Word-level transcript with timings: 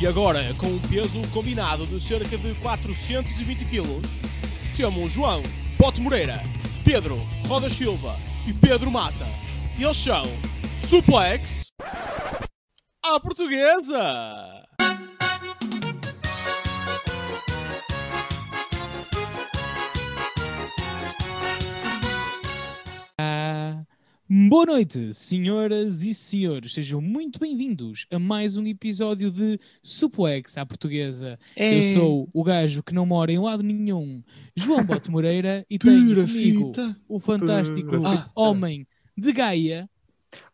E 0.00 0.06
agora, 0.06 0.54
com 0.54 0.66
um 0.66 0.78
peso 0.78 1.20
combinado 1.30 1.84
de 1.84 2.00
cerca 2.00 2.38
de 2.38 2.54
420 2.54 3.66
kg, 3.66 4.00
temos 4.74 5.12
João 5.12 5.42
Pote 5.76 6.00
Moreira, 6.00 6.42
Pedro 6.82 7.18
Roda 7.46 7.68
Silva 7.68 8.16
e 8.46 8.52
Pedro 8.54 8.90
Mata. 8.90 9.26
Eles 9.78 9.98
são 9.98 10.22
Suplex 10.88 11.66
à 13.04 13.20
Portuguesa! 13.20 14.64
Boa 24.32 24.64
noite, 24.64 25.12
senhoras 25.12 26.04
e 26.04 26.14
senhores. 26.14 26.72
Sejam 26.72 27.00
muito 27.00 27.40
bem-vindos 27.40 28.06
a 28.12 28.18
mais 28.18 28.56
um 28.56 28.64
episódio 28.64 29.28
de 29.28 29.58
Suplex 29.82 30.56
à 30.56 30.64
Portuguesa. 30.64 31.36
É. 31.56 31.76
Eu 31.78 31.94
sou 32.00 32.28
o 32.32 32.44
gajo 32.44 32.80
que 32.80 32.94
não 32.94 33.04
mora 33.04 33.32
em 33.32 33.40
lado 33.40 33.64
nenhum, 33.64 34.22
João 34.54 34.84
Bote 34.84 35.10
Moreira, 35.10 35.66
e 35.68 35.78
tenho 35.80 36.14
comigo 36.14 36.66
fita. 36.68 36.96
o 37.08 37.18
fantástico 37.18 37.90
fita. 37.96 38.30
homem 38.36 38.86
de 39.16 39.32
Gaia. 39.32 39.90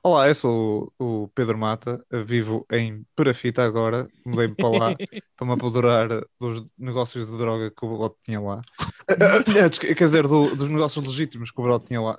Olá, 0.03 0.27
eu 0.27 0.35
sou 0.35 0.91
o 0.99 1.27
o 1.27 1.29
Pedro 1.35 1.59
Mata, 1.59 2.03
vivo 2.25 2.65
em 2.73 3.05
Perafita 3.15 3.63
agora, 3.63 4.09
mudei-me 4.25 4.55
para 4.55 4.69
lá 4.71 4.97
para 5.37 5.47
me 5.47 5.53
apoderar 5.53 6.09
dos 6.41 6.65
negócios 6.79 7.31
de 7.31 7.37
droga 7.37 7.71
que 7.71 7.85
o 7.85 7.97
Broto 7.99 8.17
tinha 8.23 8.41
lá. 8.41 8.63
Eh, 9.09 9.15
eh, 9.15 9.91
eh, 9.91 9.95
Quer 9.95 10.05
dizer, 10.05 10.27
do- 10.27 10.57
dos 10.57 10.69
negócios 10.69 11.07
legítimos 11.07 11.53
que 11.53 11.61
o 11.61 11.63
Broto 11.63 11.87
tinha 11.87 12.01
lá. 12.01 12.17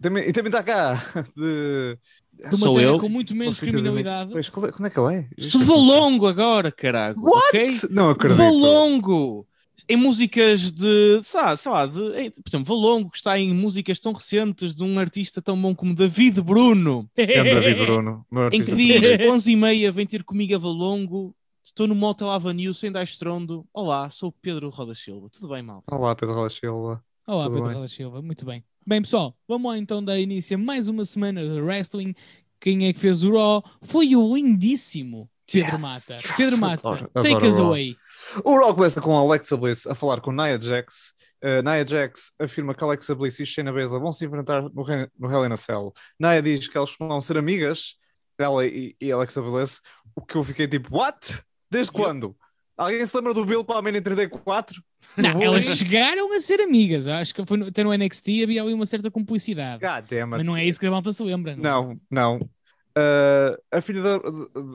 Também- 0.00 0.24
E 0.28 0.32
também 0.32 0.48
está 0.48 0.62
cá, 0.62 0.94
de... 1.36 1.98
Sou 2.56 2.74
terra 2.76 2.92
eu? 2.92 2.98
com 2.98 3.08
muito 3.08 3.34
menos 3.34 3.60
criminalidade. 3.60 4.32
Pois, 4.32 4.46
é- 4.46 4.50
quando 4.72 4.86
é 4.86 4.90
que 4.90 4.98
ele 4.98 5.14
é? 5.14 5.42
Sou 5.42 5.60
Valongo 5.60 6.26
agora, 6.26 6.72
caraca. 6.72 7.20
ok? 7.20 7.76
Não 7.90 8.08
acredito. 8.10 8.38
Valongo! 8.38 9.46
Em 9.88 9.96
músicas 9.96 10.70
de. 10.72 11.20
Sei 11.22 11.40
lá, 11.40 11.56
sei 11.56 11.72
lá 11.72 11.84
de, 11.86 12.00
em- 12.18 12.30
por 12.30 12.48
exemplo, 12.48 12.64
Valongo 12.66 13.10
que 13.10 13.16
está 13.16 13.38
em 13.38 13.52
músicas 13.52 13.98
tão 13.98 14.12
recentes 14.12 14.74
de 14.74 14.84
um 14.84 14.98
artista 14.98 15.42
tão 15.42 15.60
bom 15.60 15.74
como 15.74 15.94
David 15.94 16.40
Bruno, 16.42 17.10
Grande 17.16 17.50
David 17.54 17.84
Bruno, 17.84 18.24
em 18.52 18.62
que 18.62 18.74
diz 18.74 18.94
favorito. 19.02 19.32
11 19.32 19.50
e 19.52 19.56
meia 19.56 19.90
vem 19.92 20.06
ter 20.06 20.22
comigo 20.22 20.54
a 20.54 20.58
Valongo, 20.58 21.34
estou 21.64 21.86
no 21.88 21.94
Motel 21.94 22.30
Avenue 22.30 22.74
sem 22.74 22.92
dar 22.92 23.02
estrondo. 23.02 23.66
Olá, 23.74 24.08
sou 24.10 24.28
o 24.28 24.32
Pedro 24.32 24.70
Roda 24.70 24.94
Silva. 24.94 25.28
Tudo 25.30 25.48
bem, 25.48 25.62
mal? 25.62 25.82
Olá, 25.90 26.14
Pedro 26.14 26.36
Rocha 26.36 26.60
Silva. 26.60 27.02
Olá, 27.26 27.44
Tudo 27.44 27.54
Pedro 27.54 27.68
bem? 27.68 27.76
Roda 27.76 27.88
Silva, 27.88 28.22
muito 28.22 28.44
bem. 28.46 28.62
Bem, 28.86 29.02
pessoal, 29.02 29.36
vamos 29.46 29.70
lá 29.70 29.78
então 29.78 30.02
dar 30.02 30.18
início 30.18 30.56
a 30.56 30.58
mais 30.58 30.88
uma 30.88 31.04
semana 31.04 31.46
de 31.46 31.60
wrestling. 31.60 32.14
Quem 32.58 32.86
é 32.86 32.92
que 32.92 32.98
fez 32.98 33.22
o 33.22 33.32
Raw? 33.32 33.62
Foi 33.82 34.16
o 34.16 34.34
lindíssimo 34.34 35.30
Pedro 35.46 35.72
Yes, 35.72 35.80
Mata. 35.80 36.18
Pedro 36.36 36.58
Mata, 36.58 36.88
adoro, 36.88 37.10
take 37.14 37.34
adoro 37.34 37.46
us 37.46 37.58
o 37.58 37.62
away. 37.66 37.96
O 38.44 38.58
Raw 38.58 38.74
começa 38.74 39.00
com 39.00 39.16
a 39.16 39.20
Alexa 39.20 39.56
Bliss 39.56 39.86
a 39.86 39.94
falar 39.94 40.20
com 40.20 40.32
Nia 40.32 40.58
Jax. 40.58 41.12
Uh, 41.42 41.62
Nia 41.62 41.86
Jax 41.86 42.32
afirma 42.38 42.74
que 42.74 42.82
Alexa 42.82 43.14
Bliss 43.14 43.38
e 43.38 43.46
Shayna 43.46 43.72
Baszler 43.72 44.00
vão 44.00 44.12
se 44.12 44.24
enfrentar 44.24 44.62
no, 44.62 44.70
no 44.72 45.30
Hell 45.30 45.46
in 45.46 45.52
a 45.52 45.56
Cell. 45.56 45.92
Nia 46.18 46.40
diz 46.40 46.66
que 46.66 46.76
elas 46.76 46.94
vão 46.98 47.20
ser 47.20 47.36
amigas, 47.36 47.96
ela 48.38 48.64
e, 48.66 48.96
e 49.00 49.12
Alexa 49.12 49.42
Bliss, 49.42 49.82
o 50.14 50.24
que 50.24 50.36
eu 50.36 50.44
fiquei 50.44 50.66
tipo, 50.66 50.96
what? 50.96 51.42
Desde 51.70 51.92
quando? 51.92 52.34
Alguém 52.80 53.04
se 53.04 53.14
lembra 53.14 53.34
do 53.34 53.44
Bill 53.44 53.62
Palmer 53.62 53.94
em 53.94 54.00
34? 54.00 54.82
Não, 55.14 55.42
elas 55.42 55.66
chegaram 55.66 56.32
a 56.32 56.40
ser 56.40 56.62
amigas. 56.62 57.06
Acho 57.06 57.34
que 57.34 57.44
foi 57.44 57.58
no, 57.58 57.66
até 57.66 57.84
no 57.84 57.92
NXT 57.92 58.28
havia 58.42 58.62
ali 58.62 58.72
uma 58.72 58.86
certa 58.86 59.10
cumplicidade. 59.10 59.82
Mas 60.26 60.46
não 60.46 60.56
é 60.56 60.64
isso 60.64 60.80
que 60.80 60.86
a 60.86 60.90
malta 60.90 61.12
se 61.12 61.22
lembra. 61.22 61.54
Não. 61.54 61.98
Não, 62.10 62.38
não. 62.38 62.50
Uh, 62.96 63.60
a, 63.70 63.82
filha 63.82 64.00
da, 64.02 64.20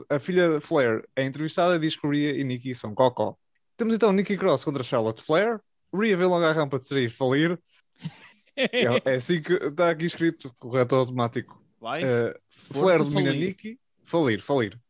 a 0.08 0.20
filha 0.20 0.60
Flair 0.60 1.02
é 1.16 1.24
entrevistada 1.24 1.74
e 1.74 1.78
diz 1.80 1.96
que 1.96 2.06
Rhea 2.06 2.30
e 2.40 2.44
Nikki 2.44 2.76
são 2.76 2.94
cocó. 2.94 3.36
Temos 3.76 3.96
então 3.96 4.12
Nikki 4.12 4.36
Cross 4.36 4.64
contra 4.64 4.84
Charlotte 4.84 5.20
Flair. 5.20 5.58
Rhea 5.92 6.16
vê 6.16 6.26
logo 6.26 6.44
a 6.44 6.52
rampa 6.52 6.78
de 6.78 6.86
sair 6.86 7.08
falir. 7.08 7.58
É, 8.58 9.12
é 9.12 9.16
assim 9.16 9.42
que 9.42 9.52
está 9.52 9.90
aqui 9.90 10.06
escrito, 10.06 10.50
correto 10.58 10.96
automático. 10.96 11.62
Vai? 11.78 12.02
Uh, 12.02 12.34
Flair 12.72 13.00
domina 13.00 13.30
falir. 13.30 13.48
Nikki. 13.48 13.78
Falir, 14.02 14.40
falir. 14.40 14.80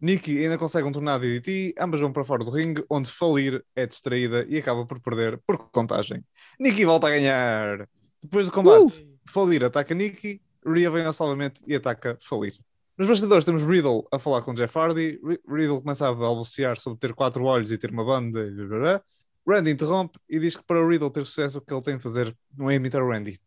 Nikki 0.00 0.38
ainda 0.42 0.58
consegue 0.58 0.86
um 0.86 0.92
tornado 0.92 1.22
de 1.22 1.40
DDT, 1.40 1.74
ambas 1.78 2.00
vão 2.00 2.12
para 2.12 2.24
fora 2.24 2.44
do 2.44 2.50
ringue, 2.50 2.84
onde 2.90 3.10
falir 3.10 3.64
é 3.74 3.86
distraída 3.86 4.44
e 4.48 4.58
acaba 4.58 4.84
por 4.86 5.00
perder 5.00 5.38
por 5.46 5.56
contagem. 5.70 6.22
Nikki 6.60 6.84
volta 6.84 7.06
a 7.06 7.10
ganhar. 7.10 7.88
Depois 8.22 8.46
do 8.46 8.52
combate, 8.52 9.06
Falir 9.28 9.64
ataca 9.64 9.94
Nikki, 9.94 10.40
Rhea 10.64 10.90
vem 10.90 11.04
ao 11.06 11.12
salvamento 11.12 11.62
e 11.66 11.74
ataca 11.74 12.16
Falir. 12.20 12.54
Nos 12.98 13.06
bastidores 13.08 13.44
temos 13.44 13.64
Riddle 13.64 14.06
a 14.10 14.18
falar 14.18 14.42
com 14.42 14.54
Jeff 14.54 14.76
Hardy. 14.78 15.20
Ri- 15.22 15.40
Riddle 15.48 15.80
começa 15.80 16.08
a 16.08 16.14
balbuciar 16.14 16.78
sobre 16.78 16.98
ter 16.98 17.12
quatro 17.14 17.44
olhos 17.44 17.70
e 17.70 17.76
ter 17.78 17.90
uma 17.90 18.04
banda. 18.04 18.40
e. 18.46 19.50
Randy 19.50 19.70
interrompe 19.70 20.18
e 20.28 20.38
diz 20.40 20.56
que 20.56 20.62
para 20.64 20.80
o 20.84 20.88
Riddle 20.88 21.10
ter 21.10 21.24
sucesso 21.24 21.58
o 21.58 21.60
que 21.60 21.72
ele 21.72 21.82
tem 21.82 21.96
de 21.96 22.02
fazer 22.02 22.36
não 22.56 22.68
é 22.70 22.74
imitar 22.74 23.02
o 23.02 23.08
Randy, 23.08 23.38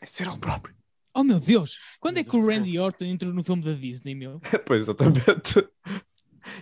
é 0.00 0.06
ser 0.06 0.26
ele 0.28 0.38
próprio. 0.38 0.74
Oh 1.18 1.24
meu 1.24 1.40
Deus! 1.40 1.98
Quando 1.98 2.18
é 2.18 2.22
que 2.22 2.36
o. 2.36 2.46
Randy 2.46 2.78
Orton 2.78 3.06
entrou 3.06 3.32
no 3.34 3.42
filme 3.42 3.64
da 3.64 3.72
Disney, 3.72 4.14
meu? 4.14 4.40
pois, 4.64 4.82
exatamente. 4.82 5.68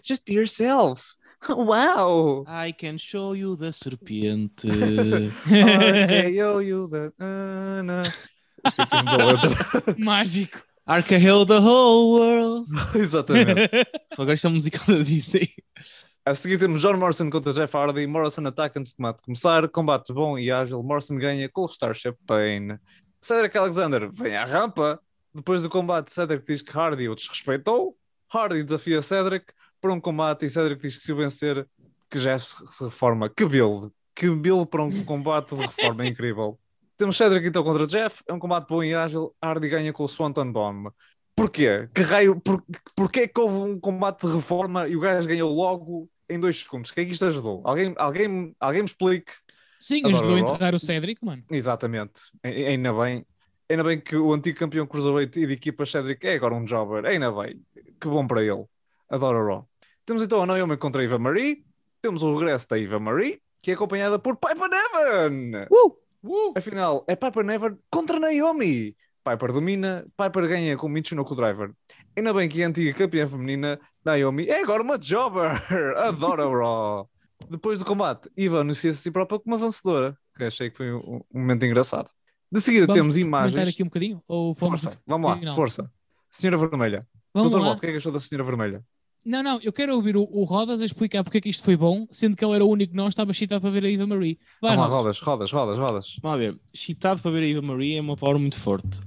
Just 0.03 0.25
be 0.25 0.33
yourself. 0.33 1.05
Wow! 1.49 2.45
I 2.49 2.73
can 2.73 2.97
show 2.97 3.37
you 3.37 3.55
the 3.57 3.71
serpiente. 3.71 4.67
RKO 5.47 6.63
you 6.63 6.89
na. 7.85 8.03
Esqueci-me 8.65 9.05
da 9.05 9.25
letra. 9.27 9.95
Mágico! 9.99 10.59
The 11.47 11.61
whole 11.61 12.19
world. 12.19 12.67
exatamente. 12.97 13.71
Agora 14.17 14.35
isto 14.35 14.47
é 14.47 14.51
musical 14.51 14.87
da 14.87 15.03
Disney. 15.05 15.53
A 16.25 16.35
seguir 16.35 16.59
temos 16.59 16.81
John 16.81 16.97
Morrison 16.97 17.31
contra 17.31 17.53
Jeff 17.53 17.77
Hardy. 17.77 18.07
Morrison 18.07 18.47
ataca 18.47 18.81
antes 18.81 18.95
combate 18.95 19.23
começar. 19.23 19.69
Combate 19.69 20.13
bom 20.13 20.37
e 20.37 20.51
ágil. 20.51 20.83
Morrison 20.83 21.15
ganha 21.15 21.49
com 21.49 21.61
o 21.61 21.67
Starship 21.67 22.17
Pain. 22.27 22.79
Cedric 23.21 23.57
Alexander 23.57 24.11
vem 24.11 24.37
à 24.37 24.45
rampa. 24.45 25.01
Depois 25.35 25.63
do 25.63 25.69
combate, 25.69 26.13
Cedric 26.13 26.47
diz 26.47 26.63
que 26.63 26.77
Hardy 26.77 27.09
o 27.09 27.15
desrespeitou. 27.15 27.97
Hardy 28.33 28.63
desafia 28.63 29.03
Cedric 29.03 29.53
para 29.81 29.93
um 29.93 30.01
combate 30.01 30.47
e 30.47 30.51
Cedric 30.51 30.81
diz 30.81 30.97
que 30.97 31.03
se 31.03 31.13
o 31.13 31.17
vencer, 31.17 31.67
que 32.11 32.19
Jeff 32.19 32.45
se 32.67 32.85
reforma. 32.85 33.29
Que 33.29 33.45
build! 33.45 33.91
Que 34.15 34.31
build 34.31 34.67
para 34.67 34.83
um 34.83 35.05
combate 35.05 35.55
de 35.55 35.67
reforma 35.67 36.05
incrível. 36.07 36.59
Temos 36.97 37.17
Cedric 37.17 37.47
então 37.47 37.63
contra 37.63 37.87
Jeff. 37.87 38.23
É 38.27 38.33
um 38.33 38.39
combate 38.39 38.69
bom 38.69 38.83
e 38.83 38.95
ágil. 38.95 39.35
Hardy 39.43 39.69
ganha 39.69 39.93
com 39.93 40.05
o 40.05 40.09
Swanton 40.09 40.51
Bomb. 40.51 40.91
Porquê? 41.37 41.87
Que 41.95 42.01
raio? 42.01 42.41
Por, 42.41 42.65
porquê 42.95 43.29
que 43.29 43.39
houve 43.39 43.57
um 43.57 43.79
combate 43.79 44.27
de 44.27 44.35
reforma 44.35 44.89
e 44.89 44.97
o 44.97 45.01
gajo 45.01 45.29
ganhou 45.29 45.53
logo 45.53 46.09
em 46.31 46.41
dois 46.41 46.59
segundos? 46.59 46.91
Quem 46.91 47.05
é 47.05 47.07
que 47.07 47.13
isto 47.13 47.27
ajudou? 47.27 47.61
Alguém, 47.63 47.95
alguém, 47.99 48.57
alguém 48.59 48.83
me 48.83 48.89
explique. 48.89 49.33
Sim, 49.81 50.03
ajudou 50.07 50.37
a 50.37 50.41
enterrar 50.41 50.75
o 50.75 50.79
Cedric, 50.79 51.25
mano. 51.25 51.43
Exatamente. 51.51 52.23
Ainda 52.43 52.93
bem. 52.93 53.25
Ainda 53.69 53.83
bem 53.83 54.01
que 54.01 54.17
o 54.17 54.33
antigo 54.33 54.59
campeão 54.59 54.87
Cruiserweight 54.87 55.41
e 55.41 55.47
de 55.47 55.53
equipa 55.55 55.85
Cedric 55.85 56.25
é 56.27 56.35
agora 56.35 56.55
um 56.55 56.67
jobber. 56.67 57.05
Ainda 57.05 57.33
bem. 57.33 57.61
Que 58.01 58.09
bom 58.09 58.27
para 58.27 58.43
ele. 58.43 58.65
Adoro 59.09 59.39
o 59.39 59.47
Raw. 59.47 59.69
Temos 60.05 60.23
então 60.23 60.43
a 60.43 60.47
Naomi 60.47 60.77
contra 60.77 61.03
a 61.03 61.05
Eva 61.05 61.19
Marie. 61.19 61.65
Temos 62.01 62.23
o 62.23 62.37
regresso 62.37 62.69
da 62.69 62.79
Eva 62.79 63.01
Marie, 63.01 63.41
que 63.61 63.73
é 63.73 63.75
acompanhada 63.75 64.19
por 64.19 64.37
Piper 64.37 64.69
Neven. 64.69 65.67
Uh! 65.71 66.53
Afinal, 66.57 67.05
é 67.09 67.17
Piper 67.17 67.45
Never 67.45 67.77
contra 67.91 68.21
Naomi. 68.21 68.97
Piper 69.25 69.53
domina, 69.53 70.07
Piper 70.17 70.47
ganha 70.47 70.77
com 70.77 70.89
Michinoku 70.89 71.35
Driver. 71.35 71.73
Ainda 72.17 72.33
bem 72.33 72.49
que 72.49 72.63
a 72.63 72.69
antiga 72.69 72.93
campeã 72.93 73.27
feminina, 73.27 73.81
Naomi, 74.05 74.47
é 74.47 74.61
agora 74.61 74.85
uma 74.85 74.97
jobber. 74.97 75.61
Adoro 75.99 76.49
o 76.49 76.59
Raw. 76.59 77.11
Depois 77.51 77.79
do 77.79 77.85
combate, 77.85 78.29
Eva 78.37 78.61
anuncia-se 78.61 78.99
a 78.99 79.03
si 79.03 79.11
própria 79.11 79.39
como 79.39 79.55
uma 79.57 79.65
vencedora, 79.65 80.17
que 80.37 80.45
achei 80.45 80.71
que 80.71 80.77
foi 80.77 80.93
um, 80.93 81.21
um 81.33 81.41
momento 81.41 81.65
engraçado. 81.65 82.11
De 82.51 82.61
seguida 82.61 82.87
Vamos 82.87 83.01
temos 83.03 83.17
imagens. 83.17 83.69
aqui 83.69 83.83
um 83.83 83.87
bocadinho? 83.87 84.23
Ou 84.27 84.55
fomos 84.55 84.83
Força, 84.83 84.99
vamos 85.07 85.29
lá, 85.31 85.37
Não. 85.37 85.55
força. 85.55 85.91
Senhora 86.31 86.57
Vermelha. 86.59 87.07
Vamos 87.35 87.51
Doutor 87.51 87.65
lá. 87.65 87.71
Bote, 87.73 87.79
o 87.79 87.81
que 87.83 87.87
é 87.89 87.91
que 87.93 87.97
achou 87.99 88.13
da 88.13 88.21
Senhora 88.21 88.45
Vermelha? 88.45 88.85
Não, 89.25 89.43
não, 89.43 89.59
eu 89.61 89.73
quero 89.73 89.93
ouvir 89.95 90.17
o, 90.17 90.23
o 90.23 90.45
Rodas 90.45 90.81
a 90.81 90.85
explicar 90.85 91.25
porque 91.25 91.39
é 91.39 91.41
que 91.41 91.49
isto 91.49 91.65
foi 91.65 91.77
bom, 91.77 92.07
sendo 92.13 92.37
que 92.37 92.45
ele 92.45 92.55
era 92.55 92.65
o 92.65 92.69
único 92.71 92.93
que 92.93 92.97
não 92.97 93.09
estava 93.09 93.33
excitado 93.33 93.61
para 93.61 93.71
ver 93.71 93.85
a 93.85 93.91
Eva 93.91 94.07
Marie. 94.07 94.39
Vai, 94.63 94.77
Vamos 94.77 94.93
lá, 94.93 94.99
Rodas. 94.99 95.19
rodas, 95.19 95.51
rodas, 95.51 95.79
rodas. 95.79 96.17
Vamos 96.23 96.39
lá 96.41 96.47
ver. 96.47 96.61
Chitado 96.73 97.21
para 97.21 97.31
ver 97.33 97.43
a 97.43 97.49
Eva 97.51 97.63
Maria 97.63 97.99
é 97.99 98.01
uma 98.01 98.17
palavra 98.17 98.41
muito 98.41 98.57
forte. 98.57 99.01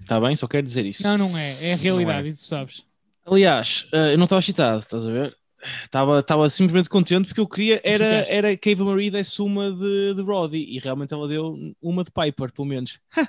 Está 0.00 0.20
bem? 0.20 0.34
Só 0.34 0.48
quero 0.48 0.66
dizer 0.66 0.84
isto. 0.84 1.02
Não, 1.04 1.16
não 1.16 1.38
é. 1.38 1.56
É 1.64 1.72
a 1.74 1.76
realidade, 1.76 2.28
é. 2.28 2.30
e 2.32 2.34
tu 2.34 2.42
sabes. 2.42 2.82
Aliás, 3.24 3.86
eh, 3.92 4.14
eu 4.14 4.18
não 4.18 4.24
estava 4.24 4.42
chitado, 4.42 4.78
estás 4.78 5.06
a 5.06 5.10
ver? 5.12 5.36
Estava, 5.82 6.20
estava 6.20 6.48
simplesmente 6.48 6.88
contente 6.88 7.26
porque 7.28 7.40
eu 7.40 7.48
queria 7.48 7.80
era, 7.82 8.04
era 8.28 8.56
que 8.56 8.68
a 8.68 8.72
Eva 8.72 8.84
Marie 8.84 9.10
desse 9.10 9.42
uma 9.42 9.72
de, 9.72 10.14
de 10.14 10.22
Roddy 10.22 10.58
e 10.64 10.78
realmente 10.78 11.12
ela 11.12 11.26
deu 11.26 11.56
uma 11.82 12.04
de 12.04 12.10
Piper, 12.12 12.52
pelo 12.52 12.66
menos. 12.68 12.98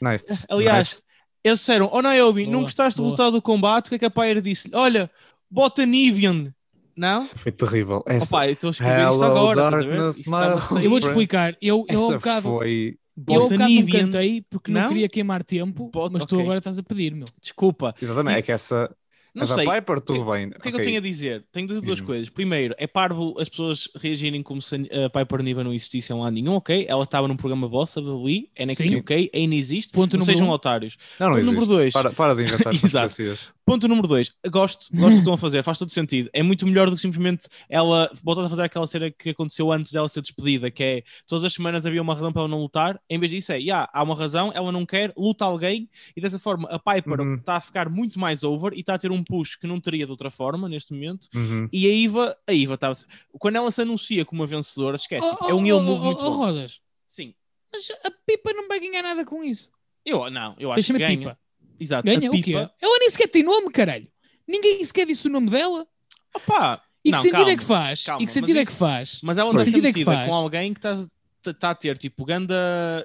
Nice. 0.00 0.46
Aliás, 0.48 0.88
nice. 0.94 1.02
eles 1.44 1.58
disseram: 1.60 1.88
Oh 1.92 2.02
Naomi, 2.02 2.46
não 2.46 2.62
Boa, 2.62 2.62
gostaste 2.62 2.96
do 2.96 3.02
boa. 3.02 3.10
resultado 3.10 3.32
do 3.34 3.42
combate? 3.42 3.86
O 3.86 3.90
que 3.90 3.94
é 3.96 3.98
que 3.98 4.04
a 4.06 4.10
Pyre 4.10 4.40
disse? 4.40 4.70
Olha, 4.72 5.10
bota 5.50 5.84
Nivian. 5.86 6.54
Não? 6.96 7.22
Isso 7.22 7.38
foi 7.38 7.52
terrível. 7.52 8.02
Essa, 8.06 8.36
Opa, 8.36 8.46
eu 8.48 8.52
estou 8.52 8.68
a 8.68 8.70
escrever 8.72 9.08
isto 9.08 9.24
Hello, 9.24 9.24
agora. 9.24 9.62
estás 9.62 9.74
a 9.82 9.86
ver? 9.86 9.96
darkness, 9.96 10.16
Isto 10.16 10.30
estava 10.34 10.56
my 10.56 10.84
Eu 10.84 10.90
vou-te 10.90 11.06
explicar. 11.06 11.56
Eu, 11.60 11.84
eu 11.88 12.00
um 12.08 12.12
essa 12.12 12.18
bocado, 12.18 12.42
foi. 12.42 12.98
eu 13.30 13.42
um 13.42 13.48
Bota 13.48 13.54
bocado 13.54 13.74
não 13.74 13.82
Nivian. 13.82 14.10
cantei 14.10 14.42
porque 14.50 14.70
não, 14.72 14.82
Não? 14.82 14.88
queria 14.88 15.08
queimar 15.08 15.44
tempo, 15.44 15.90
Bota, 15.90 16.12
mas 16.12 16.24
tu 16.26 16.36
ok. 16.36 16.40
agora 16.40 16.58
estás 16.58 16.78
a 16.78 16.82
pedir, 16.82 17.14
meu. 17.14 17.26
Desculpa. 17.40 17.94
Exatamente, 18.00 18.38
é 18.38 18.42
que 18.42 18.52
essa. 18.52 18.94
Não 19.34 19.44
a 19.44 19.46
da 19.46 19.54
sei. 19.54 19.66
Piper, 19.66 20.00
tudo 20.00 20.22
o 20.22 20.32
bem. 20.32 20.48
O 20.48 20.60
que 20.60 20.68
é 20.68 20.70
que 20.72 20.76
eu 20.78 20.82
tenho 20.82 20.98
a 20.98 21.00
dizer? 21.00 21.44
Tenho 21.52 21.80
duas, 21.80 22.00
coisas. 22.00 22.28
Primeiro, 22.28 22.74
é 22.78 22.86
parvo 22.86 23.34
as 23.38 23.48
pessoas 23.48 23.88
reagirem 23.96 24.42
como 24.42 24.60
se 24.60 24.74
a 24.74 25.10
Piper 25.10 25.42
Niva 25.42 25.62
não 25.62 25.72
existisse 25.72 26.12
em 26.12 26.16
lado 26.16 26.32
nenhum, 26.32 26.54
ok? 26.54 26.86
Ela 26.88 27.02
estava 27.02 27.28
num 27.28 27.36
programa 27.36 27.68
bossa 27.68 28.00
do 28.00 28.22
Wii, 28.22 28.50
NXT 28.58 28.82
Sim. 28.82 28.96
UK, 28.96 29.30
ainda 29.34 29.54
existe. 29.54 29.92
Ponto 29.92 30.18
não 30.18 30.24
sejam 30.24 30.48
um. 30.48 30.50
otários. 30.50 30.96
Não, 31.18 31.28
não 31.28 31.36
Ponto 31.36 31.46
número 31.46 31.66
dois. 31.66 31.92
Para, 31.92 32.10
para 32.10 32.34
de 32.34 32.42
inventar 32.42 32.72
Exato. 32.74 33.14
Ponto 33.70 33.86
número 33.86 34.08
dois, 34.08 34.32
gosto, 34.50 34.86
gosto 34.92 35.10
do 35.10 35.10
que 35.10 35.18
estão 35.18 35.34
a 35.34 35.38
fazer, 35.38 35.62
faz 35.62 35.78
todo 35.78 35.92
sentido. 35.92 36.28
É 36.32 36.42
muito 36.42 36.66
melhor 36.66 36.90
do 36.90 36.96
que 36.96 37.02
simplesmente 37.02 37.46
ela 37.68 38.10
voltar 38.20 38.44
a 38.44 38.48
fazer 38.48 38.64
aquela 38.64 38.84
cena 38.84 39.12
que 39.12 39.30
aconteceu 39.30 39.70
antes 39.70 39.92
dela 39.92 40.08
ser 40.08 40.22
despedida, 40.22 40.72
que 40.72 40.82
é 40.82 41.02
todas 41.24 41.44
as 41.44 41.52
semanas 41.52 41.86
havia 41.86 42.02
uma 42.02 42.12
razão 42.12 42.32
para 42.32 42.42
ela 42.42 42.48
não 42.48 42.60
lutar. 42.60 43.00
Em 43.08 43.16
vez 43.16 43.30
disso, 43.30 43.52
é 43.52 43.58
yeah, 43.60 43.88
há 43.92 44.02
uma 44.02 44.16
razão, 44.16 44.50
ela 44.52 44.72
não 44.72 44.84
quer, 44.84 45.12
luta 45.16 45.44
alguém, 45.44 45.88
e 46.16 46.20
dessa 46.20 46.36
forma 46.36 46.68
a 46.68 46.80
Piper 46.80 47.20
Uhum. 47.20 47.34
está 47.36 47.58
a 47.58 47.60
ficar 47.60 47.88
muito 47.88 48.18
mais 48.18 48.42
over 48.42 48.72
e 48.72 48.80
está 48.80 48.94
a 48.94 48.98
ter 48.98 49.12
um 49.12 49.22
push 49.22 49.54
que 49.54 49.68
não 49.68 49.78
teria 49.78 50.04
de 50.04 50.10
outra 50.10 50.32
forma 50.32 50.68
neste 50.68 50.92
momento. 50.92 51.28
Uhum. 51.32 51.68
E 51.72 51.86
a 51.86 51.92
Iva, 51.92 52.36
a 52.48 52.52
Iva 52.52 52.74
está. 52.74 52.90
Quando 53.38 53.54
ela 53.54 53.70
se 53.70 53.82
anuncia 53.82 54.24
como 54.24 54.42
uma 54.42 54.48
vencedora, 54.48 54.96
esquece, 54.96 55.28
Oh, 55.40 55.48
é 55.48 55.54
um 55.54 55.62
oh, 55.62 55.66
heel 55.66 55.76
oh, 55.76 55.82
move 55.82 56.00
oh, 56.00 56.04
muito 56.06 56.24
oh, 56.24 56.30
bom. 56.30 56.36
Rodas. 56.38 56.80
Sim. 57.06 57.34
Mas 57.72 57.88
a 58.04 58.10
Pipa 58.26 58.52
não 58.52 58.66
vai 58.66 58.80
ganhar 58.80 59.02
nada 59.02 59.24
com 59.24 59.44
isso. 59.44 59.70
Eu 60.04 60.28
não, 60.28 60.56
eu 60.58 60.72
acho 60.72 60.84
que 60.84 60.92
Deixa-me 60.92 61.04
a 61.04 61.06
ganha. 61.06 61.18
Pipa. 61.18 61.49
Exato. 61.80 62.04
Ganha 62.06 62.28
a 62.28 62.30
o 62.30 62.34
quê? 62.34 62.42
Pipa, 62.42 62.70
Ela 62.80 62.98
nem 62.98 63.10
sequer 63.10 63.28
tem 63.28 63.42
nome, 63.42 63.70
caralho. 63.70 64.06
Ninguém 64.46 64.84
sequer 64.84 65.06
disse 65.06 65.26
o 65.26 65.30
nome 65.30 65.48
dela. 65.50 65.86
opá, 66.34 66.82
E 67.04 67.10
não, 67.10 67.16
que 67.18 67.22
sentido 67.22 67.36
calma, 67.38 67.50
é 67.52 67.56
que 67.56 67.64
faz? 67.64 68.04
calma, 68.04 68.22
e 68.22 68.26
que 68.26 68.32
sentido 68.32 68.56
mas 68.56 68.68
é 68.68 68.70
que 68.70 68.76
faz? 68.78 69.20
Mas 69.22 69.38
ela 69.38 69.50
anda 69.50 69.60
sentido 69.64 69.86
é 69.86 69.92
que 69.92 70.04
faz? 70.04 70.28
com 70.28 70.34
alguém 70.34 70.74
que 70.74 70.78
está 70.80 71.06
tá 71.58 71.70
a 71.70 71.74
ter 71.74 71.96
tipo 71.96 72.24
ganda, 72.26 72.54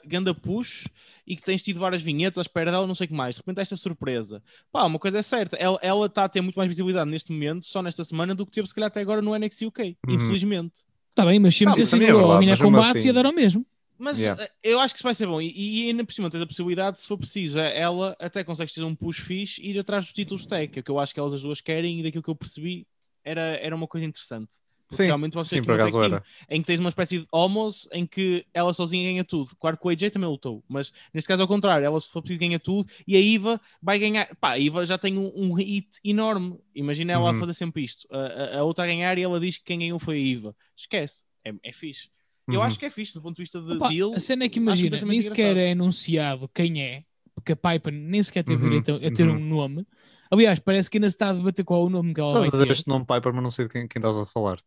ganda 0.05 0.33
push 0.35 0.87
e 1.25 1.35
que 1.37 1.41
tens 1.41 1.63
tido 1.63 1.79
várias 1.79 2.01
vinhetas 2.03 2.37
à 2.37 2.41
espera 2.41 2.69
dela, 2.71 2.85
não 2.85 2.93
sei 2.93 3.05
o 3.05 3.07
que 3.07 3.13
mais. 3.13 3.35
De 3.35 3.39
repente, 3.41 3.61
esta 3.61 3.77
surpresa. 3.77 4.43
Pá, 4.71 4.83
uma 4.83 4.99
coisa 4.99 5.19
é 5.19 5.21
certa, 5.23 5.55
ela 5.81 6.05
está 6.07 6.25
a 6.25 6.29
ter 6.29 6.41
muito 6.41 6.55
mais 6.57 6.67
visibilidade 6.67 7.09
neste 7.09 7.31
momento, 7.31 7.65
só 7.65 7.81
nesta 7.81 8.03
semana, 8.03 8.35
do 8.35 8.45
que 8.45 8.51
teve 8.51 8.67
se 8.67 8.75
calhar 8.75 8.87
até 8.89 8.99
agora 8.99 9.21
no 9.21 9.33
NXT 9.33 9.67
UK, 9.67 9.97
Uhum. 10.07 10.13
infelizmente. 10.15 10.73
Está 11.09 11.25
bem, 11.25 11.39
mas 11.39 11.55
se 11.55 11.63
Não, 11.63 11.71
meter 11.71 11.83
mas 11.83 11.89
também 11.91 12.07
sido 12.07 12.17
é 12.17 12.21
ganhar 12.21 12.35
mas 12.35 12.45
mesmo 12.47 12.63
combates 12.65 12.95
assim- 12.97 13.07
ia 13.07 13.13
dar 13.13 13.25
ao 13.25 13.33
mesmo. 13.33 13.65
Mas 13.97 14.19
Yeah. 14.19 14.43
eh, 14.43 14.51
eu 14.63 14.79
acho 14.79 14.93
que 14.93 14.97
isso 14.97 15.03
vai 15.03 15.15
ser 15.15 15.25
bom. 15.27 15.41
E, 15.41 15.85
e 15.85 15.87
ainda 15.89 16.03
por 16.03 16.13
cima 16.13 16.29
tens 16.29 16.41
a 16.41 16.45
possibilidade, 16.45 16.99
se 16.99 17.07
for 17.07 17.17
preciso, 17.17 17.59
eh, 17.59 17.77
ela 17.79 18.15
até 18.19 18.43
consegue 18.43 18.73
ter 18.73 18.83
um 18.83 18.95
push 18.95 19.19
fixe 19.19 19.61
e 19.61 19.71
ir 19.71 19.79
atrás 19.79 20.03
dos 20.03 20.13
títulos 20.13 20.45
tech, 20.45 20.71
que 20.73 20.79
é 20.79 20.83
que 20.83 20.91
eu 20.91 20.99
acho 20.99 21.13
que 21.13 21.19
elas 21.19 21.33
as 21.33 21.41
duas 21.41 21.61
querem 21.61 21.99
e 21.99 22.03
daquilo 22.03 22.23
que 22.23 22.29
eu 22.29 22.35
percebi 22.35 22.85
era, 23.23 23.41
era 23.57 23.75
uma 23.75 23.87
coisa 23.87 24.05
interessante. 24.05 24.55
Porque 24.87 25.01
Sim, 25.01 25.07
realmente 25.07 25.33
você 25.33 25.55
sim, 25.55 25.63
por 25.63 25.73
acaso 25.73 26.03
era. 26.03 26.23
em 26.47 26.61
que 26.61 26.67
tens 26.67 26.79
uma 26.79 26.89
espécie 26.89 27.17
de 27.19 27.27
homos 27.31 27.87
em 27.91 28.05
que 28.05 28.45
ela 28.53 28.71
sozinha 28.71 29.09
ganha 29.09 29.23
tudo. 29.23 29.55
Claro 29.55 29.77
que 29.77 29.87
o 29.87 29.89
AJ 29.89 30.11
também 30.11 30.29
lutou, 30.29 30.63
mas 30.67 30.93
neste 31.11 31.27
caso 31.27 31.41
ao 31.41 31.47
contrário, 31.47 31.83
ela 31.83 31.99
se 31.99 32.07
for 32.07 32.21
preciso 32.21 32.39
ganha 32.39 32.59
tudo 32.59 32.87
e 33.07 33.15
a 33.15 33.19
Iva 33.19 33.59
vai 33.81 33.97
ganhar. 33.97 34.27
Pá, 34.35 34.51
a 34.51 34.59
Iva 34.59 34.85
já 34.85 34.95
tem 34.95 35.17
um, 35.17 35.31
um 35.35 35.53
hit 35.53 35.87
enorme. 36.03 36.59
Imagina 36.75 37.13
ela 37.13 37.29
a 37.29 37.33
Uhum. 37.33 37.39
fazer 37.39 37.55
sempre 37.55 37.83
isto. 37.83 38.07
A, 38.11 38.17
a- 38.19 38.59
a 38.59 38.63
outra 38.63 38.83
a 38.83 38.87
ganhar 38.87 39.17
e 39.17 39.23
ela 39.23 39.39
diz 39.39 39.57
que 39.57 39.63
quem 39.63 39.79
ganhou 39.79 39.97
foi 39.97 40.17
a 40.17 40.19
Iva. 40.19 40.55
Esquece, 40.77 41.23
é, 41.43 41.51
é 41.63 41.73
fixe. 41.73 42.09
Eu 42.47 42.61
Uhum. 42.61 42.61
acho 42.61 42.77
que 42.79 42.85
é 42.85 42.89
fixe 42.89 43.13
do 43.13 43.21
ponto 43.21 43.35
de 43.37 43.43
vista 43.43 43.59
de 43.61 43.73
Opa, 43.73 43.89
deal. 43.89 44.13
a 44.13 44.19
cena 44.19 44.45
é 44.45 44.49
que 44.49 44.59
imagina, 44.59 44.91
pensamento 44.91 45.07
nem 45.07 45.21
sequer 45.21 45.55
engraçado. 45.55 45.57
é 45.57 45.71
anunciado 45.71 46.47
quem 46.49 46.81
é, 46.83 47.03
porque 47.33 47.53
a 47.53 47.55
Piper 47.55 47.93
nem 47.93 48.21
sequer 48.23 48.43
teve 48.43 48.61
Uhum, 48.63 48.69
direito 48.69 48.91
a, 48.93 49.07
a 49.07 49.11
ter 49.11 49.27
uhum. 49.27 49.35
um 49.37 49.39
nome. 49.39 49.85
Aliás, 50.31 50.59
parece 50.59 50.89
que 50.89 50.97
ainda 50.97 51.09
se 51.09 51.15
está 51.15 51.29
a 51.29 51.33
debater 51.33 51.63
qual 51.65 51.83
é 51.83 51.85
o 51.85 51.89
nome 51.89 52.13
que 52.13 52.19
ela 52.21 52.35
Estás 52.35 52.35
vai 52.35 52.47
a 52.47 52.51
dizer 52.51 52.67
ter. 52.67 52.71
este 52.71 52.87
nome 52.87 53.05
Piper, 53.05 53.33
mas 53.33 53.43
não 53.43 53.51
sei 53.51 53.65
de 53.65 53.71
quem, 53.71 53.87
quem 53.87 53.99
estás 53.99 54.17
a 54.17 54.25
falar. 54.25 54.59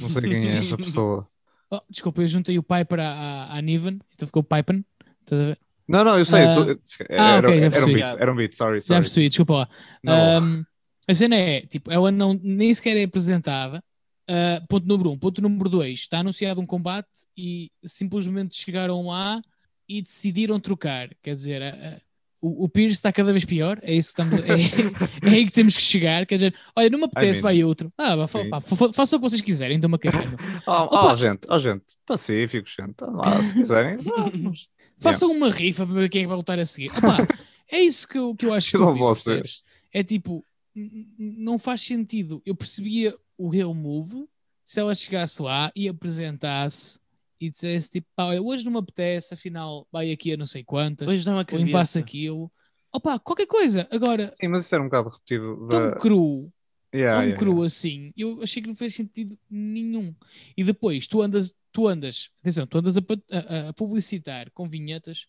Não 0.00 0.08
sei 0.08 0.22
quem 0.22 0.48
é 0.50 0.58
essa 0.58 0.78
pessoa. 0.78 1.28
Oh, 1.72 1.80
desculpa, 1.88 2.20
eu 2.22 2.26
juntei 2.26 2.58
o 2.58 2.62
Piper 2.64 2.98
à, 3.00 3.44
à, 3.52 3.56
à 3.58 3.62
Niven, 3.62 4.00
então 4.14 4.26
ficou 4.26 4.42
Pipen. 4.42 4.84
Estás 5.20 5.40
a 5.40 5.44
ver? 5.46 5.60
Não, 5.88 6.04
não, 6.04 6.18
eu 6.18 6.24
sei. 6.24 6.44
Ah, 6.44 6.54
tu- 6.64 6.80
ah, 7.16 7.36
era, 7.36 7.48
ok, 7.48 7.60
já 7.60 7.70
era 7.70 7.86
um 7.86 7.90
percebi. 7.90 7.92
beat, 7.92 8.14
era 8.14 8.32
um 8.32 8.36
beat, 8.36 8.54
sorry, 8.54 8.80
Já 8.86 8.86
sorry. 8.86 9.00
percebi, 9.00 9.28
desculpa 9.28 9.54
lá. 9.54 9.68
Não, 10.02 10.38
Um, 10.42 10.64
a 11.08 11.14
cena 11.14 11.36
é, 11.36 11.62
tipo, 11.66 11.90
ela 11.92 12.10
não, 12.10 12.34
nem 12.42 12.72
sequer 12.74 12.96
é 12.96 13.04
apresentada. 13.04 13.82
Uh, 14.30 14.64
ponto 14.68 14.86
número 14.86 15.10
um. 15.10 15.18
Ponto 15.18 15.42
número 15.42 15.68
dois. 15.68 16.00
Está 16.00 16.20
anunciado 16.20 16.60
um 16.60 16.66
combate 16.66 17.08
e 17.36 17.68
simplesmente 17.84 18.54
chegaram 18.56 19.06
lá 19.08 19.42
e 19.88 20.00
decidiram 20.00 20.60
trocar. 20.60 21.10
Quer 21.22 21.34
dizer, 21.34 21.60
a- 21.62 21.70
a- 21.96 22.00
o, 22.42 22.64
o 22.64 22.68
Pierce 22.68 22.94
está 22.94 23.12
cada 23.12 23.32
vez 23.32 23.44
pior. 23.44 23.78
É 23.82 23.92
isso 23.92 24.14
que 24.14 24.22
estamos, 24.22 24.38
é, 24.48 25.28
é 25.28 25.30
aí 25.30 25.44
que 25.44 25.50
temos 25.52 25.76
que 25.76 25.82
chegar. 25.82 26.24
Quer 26.26 26.36
dizer, 26.36 26.54
olha, 26.76 26.88
não 26.88 26.98
me 27.00 27.04
apetece, 27.06 27.42
mean, 27.42 27.50
vai 27.52 27.64
outro. 27.64 27.92
Ah, 27.98 28.14
vá, 28.16 28.28
pá, 28.28 28.60
fa- 28.60 28.92
façam 28.92 29.18
o 29.18 29.22
que 29.22 29.28
vocês 29.28 29.42
quiserem, 29.42 29.76
então 29.76 29.88
uma 29.88 29.98
carreira. 29.98 30.30
Oh, 30.66 30.84
Opa. 30.84 31.12
oh, 31.12 31.16
gente, 31.16 31.40
oh, 31.48 31.58
gente, 31.58 31.84
pacíficos, 32.06 32.74
gente. 32.78 32.94
Tá 32.94 33.06
lá, 33.06 33.42
se 33.42 33.52
quiserem. 33.54 33.96
vamos. 34.04 34.68
Façam 34.98 35.32
uma 35.32 35.50
rifa 35.50 35.84
para 35.84 35.94
ver 35.94 36.08
quem 36.08 36.22
é 36.22 36.26
vai 36.26 36.36
voltar 36.36 36.58
a 36.58 36.64
seguir. 36.64 36.90
Opá, 36.96 37.26
é 37.70 37.80
isso 37.80 38.06
que 38.06 38.16
eu, 38.16 38.34
que 38.36 38.46
eu 38.46 38.52
acho 38.54 38.70
Que 38.70 38.78
vocês. 38.78 39.62
É 39.92 40.04
tipo, 40.04 40.44
não 40.74 41.58
faz 41.58 41.80
sentido. 41.82 42.42
Eu 42.44 42.54
percebia 42.54 43.16
o 43.36 43.48
Real 43.48 43.74
Move 43.74 44.26
se 44.64 44.78
ela 44.78 44.94
chegasse 44.94 45.42
lá 45.42 45.72
e 45.74 45.88
apresentasse 45.88 46.98
e 47.40 47.48
dissesse 47.50 47.88
tipo, 47.90 48.06
pá, 48.14 48.26
olha, 48.26 48.42
hoje 48.42 48.64
não 48.64 48.72
me 48.72 48.78
apetece, 48.78 49.32
afinal 49.34 49.86
vai 49.90 50.12
aqui 50.12 50.32
a 50.32 50.36
não 50.36 50.46
sei 50.46 50.62
quantas, 50.62 51.08
Hoje 51.08 51.24
dá 51.24 51.32
uma 51.32 51.38
ou 51.40 51.44
cabeça. 51.44 51.98
aquilo. 51.98 52.52
Opá, 52.92 53.18
qualquer 53.18 53.46
coisa. 53.46 53.88
Agora, 53.90 54.30
Sim, 54.34 54.48
mas 54.48 54.60
isso 54.64 54.74
era 54.74 54.82
um 54.82 54.86
bocado 54.86 55.08
repetido. 55.08 55.66
tão 55.68 55.90
Da... 55.90 55.96
cru, 55.96 56.52
Yeah, 56.92 57.20
tão 57.20 57.24
yeah, 57.24 57.38
cru 57.38 57.50
yeah. 57.52 57.66
assim, 57.66 58.12
eu 58.16 58.42
achei 58.42 58.60
que 58.60 58.68
não 58.68 58.74
fez 58.74 58.94
sentido 58.94 59.38
nenhum. 59.48 60.14
E 60.56 60.62
depois 60.64 61.06
tu 61.06 61.22
andas, 61.22 61.52
tu 61.72 61.86
andas, 61.86 62.30
atenção, 62.40 62.66
tu 62.66 62.78
andas 62.78 62.96
a, 62.96 63.00
a- 63.30 63.68
a 63.68 63.72
publicitar 63.72 64.50
com 64.52 64.68
vinhetas 64.68 65.26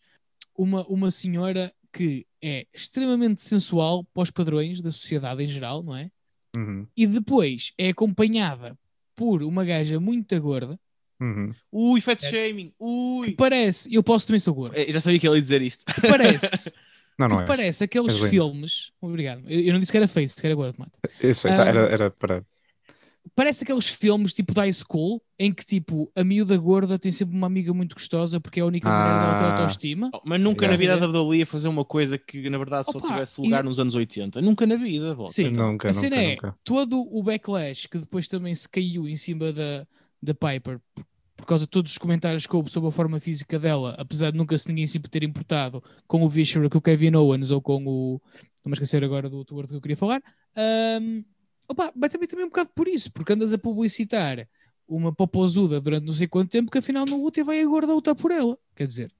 uma, 0.56 0.84
uma 0.88 1.10
senhora 1.10 1.72
que 1.92 2.26
é 2.42 2.66
extremamente 2.72 3.40
sensual 3.42 4.04
para 4.12 4.22
os 4.22 4.30
padrões 4.30 4.80
da 4.80 4.90
sociedade 4.90 5.42
em 5.44 5.48
geral, 5.48 5.82
não 5.82 5.94
é? 5.96 6.10
Uhum, 6.56 6.86
E 6.96 7.06
depois 7.06 7.72
é 7.78 7.88
acompanhada 7.90 8.76
por 9.16 9.42
uma 9.42 9.64
gaja 9.64 9.98
muito 10.00 10.38
gorda 10.40 10.78
uhum. 11.20 11.52
Ui, 11.70 12.00
fat 12.00 12.22
É. 12.24 12.30
shaming. 12.30 12.68
que 12.70 12.74
Ui. 12.78 13.32
parece, 13.32 13.92
eu 13.94 14.02
posso 14.02 14.26
também 14.26 14.40
sou 14.40 14.54
gorda, 14.54 14.78
Eh, 14.80 14.90
Já 14.92 15.00
sabia 15.00 15.18
que 15.18 15.26
ele 15.26 15.36
ia 15.36 15.40
dizer 15.42 15.62
isto. 15.62 15.84
que 15.84 16.00
parece, 16.02 16.72
Não, 17.18 17.28
não 17.28 17.36
que 17.38 17.42
é. 17.44 17.46
parece 17.46 17.84
aqueles 17.84 18.18
filmes, 18.18 18.90
obrigado, 19.00 19.42
eu, 19.48 19.60
eu 19.60 19.72
não 19.72 19.80
disse 19.80 19.92
que 19.92 19.98
era 19.98 20.08
feio, 20.08 20.26
disse 20.26 20.40
que 20.40 20.46
era 20.46 20.54
gorda, 20.56 20.72
tomate. 20.72 20.92
Eu 21.20 21.34
sei, 21.34 21.50
tá, 21.52 21.64
Ah. 21.64 21.68
era, 21.68 21.80
era 21.88 22.10
para. 22.10 22.44
Parece 23.34 23.64
aqueles 23.64 23.88
filmes 23.88 24.32
tipo 24.32 24.52
da 24.54 24.62
high 24.62 24.72
school 24.72 25.22
em 25.38 25.52
que 25.52 25.64
tipo 25.64 26.10
a 26.14 26.22
miúda 26.22 26.56
gorda 26.56 26.98
tem 26.98 27.10
sempre 27.10 27.34
uma 27.36 27.46
amiga 27.46 27.72
muito 27.72 27.94
gostosa 27.94 28.40
porque 28.40 28.60
é 28.60 28.62
a 28.62 28.66
única 28.66 28.88
maneira 28.88 29.20
dela 29.20 29.38
ter 29.38 29.44
Ah. 29.44 29.58
autoestima. 29.60 30.10
Oh, 30.12 30.20
Mas 30.24 30.40
nunca 30.40 30.64
Yeah. 30.66 30.72
na 30.72 30.78
vida 30.78 30.96
da 31.00 31.06
WWE 31.18 31.38
ia 31.38 31.46
fazer 31.46 31.68
uma 31.68 31.84
coisa 31.84 32.18
que 32.18 32.48
na 32.50 32.58
verdade 32.58 32.90
só 32.90 32.98
Opa, 32.98 33.08
tivesse 33.08 33.40
lugar 33.40 33.62
e- 33.64 33.66
nos 33.66 33.78
anos 33.80 33.94
80. 33.94 34.40
Nunca 34.42 34.66
na 34.66 34.76
vida. 34.76 35.14
volta. 35.14 35.32
Sim. 35.32 35.46
Então, 35.46 35.72
Nunca, 35.72 35.90
a 35.90 35.92
cena 35.92 36.16
nunca, 36.16 36.22
é 36.28 36.34
nunca. 36.34 36.56
todo 36.64 37.00
o 37.10 37.22
backlash 37.22 37.86
que 37.88 37.98
depois 37.98 38.28
também 38.28 38.54
se 38.54 38.68
caiu 38.68 39.08
em 39.08 39.16
cima 39.16 39.52
da, 39.52 39.86
da 40.22 40.34
Piper 40.34 40.78
por, 41.36 41.46
causa 41.46 41.64
de 41.64 41.70
todos 41.70 41.90
os 41.92 41.98
comentários 41.98 42.46
que 42.46 42.54
houve 42.54 42.70
sobre 42.70 42.88
a 42.88 42.92
forma 42.92 43.18
física 43.18 43.58
dela, 43.58 43.96
apesar 43.98 44.30
de 44.30 44.38
nunca 44.38 44.56
se 44.56 44.68
ninguém 44.68 44.86
se 44.86 45.00
ter 45.00 45.24
importado 45.24 45.82
com 46.06 46.22
o 46.22 46.28
Viscera, 46.28 46.70
com 46.70 46.78
o 46.78 46.80
Kevin 46.80 47.16
Owens 47.16 47.50
ou 47.50 47.60
com 47.60 47.84
o. 47.84 48.20
Não 48.64 48.70
me 48.70 48.74
esquecer 48.74 49.02
agora 49.02 49.28
do 49.28 49.38
outro 49.38 49.66
que 49.66 49.74
eu 49.74 49.80
queria 49.80 49.96
falar. 49.96 50.22
Ahm, 50.56 51.24
opa, 51.72 51.92
vai 51.96 52.08
também, 52.08 52.28
também 52.28 52.44
um 52.44 52.48
bocado 52.48 52.70
por 52.74 52.86
isso, 52.88 53.10
porque 53.12 53.32
andas 53.32 53.52
a 53.52 53.58
publicitar 53.58 54.46
uma 54.86 55.12
popozuda 55.12 55.80
durante 55.80 56.06
não 56.06 56.12
sei 56.12 56.26
quanto 56.26 56.50
tempo 56.50 56.70
que 56.70 56.78
afinal 56.78 57.06
não 57.06 57.22
luta 57.22 57.40
e 57.40 57.44
vai 57.44 57.60
a 57.62 57.66
gorda 57.66 57.94
lutar 57.94 58.14
por 58.14 58.30
ela. 58.30 58.56
Quer 58.76 58.86
dizer, 58.86 59.10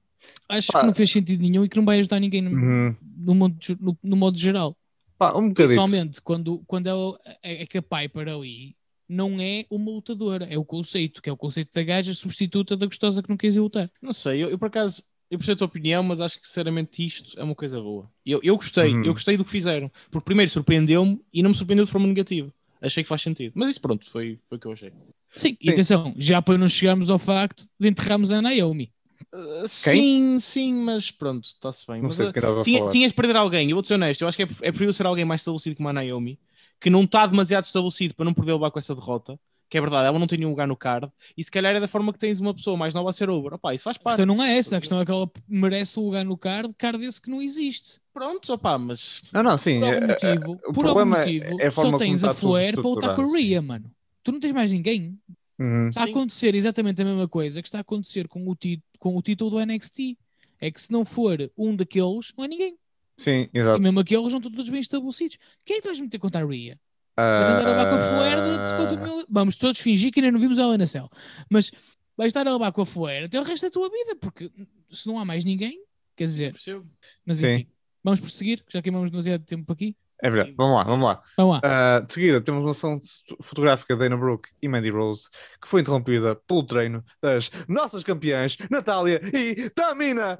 acho 0.47 0.71
Pá. 0.71 0.81
que 0.81 0.85
não 0.85 0.93
fez 0.93 1.11
sentido 1.11 1.41
nenhum 1.41 1.65
e 1.65 1.69
que 1.69 1.77
não 1.77 1.85
vai 1.85 1.99
ajudar 1.99 2.19
ninguém 2.19 2.41
no, 2.41 2.51
Uhum. 2.51 2.95
no, 3.17 3.35
modo, 3.35 3.57
no, 3.79 3.97
no 4.03 4.15
modo 4.15 4.37
geral. 4.37 4.77
Pá, 5.17 5.29
um 5.29 5.49
bocadito. 5.49 5.55
Principalmente 5.55 6.21
quando, 6.21 6.59
quando 6.67 6.87
ela, 6.87 7.19
é, 7.41 7.63
é 7.63 7.65
que 7.65 7.77
a 7.77 7.81
Piper 7.81 8.27
ali 8.27 8.75
não 9.07 9.39
é 9.39 9.65
uma 9.69 9.91
lutadora, 9.91 10.45
é 10.45 10.57
o 10.57 10.65
conceito, 10.65 11.21
que 11.21 11.29
é 11.29 11.33
o 11.33 11.37
conceito 11.37 11.73
da 11.73 11.83
gaja 11.83 12.13
substituta 12.13 12.75
da 12.75 12.85
gostosa 12.85 13.21
que 13.21 13.29
não 13.29 13.37
quis 13.37 13.55
ir 13.55 13.59
lutar. 13.59 13.89
Não 14.01 14.13
sei, 14.13 14.43
eu, 14.43 14.49
eu 14.49 14.57
por 14.57 14.67
acaso 14.67 15.03
eu 15.33 15.39
percebo 15.39 15.53
a 15.55 15.57
tua 15.57 15.67
opinião, 15.67 16.03
mas 16.03 16.19
acho 16.21 16.39
que 16.39 16.47
sinceramente 16.47 17.05
isto 17.05 17.39
é 17.39 17.43
uma 17.43 17.55
coisa 17.55 17.79
boa. 17.81 18.09
Eu, 18.25 18.39
eu 18.43 18.55
gostei, 18.55 18.93
Uhum. 18.93 19.03
eu 19.03 19.13
gostei 19.13 19.35
do 19.37 19.43
que 19.43 19.49
fizeram. 19.51 19.91
Porque 20.11 20.25
primeiro 20.25 20.49
surpreendeu-me 20.51 21.19
e 21.33 21.41
não 21.43 21.49
me 21.51 21.55
surpreendeu 21.55 21.85
de 21.85 21.91
forma 21.91 22.07
negativa. 22.07 22.53
Achei 22.81 23.03
que 23.03 23.09
faz 23.09 23.21
sentido. 23.21 23.53
Mas 23.55 23.69
isso 23.71 23.81
pronto, 23.81 24.09
foi, 24.09 24.37
foi 24.47 24.57
o 24.57 24.61
que 24.61 24.67
eu 24.67 24.71
achei. 24.73 24.91
Sim, 25.31 25.57
e 25.59 25.65
Sim. 25.65 25.71
atenção, 25.71 26.13
já 26.17 26.41
para 26.41 26.57
não 26.57 26.67
chegarmos 26.67 27.09
ao 27.09 27.17
facto 27.19 27.65
de 27.79 27.87
enterrarmos 27.89 28.31
a 28.31 28.41
Naomi. 28.41 28.91
Uh, 29.33 29.67
sim, 29.67 30.37
sim, 30.39 30.73
mas 30.73 31.09
pronto, 31.09 31.45
está-se 31.45 31.87
bem. 31.87 32.01
Não 32.01 32.09
Mas, 32.09 32.17
sei 32.17 32.25
uh, 32.25 32.27
de 32.27 32.33
quem 32.33 32.41
estás 32.41 32.59
a 32.59 32.63
tinha, 32.63 32.79
falar. 32.79 32.91
tinhas 32.91 33.11
de 33.11 33.15
perder 33.15 33.35
alguém, 33.35 33.69
eu 33.69 33.75
vou 33.75 33.83
ser 33.83 33.95
honesto, 33.95 34.21
eu 34.21 34.27
acho 34.27 34.37
que 34.37 34.43
é, 34.43 34.45
é 34.45 34.47
preferível 34.47 34.93
ser 34.93 35.05
alguém 35.07 35.25
mais 35.25 35.41
estabelecido 35.41 35.75
como 35.77 35.89
a 35.89 35.93
Naomi, 35.93 36.39
que 36.79 36.89
não 36.89 37.03
está 37.03 37.25
demasiado 37.25 37.63
estabelecido 37.63 38.13
para 38.13 38.25
não 38.25 38.33
perder 38.33 38.51
o 38.51 38.59
bar 38.59 38.69
com 38.69 38.77
essa 38.77 38.93
derrota, 38.93 39.39
que 39.73 39.77
é 39.79 39.81
verdade, 39.81 40.05
ela 40.07 40.19
não 40.19 40.27
tem 40.27 40.37
nenhum 40.37 40.51
lugar 40.51 40.67
no 40.67 40.77
card, 40.77 41.11
e 41.35 41.43
se 41.43 41.49
calhar 41.49 41.75
é 41.75 41.79
da 41.79 41.87
forma 41.87 42.13
que 42.13 42.19
tens 42.19 42.39
uma 42.39 42.53
pessoa 42.53 42.77
mais 42.77 42.93
nova 42.93 43.09
a 43.09 43.13
ser 43.13 43.27
over. 43.27 43.55
Opá, 43.55 43.73
isso 43.73 43.83
faz 43.83 43.97
A 43.97 43.99
parte. 43.99 44.17
questão 44.17 44.35
não 44.35 44.43
é 44.43 44.55
essa, 44.55 44.77
a 44.77 44.79
questão 44.79 45.01
é 45.01 45.03
que 45.03 45.09
ela 45.09 45.27
merece 45.49 45.99
o 45.99 46.03
lugar 46.03 46.23
no 46.23 46.37
card, 46.37 46.71
card 46.77 47.03
esse 47.03 47.19
que 47.19 47.27
não 47.31 47.41
existe. 47.41 47.99
Pronto, 48.13 48.53
opá, 48.53 48.77
mas 48.77 49.23
Não, 49.33 49.41
não, 49.41 49.57
sim. 49.57 49.79
Por 49.79 49.87
algum 49.87 49.95
é- 49.95 50.03
é- 50.03 50.07
motivo, 50.35 50.59
o 50.67 50.73
por 50.73 50.85
algum 50.85 50.99
é- 51.01 51.05
motivo 51.05 51.59
é 51.59 51.65
a 51.65 51.71
só 51.71 51.97
tens 51.97 52.23
a 52.23 52.35
Flair 52.35 52.75
para 52.75 52.83
lutar 52.87 53.15
com 53.15 53.21
a 53.23 53.35
Rhea, 53.35 53.63
mano. 53.63 53.89
Tu 54.21 54.31
não 54.31 54.39
tens 54.39 54.53
mais 54.53 54.71
ninguém. 54.71 55.17
Uhum. 55.57 55.87
Está 55.89 56.01
a 56.01 56.05
acontecer 56.05 56.53
exatamente 56.53 57.01
a 57.01 57.05
mesma 57.05 57.27
coisa 57.27 57.59
que 57.59 57.67
está 57.67 57.79
a 57.79 57.81
acontecer 57.81 58.27
com 58.27 58.47
o, 58.47 58.55
com 58.99 59.17
o 59.17 59.21
título 59.23 59.49
do 59.49 59.59
NXT. 59.65 60.15
É 60.61 60.69
que 60.69 60.79
se 60.79 60.91
não 60.91 61.03
for 61.03 61.51
um 61.57 61.75
daqueles, 61.75 62.31
não 62.37 62.45
é 62.45 62.47
ninguém. 62.47 62.77
Sim, 63.17 63.49
E 63.51 63.57
exato. 63.57 63.81
mesmo 63.81 63.99
aqueles 63.99 64.31
não 64.31 64.37
estão 64.39 64.51
todos 64.51 64.69
bem 64.69 64.79
estabelecidos. 64.81 65.39
Quem 65.65 65.75
é 65.75 65.79
que 65.79 65.83
tu 65.83 65.87
vais 65.89 65.99
meter 65.99 66.19
contra 66.19 66.43
a 66.43 66.47
Rhea? 66.47 66.79
Vais 67.15 67.47
andar 67.47 67.67
a 67.67 67.69
levar 67.69 67.89
com 67.89 67.95
a 67.95 67.99
Flair 67.99 68.41
durante 68.41 68.69
50 68.69 68.93
Ah, 68.95 68.97
mil. 68.97 69.25
Vamos 69.29 69.55
todos 69.55 69.79
fingir 69.79 70.11
que 70.11 70.19
ainda 70.19 70.31
não 70.31 70.39
vimos 70.39 70.57
ela 70.57 70.77
na 70.77 70.87
céu. 70.87 71.09
Mas 71.49 71.71
vais 72.17 72.29
estar 72.29 72.47
a 72.47 72.51
levar 72.53 72.71
com 72.71 72.81
a 72.81 72.85
Flair 72.85 73.25
até 73.25 73.39
o 73.39 73.43
resto 73.43 73.65
da 73.67 73.71
tua 73.71 73.89
vida, 73.89 74.15
porque 74.19 74.51
se 74.91 75.07
não 75.07 75.19
há 75.19 75.25
mais 75.25 75.43
ninguém, 75.45 75.79
quer 76.15 76.25
dizer, 76.25 76.51
Percebo. 76.53 76.87
mas 77.25 77.37
Sim. 77.37 77.47
enfim, 77.47 77.67
vamos 78.03 78.19
prosseguir, 78.19 78.63
que 78.65 78.73
já 78.73 78.81
queimamos 78.81 79.09
demasiado 79.11 79.43
tempo 79.45 79.71
aqui. 79.71 79.95
É 80.21 80.29
verdade. 80.29 80.55
Vamos 80.57 80.77
lá, 80.77 80.83
vamos 80.83 81.05
lá. 81.05 81.21
Vamos 81.35 81.53
lá. 81.55 81.61
Ah, 81.63 81.99
de 81.99 82.13
seguida, 82.13 82.39
temos 82.39 82.61
uma 82.63 82.73
sessão 82.73 82.97
fotográfica 83.41 83.93
de 83.93 83.99
Dana 83.99 84.15
Brooke 84.15 84.49
e 84.61 84.67
Mandy 84.69 84.89
Rose, 84.89 85.27
que 85.61 85.67
foi 85.67 85.81
interrompida 85.81 86.35
pelo 86.47 86.63
treino 86.63 87.03
das 87.21 87.51
nossas 87.67 88.03
campeãs, 88.03 88.57
Natália 88.71 89.19
e 89.33 89.69
Tamina. 89.71 90.37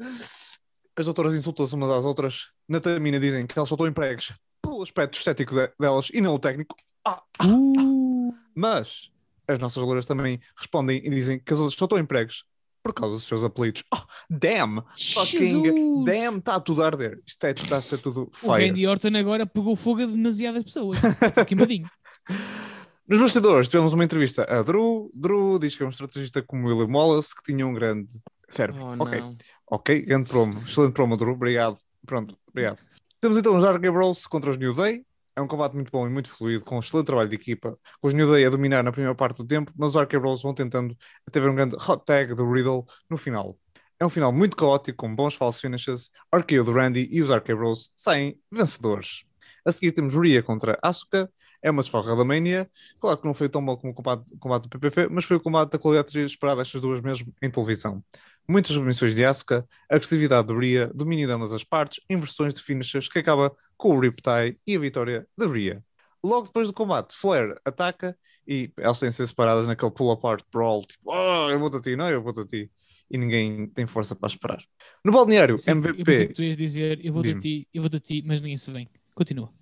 As 0.96 1.06
doutoras 1.06 1.34
insultam-se 1.34 1.76
umas 1.76 1.90
às 1.90 2.06
outras. 2.06 2.50
Na 2.70 2.80
Tamina 2.80 3.20
dizem 3.20 3.46
que 3.46 3.58
elas 3.60 3.68
só 3.68 3.76
estão 3.76 3.88
empregos 3.88 4.32
pelo 4.84 5.04
aspecto 5.06 5.18
estético 5.18 5.56
de- 5.56 5.72
delas 5.80 6.10
e 6.14 6.20
não 6.22 6.36
o 6.36 6.40
técnico. 6.40 6.76
Ah, 7.06 7.22
Uh, 7.44 8.34
Mas 8.56 9.10
as 9.48 9.58
nossas 9.60 9.82
loiras 9.84 10.06
também 10.06 10.40
respondem 10.56 11.02
e 11.04 11.10
dizem 11.10 11.40
que 11.40 11.52
as 11.54 11.60
outras 11.60 11.78
só 11.78 11.86
estão 11.86 11.98
empregos 11.98 12.46
por 12.84 12.94
causa 12.94 13.16
dos 13.16 13.24
seus 13.24 13.44
apelidos. 13.44 13.84
Oh, 13.94 13.98
damn! 14.30 14.82
Fucking 15.14 15.64
Jesus! 15.64 16.06
damn! 16.06 16.38
Está 16.38 16.60
tudo 16.60 16.84
a 16.84 16.88
arder. 16.88 17.22
Isto 17.26 17.46
é, 17.46 17.52
está 17.52 17.78
a 17.78 17.82
ser 17.82 17.98
tudo 18.00 18.30
O 18.32 18.36
fire. 18.36 18.68
Randy 18.68 18.86
Orton 18.88 19.16
agora 19.18 19.46
pegou 19.46 19.76
fogo 19.76 20.04
a 20.04 20.06
demasiadas 20.06 20.64
pessoas. 20.64 20.98
Está 21.04 21.46
queimadinho. 21.46 21.90
Nos 23.08 23.20
bastidores 23.20 23.70
tivemos 23.70 23.92
uma 23.94 24.04
entrevista 24.04 24.44
a 24.50 24.62
Drew. 24.64 25.10
Drew 25.14 25.60
diz 25.60 25.76
que 25.76 25.84
é 25.84 25.86
um 25.86 25.90
estrategista 25.90 26.42
como 26.42 26.68
William 26.68 26.88
Wallace 26.94 27.36
que 27.36 27.44
tinha 27.44 27.66
um 27.68 27.74
grande 27.74 28.08
cérebro. 28.48 28.84
Oh, 28.86 29.04
ok, 29.04 29.20
não. 29.20 29.36
ok, 29.70 30.02
grande 30.04 30.30
promo. 30.30 30.60
Excelente 30.62 30.94
promo, 30.94 31.18
Drew. 31.18 31.34
Obrigado. 31.34 31.78
Pronto, 32.06 32.38
obrigado. 32.48 32.80
Temos 33.24 33.38
então 33.38 33.56
os 33.56 33.64
Dark 33.64 33.82
Bros 33.82 34.28
contra 34.28 34.50
os 34.50 34.58
New 34.58 34.74
Day. 34.74 35.06
É 35.34 35.42
um 35.42 35.48
combate 35.48 35.76
muito 35.76 35.90
bom 35.90 36.06
e 36.06 36.10
muito 36.10 36.30
fluido, 36.30 36.66
com 36.66 36.76
um 36.76 36.80
excelente 36.80 37.06
trabalho 37.06 37.30
de 37.30 37.36
equipa. 37.36 37.80
Os 38.02 38.14
New 38.14 38.30
Day 38.30 38.46
a 38.46 38.50
dominar 38.50 38.84
na 38.84 38.92
primeira 38.92 39.16
parte 39.16 39.38
do 39.38 39.48
tempo, 39.48 39.72
mas 39.78 39.92
os 39.92 39.94
Dark 39.94 40.12
Bros 40.12 40.42
vão 40.42 40.54
tentando 40.54 40.94
até 41.26 41.40
ver 41.40 41.48
um 41.48 41.56
grande 41.56 41.78
hot 41.78 42.04
tag 42.06 42.36
do 42.36 42.52
Riddle 42.52 42.86
no 43.10 43.16
final. 43.16 43.58
É 43.98 44.06
um 44.06 44.10
final 44.10 44.34
muito 44.34 44.58
caótico, 44.58 44.98
com 44.98 45.16
bons 45.16 45.36
false 45.36 45.62
finishes. 45.62 46.12
RKO 46.36 46.66
do 46.66 46.74
Randy 46.74 47.08
e 47.10 47.22
os 47.22 47.32
RK 47.32 47.56
Bros 47.56 47.94
saem 47.96 48.38
vencedores. 48.52 49.24
A 49.66 49.72
seguir 49.72 49.94
temos 49.94 50.14
Rhea 50.14 50.44
contra 50.44 50.78
Asuka. 50.82 51.32
É 51.62 51.72
uma 51.72 51.82
desforra 51.82 52.18
da 52.18 52.26
Mania. 52.26 52.70
Claro 53.00 53.18
que 53.18 53.26
não 53.26 53.34
foi 53.34 53.48
tão 53.48 53.66
bom 53.66 53.78
como 53.78 53.94
o 53.94 53.96
combate, 53.96 54.38
combate 54.38 54.64
do 54.64 54.70
PPV, 54.70 55.08
mas 55.10 55.24
foi 55.24 55.38
o 55.38 55.40
combate 55.40 55.72
da 55.72 55.80
qualidade 55.80 56.20
esperada 56.20 56.62
estas 56.62 56.82
duas 56.82 57.00
mesmo 57.00 57.34
em 57.42 57.50
televisão. 57.50 58.04
Muitas 58.48 58.72
submissões 58.74 59.16
de 59.16 59.24
Asuka, 59.26 59.66
agressividade 59.90 60.48
de 60.48 60.54
Rhea, 60.54 60.88
domínio 60.94 61.28
de 61.28 61.34
ambas 61.34 61.54
as 61.54 61.64
partes, 61.64 62.04
inversões 62.10 62.54
de 62.54 62.62
finishes 62.62 63.08
que 63.08 63.20
acaba 63.20 63.56
com 63.78 63.96
o 63.96 64.00
Riptide 64.00 64.60
e 64.68 64.76
a 64.76 64.80
vitória 64.80 65.28
de 65.38 65.48
Rhea. 65.48 65.84
Logo 66.24 66.48
depois 66.48 66.68
do 66.68 66.74
combate, 66.74 67.16
Flair 67.16 67.56
ataca 67.66 68.18
e 68.48 68.72
elas 68.78 69.00
têm 69.00 69.10
de 69.10 69.16
ser 69.16 69.28
separadas 69.28 69.68
naquele 69.68 69.92
pull-apart 69.92 70.44
brawl, 70.52 70.82
tipo, 70.86 71.12
oh, 71.12 71.50
eu 71.50 71.60
vou-te 71.60 71.78
a 71.78 71.82
ti, 71.82 71.96
não, 71.96 72.10
eu 72.10 72.22
vou-te 72.22 72.40
a 72.42 72.46
ti. 72.46 72.72
E 73.10 73.18
ninguém 73.18 73.68
tem 73.68 73.86
força 73.86 74.16
para 74.16 74.28
esperar. 74.28 74.64
No 75.04 75.12
balneário, 75.12 75.58
Sim, 75.58 75.72
Eu 75.72 75.82
pensei 75.82 76.28
que 76.28 76.34
MVP, 76.34 76.34
tu 76.34 76.44
ias 76.44 76.58
dizer 76.58 77.06
eu 77.06 77.14
vou 77.14 77.22
de 77.22 77.34
Diz-me. 77.34 77.42
ti, 77.42 77.68
eu 77.74 77.82
vou 77.82 77.90
de 77.90 78.00
ti, 78.00 78.24
mas 78.26 78.42
ninguém 78.42 78.58
se 78.58 78.72
vem. 78.72 78.90
Continua. 79.14 79.54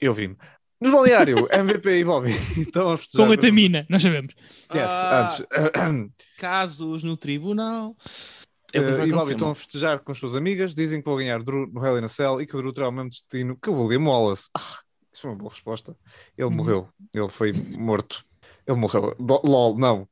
eu 0.00 0.12
vi-me. 0.14 0.36
No 0.80 0.90
balneário, 0.92 1.46
MVP 1.52 1.90
e 1.98 2.04
Bobby 2.04 2.30
estão 2.56 2.90
a 2.92 2.96
festejar. 2.96 3.26
Com 3.26 3.32
a 3.32 3.36
Tamina, 3.36 3.86
nós 3.88 4.00
sabemos. 4.02 4.34
Yes, 4.74 4.90
Ah, 4.90 5.22
antes. 5.22 6.10
Casos 6.38 7.02
no 7.02 7.16
tribunal. 7.16 7.94
É 8.72 8.80
vai 8.80 9.08
e 9.08 9.12
Bobby 9.12 9.32
estão 9.32 9.50
a 9.50 9.54
festejar 9.54 9.98
com 9.98 10.12
as 10.12 10.18
suas 10.18 10.36
amigas, 10.36 10.74
dizem 10.74 11.00
que 11.00 11.04
vão 11.08 11.16
ganhar 11.18 11.42
Drew 11.42 11.66
no 11.66 11.84
Hell 11.84 11.98
in 11.98 12.04
a 12.04 12.08
Cell 12.08 12.40
e 12.40 12.46
que 12.46 12.56
Drew 12.56 12.72
terá 12.72 12.88
o 12.88 12.92
mesmo 12.92 13.10
destino 13.10 13.56
que 13.60 13.68
o 13.68 13.74
William 13.74 14.08
Wallace. 14.08 14.48
Ah, 14.56 14.78
isso 15.12 15.22
foi 15.22 15.30
uma 15.32 15.36
boa 15.36 15.50
resposta. 15.50 15.96
Ele 16.38 16.46
Uhum. 16.46 16.54
morreu, 16.54 16.88
ele 17.12 17.28
foi 17.28 17.52
morto. 17.52 18.24
Ele 18.66 18.78
morreu. 18.78 19.14
LOL, 19.18 19.76
não. 19.76 20.08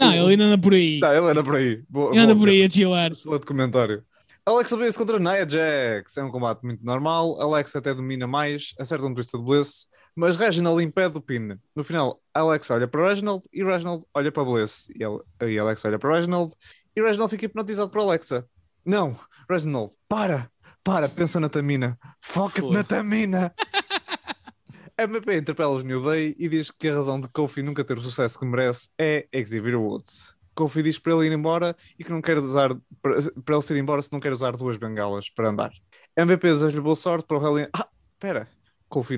Não, 0.00 0.12
ele 0.12 0.30
ainda 0.32 0.44
anda 0.44 0.58
por 0.58 0.74
aí. 0.74 0.98
Não, 1.00 1.12
ele 1.14 1.26
anda 1.30 1.42
por 1.44 1.56
aí. 1.56 1.82
Boa, 1.88 2.10
Ele 2.10 2.18
anda 2.18 2.34
boa, 2.34 2.46
por 2.46 2.48
aí 2.52 2.64
a 2.64 2.70
chilar. 2.70 3.10
Excelente 3.12 3.46
comentário. 3.46 4.04
Alexa 4.44 4.76
Bliss 4.76 4.96
contra 4.96 5.18
Nia 5.18 5.48
Jax. 5.48 6.16
É 6.16 6.22
um 6.24 6.30
combate 6.30 6.62
muito 6.64 6.84
normal. 6.84 7.40
Alexa 7.40 7.78
até 7.78 7.94
domina 7.94 8.26
mais, 8.26 8.72
acerta 8.78 9.06
um 9.06 9.14
twist 9.14 9.36
de 9.36 9.42
Bliss, 9.44 9.86
mas 10.14 10.36
Reginald 10.36 10.82
impede 10.82 11.16
o 11.16 11.20
pin. 11.20 11.58
No 11.74 11.84
final, 11.84 12.20
Alexa 12.34 12.74
olha 12.74 12.88
para 12.88 13.08
Reginald 13.08 13.42
e 13.52 13.62
Reginald 13.62 14.04
olha 14.14 14.32
para 14.32 14.44
Bliss. 14.44 14.88
E, 14.90 15.02
ele, 15.02 15.20
e 15.52 15.58
Alexa 15.58 15.88
olha 15.88 15.98
para 15.98 16.14
Reginald 16.14 16.54
e 16.94 17.02
Reginald 17.02 17.30
fica 17.30 17.46
hipnotizado 17.46 17.90
por 17.90 18.00
Alexa. 18.00 18.46
Não, 18.84 19.16
Reginald, 19.48 19.92
para, 20.08 20.50
para, 20.82 21.08
pensa 21.08 21.38
na 21.38 21.48
Tamina. 21.48 21.98
Foca-te 22.20 22.70
na 22.70 22.82
Tamina. 22.82 23.54
MVP 24.98 25.38
interpela 25.38 25.70
os 25.70 25.82
New 25.82 26.04
Day 26.04 26.36
e 26.38 26.46
diz 26.46 26.70
que 26.70 26.88
a 26.88 26.94
razão 26.94 27.18
de 27.18 27.28
Kofi 27.28 27.62
nunca 27.62 27.82
ter 27.82 27.96
o 27.96 28.02
sucesso 28.02 28.38
que 28.38 28.44
merece 28.44 28.90
é 28.98 29.26
Xavier 29.34 29.80
Woods. 29.80 30.34
Kofi 30.54 30.82
diz 30.82 30.98
para 30.98 31.14
ele 31.14 31.26
ir 31.26 31.32
embora 31.32 31.74
e 31.98 32.04
que 32.04 32.10
não 32.10 32.20
quer 32.20 32.36
usar 32.36 32.76
para, 33.00 33.16
para 33.44 33.56
ele 33.56 33.64
ir 33.70 33.80
embora 33.80 34.02
se 34.02 34.12
não 34.12 34.20
quer 34.20 34.32
usar 34.32 34.56
duas 34.56 34.76
bengalas 34.76 35.30
para 35.30 35.48
andar. 35.48 35.72
MVP 36.16 36.46
deseja-lhe 36.48 36.82
boa 36.82 36.96
sorte 36.96 37.26
para 37.26 37.38
o 37.38 37.42
Hell 37.42 37.60
in... 37.60 37.68
Ah, 37.72 37.88
espera. 38.12 38.46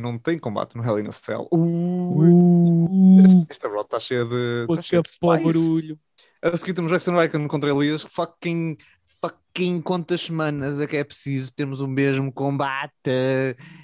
Não 0.00 0.18
tem 0.18 0.38
combate 0.38 0.76
no 0.76 0.84
Hell 0.84 0.98
in 1.00 1.06
a 1.08 1.12
Cell. 1.12 1.48
Uh, 1.50 3.24
este- 3.24 3.46
esta 3.48 3.68
rota 3.68 3.96
está 3.96 4.00
cheia 4.00 4.24
de, 4.24 4.66
está 4.68 4.82
cheia 4.82 5.02
de 5.02 5.08
spice. 5.08 5.26
barulho. 5.44 5.98
A 6.42 6.56
seguir 6.56 6.74
temos 6.74 6.90
Jackson 6.90 7.12
Ryan 7.12 7.46
contra 7.48 7.70
Elias. 7.70 8.02
Fucking, 8.02 8.76
fucking 9.20 9.80
quantas 9.80 10.20
semanas 10.20 10.80
é 10.80 10.86
que 10.86 10.96
é 10.96 11.04
preciso 11.04 11.52
termos 11.54 11.80
o 11.80 11.86
mesmo 11.88 12.32
combate? 12.32 12.92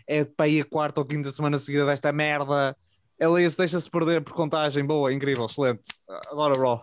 É 0.07 0.25
para 0.25 0.47
aí 0.47 0.61
a 0.61 0.65
quarta 0.65 1.01
ou 1.01 1.07
quinta 1.07 1.31
semana 1.31 1.59
seguida 1.59 1.87
desta 1.87 2.13
merda. 2.13 2.77
Elias 3.21 3.57
deixa-se 3.57 3.91
perder 3.91 4.23
por 4.23 4.33
contagem. 4.35 4.85
Boa, 4.85 5.13
incrível, 5.13 5.47
excelente. 5.47 5.83
Adoro 6.31 6.61
Raw. 6.61 6.83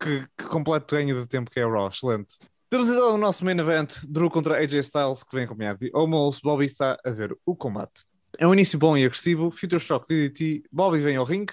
Que, 0.00 0.20
que- 0.20 0.26
que 0.38 0.44
completo 0.44 0.94
ganho 0.94 1.14
de 1.20 1.26
tempo 1.26 1.50
que 1.50 1.60
é 1.60 1.66
o 1.66 1.70
Raw, 1.72 1.88
excelente. 1.88 2.36
Temos 2.70 2.88
então 2.90 3.14
o 3.14 3.18
nosso 3.18 3.46
main 3.46 3.58
event, 3.58 3.96
Drew 4.06 4.30
contra 4.30 4.58
AJ 4.58 4.74
Styles, 4.80 5.22
que 5.24 5.34
vem 5.34 5.46
acompanhado 5.46 5.78
de 5.78 5.90
Omos. 5.94 6.38
Bobby 6.40 6.66
está 6.66 6.98
a 7.02 7.10
ver 7.10 7.34
o 7.46 7.56
combate. 7.56 8.04
É 8.40 8.46
um 8.46 8.52
início 8.52 8.78
bom 8.78 8.96
e 8.96 9.04
agressivo. 9.04 9.50
Future 9.50 9.80
Shock 9.80 10.06
DDT. 10.06 10.62
Bobby 10.70 11.00
vem 11.00 11.16
ao 11.16 11.24
ringue. 11.24 11.52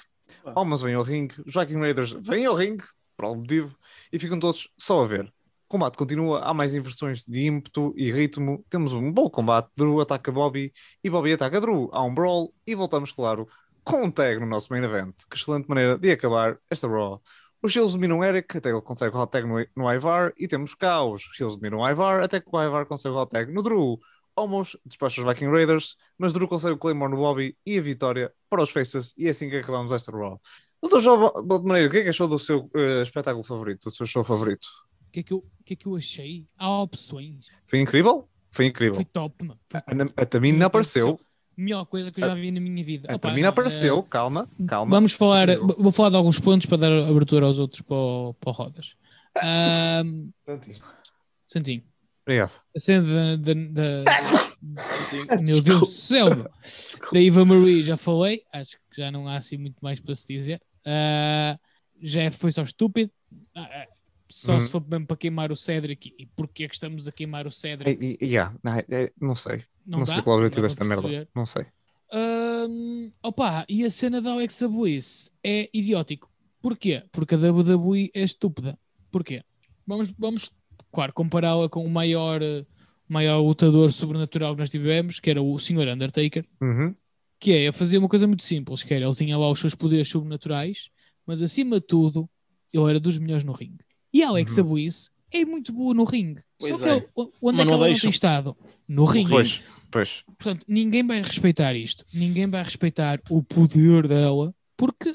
Omos 0.56 0.84
vem 0.84 0.94
ao 0.94 1.02
ringue. 1.02 1.34
Os 1.44 1.56
Viking 1.56 1.80
Raiders 1.80 2.12
vêm 2.12 2.46
ao 2.46 2.54
ringue, 2.54 2.84
por 3.18 3.26
algum 3.26 3.40
motivo, 3.40 3.76
e 4.14 4.20
ficam 4.20 4.40
todos 4.40 4.70
só 4.78 5.04
a 5.04 5.08
ver. 5.08 5.26
O 5.26 5.68
combate 5.68 5.98
continua, 5.98 6.42
há 6.42 6.54
mais 6.54 6.76
inversões 6.76 7.24
de 7.24 7.48
ímpeto 7.48 7.92
e 7.98 8.12
ritmo. 8.12 8.64
Temos 8.70 8.94
um 8.94 9.12
bom 9.12 9.28
combate. 9.32 9.68
Drew 9.76 10.00
ataca 10.00 10.32
Bobby 10.32 10.72
e 11.04 11.10
Bobby 11.10 11.34
ataca 11.34 11.60
Drew. 11.60 11.90
Há 11.92 12.04
um 12.04 12.14
brawl 12.14 12.54
e 12.68 12.76
voltamos, 12.76 13.12
claro, 13.12 13.48
com 13.84 14.04
um 14.04 14.12
tag 14.12 14.40
no 14.40 14.46
nosso 14.46 14.72
main 14.72 14.84
event. 14.84 15.16
Que 15.28 15.38
excelente 15.38 15.68
maneira 15.68 15.98
de 15.98 16.12
acabar 16.12 16.60
esta 16.70 16.88
Raw. 16.88 17.20
Os 17.64 17.72
Shields 17.72 17.94
dominam 17.94 18.24
Eric, 18.24 18.58
até 18.58 18.70
ele 18.70 18.80
consegue 18.80 19.18
o 19.18 19.20
hot 19.20 19.32
tag 19.32 19.48
no, 19.48 19.66
no 19.76 19.92
Ivar, 19.92 20.32
e 20.38 20.48
temos 20.48 20.76
caos. 20.76 21.26
Os 21.26 21.36
Shields 21.36 21.56
dominam 21.56 21.80
o 21.80 21.90
Ivar, 21.90 22.22
até 22.22 22.40
que 22.40 22.48
o 22.52 22.64
Ivar 22.64 22.86
consegue 22.86 23.16
o 23.16 23.20
hot 23.20 23.32
tag 23.32 23.52
no 23.52 23.64
Drew. 23.64 24.00
Homos 24.38 24.76
despacha 24.86 25.22
os 25.22 25.28
Viking 25.28 25.50
Raiders, 25.50 25.96
mas 26.18 26.34
Drew 26.34 26.48
consegue 26.48 26.74
o 26.76 26.78
Claymore 26.78 27.12
no 27.12 27.18
Bobby 27.18 27.56
e 27.66 27.78
a 27.78 27.82
vitória 27.82 28.32
para 28.50 28.62
os 28.62 28.70
Faces, 28.70 29.14
e 29.18 29.28
é 29.28 29.30
assim 29.30 29.50
que 29.50 29.58
acabamos 29.58 29.94
esta 29.94 30.12
Raw. 30.12 30.40
Doutor 30.82 31.00
João 31.00 31.34
Maneiro, 31.64 31.88
o 31.88 31.92
que 31.92 31.98
é 32.00 32.04
que 32.04 32.10
achou 32.10 32.28
do 32.28 32.38
seu 32.38 32.70
eh, 32.76 33.02
espetáculo 33.02 33.44
favorito, 33.44 33.86
do 33.86 33.92
seu 33.92 34.06
show 34.06 34.24
favorito? 34.24 34.66
O 35.08 35.12
que, 35.12 35.22
é 35.22 35.24
que 35.24 35.34
eu, 35.34 35.46
que 35.64 35.74
é 35.74 35.76
que 35.78 35.86
eu 35.88 35.96
achei? 35.96 36.46
Há 36.58 36.82
opções. 36.82 37.48
Foi 37.66 37.80
incrível? 37.80 38.28
Foi 38.52 38.66
incrível. 38.66 38.96
Foi 38.96 39.06
top, 39.06 39.44
mano. 39.46 39.60
Foi 39.70 39.80
top. 39.82 40.14
A, 40.18 40.22
a 40.22 40.26
Tamina 40.26 40.58
Meu 40.60 40.68
apareceu. 40.68 41.20
Melhor 41.58 41.86
coisa 41.86 42.12
que 42.12 42.20
eu 42.22 42.28
já 42.28 42.36
vi 42.36 42.52
na 42.52 42.60
minha 42.60 42.84
vida. 42.84 43.10
A 43.10 43.16
Opa, 43.16 43.30
Tamina 43.30 43.44
não, 43.48 43.50
apareceu. 43.50 44.04
Calma, 44.04 44.50
calma. 44.68 44.92
Vamos 44.98 45.14
falar, 45.14 45.48
vou 45.58 45.92
falar 45.92 46.10
de 46.10 46.18
alguns 46.18 46.38
pontos 46.38 46.68
para 46.68 46.78
dar 46.80 46.92
abertura 47.10 47.46
aos 47.46 47.58
outros 47.58 47.82
para, 47.82 47.96
o- 47.96 48.34
para 48.34 48.50
o 48.50 48.54
Rodas. 48.54 48.96
Ahm, 49.42 50.30
Santinho. 50.46 50.84
Santinho, 51.48 51.84
Obrigado. 52.26 52.60
a 52.76 52.80
cena 52.80 53.38
da. 53.38 53.54
da- 53.54 54.04
da- 54.04 54.46
meu 55.46 55.62
Deus 55.62 55.80
do 55.80 55.86
céu, 55.86 56.36
meu. 56.36 56.50
da 57.14 57.22
Eva 57.24 57.46
Marie 57.46 57.84
já 57.84 57.96
falei, 57.98 58.44
acho 58.52 58.78
que 58.90 58.98
já 58.98 59.12
não 59.12 59.28
há 59.28 59.38
assim 59.38 59.58
muito 59.58 59.78
mais 59.82 60.00
para 60.00 60.16
se 60.16 60.26
dizer. 60.34 60.62
Ah, 60.86 61.60
já 62.02 62.30
foi 62.32 62.52
só 62.52 62.64
estúpido. 62.64 63.12
Ah, 63.54 63.88
só 64.28 64.54
Uhum. 64.54 64.60
se 64.60 64.70
for 64.70 64.84
mesmo 64.88 65.06
para 65.06 65.18
queimar 65.18 65.52
o 65.52 65.56
Cedric. 65.56 66.14
E 66.18 66.26
porquê 66.26 66.64
é 66.64 66.68
que 66.68 66.74
estamos 66.74 67.08
a 67.08 67.12
queimar 67.12 67.46
o 67.46 67.52
Cedric? 67.52 68.04
E- 68.04 68.18
e- 68.20 68.26
yeah, 68.26 68.56
não, 68.64 68.74
é- 68.74 69.12
não 69.22 69.36
sei. 69.36 69.64
Não, 69.86 70.00
Não, 70.00 70.06
dá? 70.06 70.14
sei 70.14 70.22
qual 70.24 70.38
é 70.38 70.42
o 70.42 70.46
objetivo 70.46 70.66
desta 70.68 70.84
merda. 70.84 71.28
Não 71.36 71.46
sei. 71.46 71.66
Hum, 72.12 73.12
opa, 73.22 73.66
e 73.70 73.84
a 73.86 73.92
cena 73.92 74.20
da 74.22 74.32
Alexa 74.32 74.68
Bliss 74.68 75.32
é 75.44 75.70
idiótico. 75.74 76.32
Porquê? 76.62 77.04
Porque 77.12 77.36
a 77.36 77.38
WWE 77.38 78.10
é 78.16 78.22
estúpida. 78.24 78.80
Porquê? 79.12 79.44
Vamos, 79.86 80.12
vamos 80.18 80.52
claro, 80.96 81.14
compará-la 81.14 81.68
com 81.70 81.86
o 81.86 81.90
maior, 81.90 82.40
maior 83.08 83.40
lutador 83.40 83.92
sobrenatural 83.92 84.54
que 84.56 84.60
nós 84.62 84.70
tivemos, 84.70 85.20
que 85.20 85.30
era 85.30 85.42
o 85.42 85.60
Sr. 85.60 85.90
Undertaker, 85.94 86.46
Uhum. 86.62 86.94
que 87.40 87.52
é 87.52 87.68
a 87.68 87.74
fazer 87.74 87.98
uma 87.98 88.10
coisa 88.10 88.26
muito 88.28 88.44
simples, 88.44 88.84
que 88.84 88.94
era, 88.94 89.06
ele 89.06 89.16
tinha 89.16 89.38
lá 89.38 89.50
os 89.50 89.60
seus 89.60 89.76
poderes 89.76 90.08
sobrenaturais, 90.10 90.90
mas 91.26 91.42
acima 91.42 91.80
de 91.80 91.86
tudo, 91.86 92.30
ele 92.74 92.90
era 92.90 93.00
dos 93.00 93.18
melhores 93.18 93.44
no 93.44 93.52
ringue. 93.52 93.84
E 94.14 94.24
a 94.24 94.30
Alexa 94.30 94.62
Uhum. 94.64 94.74
Bliss 94.74 95.12
é 95.32 95.44
muito 95.46 95.74
boa 95.74 95.94
no 95.94 96.04
ringue. 96.06 96.42
Só 96.62 96.70
Pois 96.70 96.82
que 96.82 96.88
é. 96.90 96.96
ele- 96.96 97.06
onde 97.18 97.32
Mas 97.42 97.54
é 97.54 97.58
que 97.58 97.66
não 97.66 97.74
ela 97.74 97.88
não 97.90 97.96
tem 98.00 98.10
estado? 98.10 98.58
No 98.88 99.06
ringue. 99.06 99.30
Pois, 99.30 99.62
pois. 99.92 100.24
Portanto, 100.26 100.66
ninguém 100.68 101.06
vai 101.06 101.22
respeitar 101.22 101.76
isto. 101.76 102.06
Ninguém 102.14 102.48
vai 102.48 102.64
respeitar 102.64 103.20
o 103.30 103.44
poder 103.44 104.08
dela 104.08 104.54
porque 104.78 105.10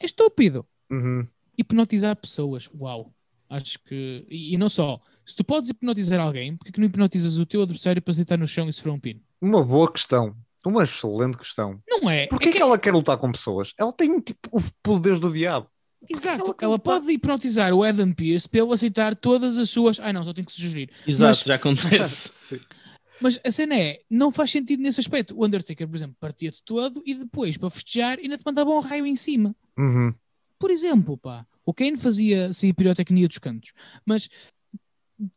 é 0.00 0.06
estúpido. 0.06 0.64
Uhum. 0.90 1.26
Hipnotizar 1.58 2.14
pessoas. 2.16 2.68
Uau. 2.78 3.12
Acho 3.48 3.78
que. 3.84 4.26
E, 4.30 4.54
e 4.54 4.56
não 4.56 4.68
só. 4.68 5.00
Se 5.26 5.34
tu 5.34 5.44
podes 5.44 5.70
hipnotizar 5.70 6.20
alguém, 6.20 6.56
porque 6.56 6.72
que 6.72 6.78
não 6.80 6.86
hipnotizas 6.86 7.38
o 7.38 7.46
teu 7.46 7.62
adversário 7.62 8.02
para 8.02 8.12
se 8.12 8.18
deitar 8.18 8.38
no 8.38 8.46
chão 8.46 8.68
e 8.68 8.72
sofrer 8.72 8.90
um 8.92 9.00
pino? 9.00 9.20
Uma 9.40 9.62
boa 9.64 9.90
questão. 9.90 10.36
Uma 10.64 10.82
excelente 10.82 11.36
questão. 11.36 11.80
Não 11.88 12.08
é. 12.08 12.26
Porquê 12.26 12.48
é 12.48 12.52
é 12.52 12.54
que 12.54 12.62
ela 12.62 12.78
quer 12.78 12.92
lutar 12.92 13.18
com 13.18 13.30
pessoas? 13.30 13.72
Ela 13.78 13.92
tem 13.92 14.18
tipo 14.20 14.48
o 14.50 14.62
poder 14.82 15.18
do 15.18 15.30
diabo. 15.32 15.68
Exato. 16.08 16.42
ela 16.42 16.54
Ela, 16.60 16.78
pode 16.78 17.10
hipnotizar 17.10 17.72
o 17.72 17.82
Adam 17.82 18.12
Pearce 18.12 18.48
para 18.48 18.60
ele 18.60 18.72
aceitar 18.72 19.14
todas 19.16 19.58
as 19.58 19.70
suas. 19.70 19.98
Ai 20.00 20.12
não, 20.12 20.24
só 20.24 20.32
tem 20.32 20.44
que 20.44 20.52
sugerir. 20.52 20.90
Exato, 21.06 21.28
Mas- 21.30 21.40
já 21.40 21.54
acontece. 21.54 22.60
Mas 23.20 23.38
a 23.44 23.50
cena 23.50 23.74
é, 23.76 24.00
não 24.10 24.30
faz 24.30 24.50
sentido 24.50 24.82
nesse 24.82 25.00
aspecto. 25.00 25.38
O 25.38 25.44
Undertaker, 25.46 25.86
por 25.86 25.96
exemplo, 25.96 26.16
partia-te 26.18 26.62
todo 26.64 27.02
e 27.06 27.14
depois, 27.14 27.56
para 27.56 27.70
festejar, 27.70 28.18
ainda 28.18 28.36
te 28.36 28.42
mandava 28.44 28.70
um 28.70 28.80
raio 28.80 29.06
em 29.06 29.14
cima. 29.16 29.54
Uhum. 29.78 30.12
Por 30.58 30.70
exemplo, 30.70 31.16
pá, 31.16 31.46
o 31.64 31.72
Kane 31.72 31.96
fazia 31.96 32.50
a 32.50 32.74
pirotecnia 32.74 33.28
dos 33.28 33.38
cantos, 33.38 33.72
mas 34.04 34.28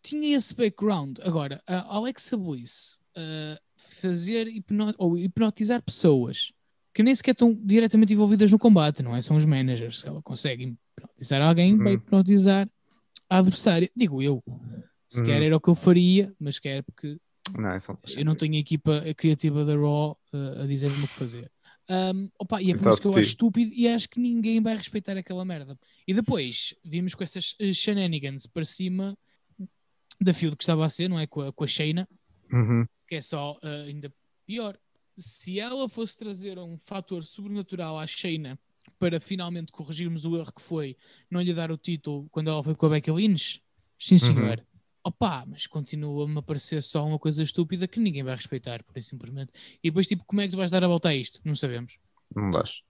tinha 0.02 0.36
esse 0.36 0.54
background. 0.56 1.20
Agora, 1.22 1.62
a 1.68 1.96
Alexa 1.96 2.38
Bliss 2.38 3.00
uh, 3.18 3.60
fazer 3.76 4.48
hipno 4.48 4.94
ou 4.98 5.18
hipnotizar 5.18 5.82
pessoas 5.82 6.52
que 6.94 7.04
nem 7.04 7.14
sequer 7.14 7.32
estão 7.32 7.54
diretamente 7.54 8.14
envolvidas 8.14 8.52
no 8.52 8.58
combate, 8.58 9.04
não 9.04 9.16
é? 9.16 9.22
São 9.22 9.38
os 9.38 9.46
managers. 9.46 10.04
Ela 10.04 10.22
consegue 10.22 10.76
hipnotizar 10.98 11.42
alguém, 11.42 11.76
Uhum. 11.76 11.90
hipnotizar 11.94 12.68
a 13.30 13.38
adversária. 13.38 13.90
Digo 13.96 14.22
eu. 14.22 14.44
Se 15.08 15.24
quer 15.24 15.40
Uhum. 15.40 15.46
era 15.46 15.58
o 15.58 15.62
que 15.62 15.70
eu 15.70 15.76
faria, 15.76 16.34
mas 16.40 16.58
quer 16.60 16.84
porque 16.84 17.18
Não, 17.56 17.64
faz 17.80 18.18
eu 18.18 18.26
não 18.26 18.36
tenho 18.36 18.56
a 18.56 18.58
equipa 18.58 19.04
criativa 19.16 19.64
da 19.64 19.76
Raw 19.76 20.18
uh, 20.34 20.64
a 20.64 20.66
dizer-me 20.68 21.04
o 21.04 21.08
que 21.08 21.14
fazer. 21.14 21.52
Um, 21.90 22.30
opa, 22.38 22.62
e 22.62 22.72
é 22.72 22.74
por 22.74 22.80
Coitado 22.84 22.94
isso 22.94 23.02
que 23.02 23.08
eu 23.08 23.12
acho 23.12 23.30
estúpido 23.30 23.72
e 23.74 23.88
acho 23.88 24.10
que 24.10 24.20
ninguém 24.20 24.60
vai 24.60 24.76
respeitar 24.76 25.16
aquela 25.16 25.46
merda. 25.46 25.80
E 26.06 26.14
depois 26.14 26.76
vimos 26.84 27.16
com 27.16 27.24
essas 27.24 27.56
eh, 27.60 27.72
shenanigans 27.72 28.46
para 28.46 28.66
cima 28.66 29.18
da 30.20 30.34
feud 30.34 30.56
que 30.56 30.64
estava 30.64 30.86
a 30.86 30.90
ser, 30.90 31.08
não 31.10 31.20
é? 31.20 31.28
Com 31.28 31.42
a, 31.42 31.54
com 31.54 31.64
a 31.64 31.68
Shayna, 31.68 32.08
Uhum. 32.52 32.86
que 33.08 33.16
é 33.16 33.22
só 33.22 33.58
eh, 33.62 33.86
ainda 33.88 34.14
pior. 34.46 34.78
Se 35.16 35.60
ela 35.60 35.90
fosse 35.90 36.18
trazer 36.18 36.58
um 36.60 36.78
fator 36.78 37.24
sobrenatural 37.26 37.98
à 38.00 38.06
Shayna 38.08 38.58
para 38.98 39.20
finalmente 39.20 39.72
corrigirmos 39.72 40.26
o 40.26 40.38
erro 40.38 40.54
que 40.54 40.62
foi 40.62 40.96
não 41.30 41.42
lhe 41.42 41.54
dar 41.54 41.72
o 41.72 41.78
título 41.78 42.28
quando 42.32 42.50
ela 42.50 42.64
foi 42.64 42.74
com 42.76 42.86
a 42.86 42.90
Becky 42.90 43.12
Lynch, 43.12 43.62
sim 44.00 44.18
senhor. 44.18 44.66
Opa, 45.04 45.46
mas 45.46 45.68
continua-me 45.68 46.38
a 46.38 46.42
parecer 46.42 46.82
só 46.84 47.06
uma 47.06 47.18
coisa 47.20 47.42
estúpida 47.44 47.88
que 47.88 48.00
ninguém 48.00 48.24
vai 48.24 48.36
respeitar, 48.36 48.84
por 48.84 48.98
isso 48.98 49.10
simplesmente. 49.10 49.52
E 49.84 49.90
depois, 49.90 50.08
tipo, 50.08 50.24
como 50.26 50.42
é 50.42 50.46
que 50.46 50.52
tu 50.52 50.58
vais 50.58 50.70
dar 50.72 50.84
a 50.84 50.88
volta 50.88 51.10
a 51.10 51.16
isto? 51.16 51.40
Não 51.46 51.56
sabemos. 51.56 51.98
Não 52.36 52.52
dás. 52.52 52.82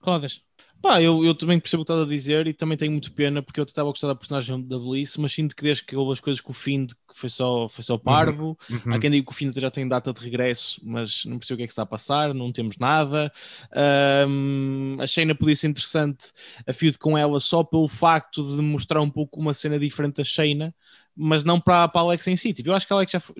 Rodas. 0.00 0.42
Pá, 0.82 1.00
eu, 1.00 1.24
eu 1.24 1.32
também 1.32 1.60
percebo 1.60 1.82
o 1.82 1.86
que 1.86 1.92
estás 1.92 2.04
a 2.04 2.10
dizer 2.10 2.48
e 2.48 2.52
também 2.52 2.76
tenho 2.76 2.90
muito 2.90 3.12
pena 3.12 3.40
porque 3.40 3.60
eu 3.60 3.64
estava 3.64 3.88
a 3.88 3.92
gostar 3.92 4.08
da 4.08 4.16
personagem 4.16 4.60
da 4.66 4.76
Bliss, 4.76 5.16
mas 5.16 5.32
sinto 5.32 5.54
que 5.54 5.62
desde 5.62 5.84
que 5.84 5.94
houve 5.94 6.12
as 6.12 6.18
coisas 6.18 6.40
com 6.40 6.50
o 6.50 6.54
Find 6.54 6.90
que 6.90 7.16
foi 7.16 7.30
só, 7.30 7.68
foi 7.68 7.84
só 7.84 7.96
parvo. 7.96 8.58
Uhum. 8.68 8.92
Há 8.92 8.98
quem 8.98 9.08
diga 9.12 9.24
que 9.24 9.30
o 9.30 9.34
Find 9.34 9.56
já 9.56 9.70
tem 9.70 9.86
data 9.86 10.12
de 10.12 10.20
regresso, 10.20 10.80
mas 10.82 11.24
não 11.24 11.38
percebo 11.38 11.54
o 11.54 11.58
que 11.58 11.62
é 11.62 11.66
que 11.66 11.72
está 11.72 11.82
a 11.82 11.86
passar, 11.86 12.34
não 12.34 12.50
temos 12.50 12.78
nada. 12.78 13.32
Ahm, 13.70 14.96
a 15.00 15.06
Shayna 15.06 15.36
podia 15.36 15.54
ser 15.54 15.68
interessante 15.68 16.32
a 16.66 16.72
feud 16.72 16.98
com 16.98 17.16
ela 17.16 17.38
só 17.38 17.62
pelo 17.62 17.86
facto 17.86 18.42
de 18.42 18.60
mostrar 18.60 19.00
um 19.00 19.10
pouco 19.10 19.38
uma 19.38 19.54
cena 19.54 19.78
diferente 19.78 20.16
da 20.16 20.24
Shayna, 20.24 20.74
mas 21.14 21.44
não 21.44 21.60
para, 21.60 21.86
para 21.86 22.00
a 22.00 22.04
Alex 22.04 22.26
em 22.26 22.34
si. 22.34 22.52
Tipo, 22.52 22.70
eu 22.70 22.74
acho 22.74 22.88
que 22.88 22.92
a 22.92 22.96
Alex 22.96 23.12
já 23.12 23.20
foi... 23.20 23.36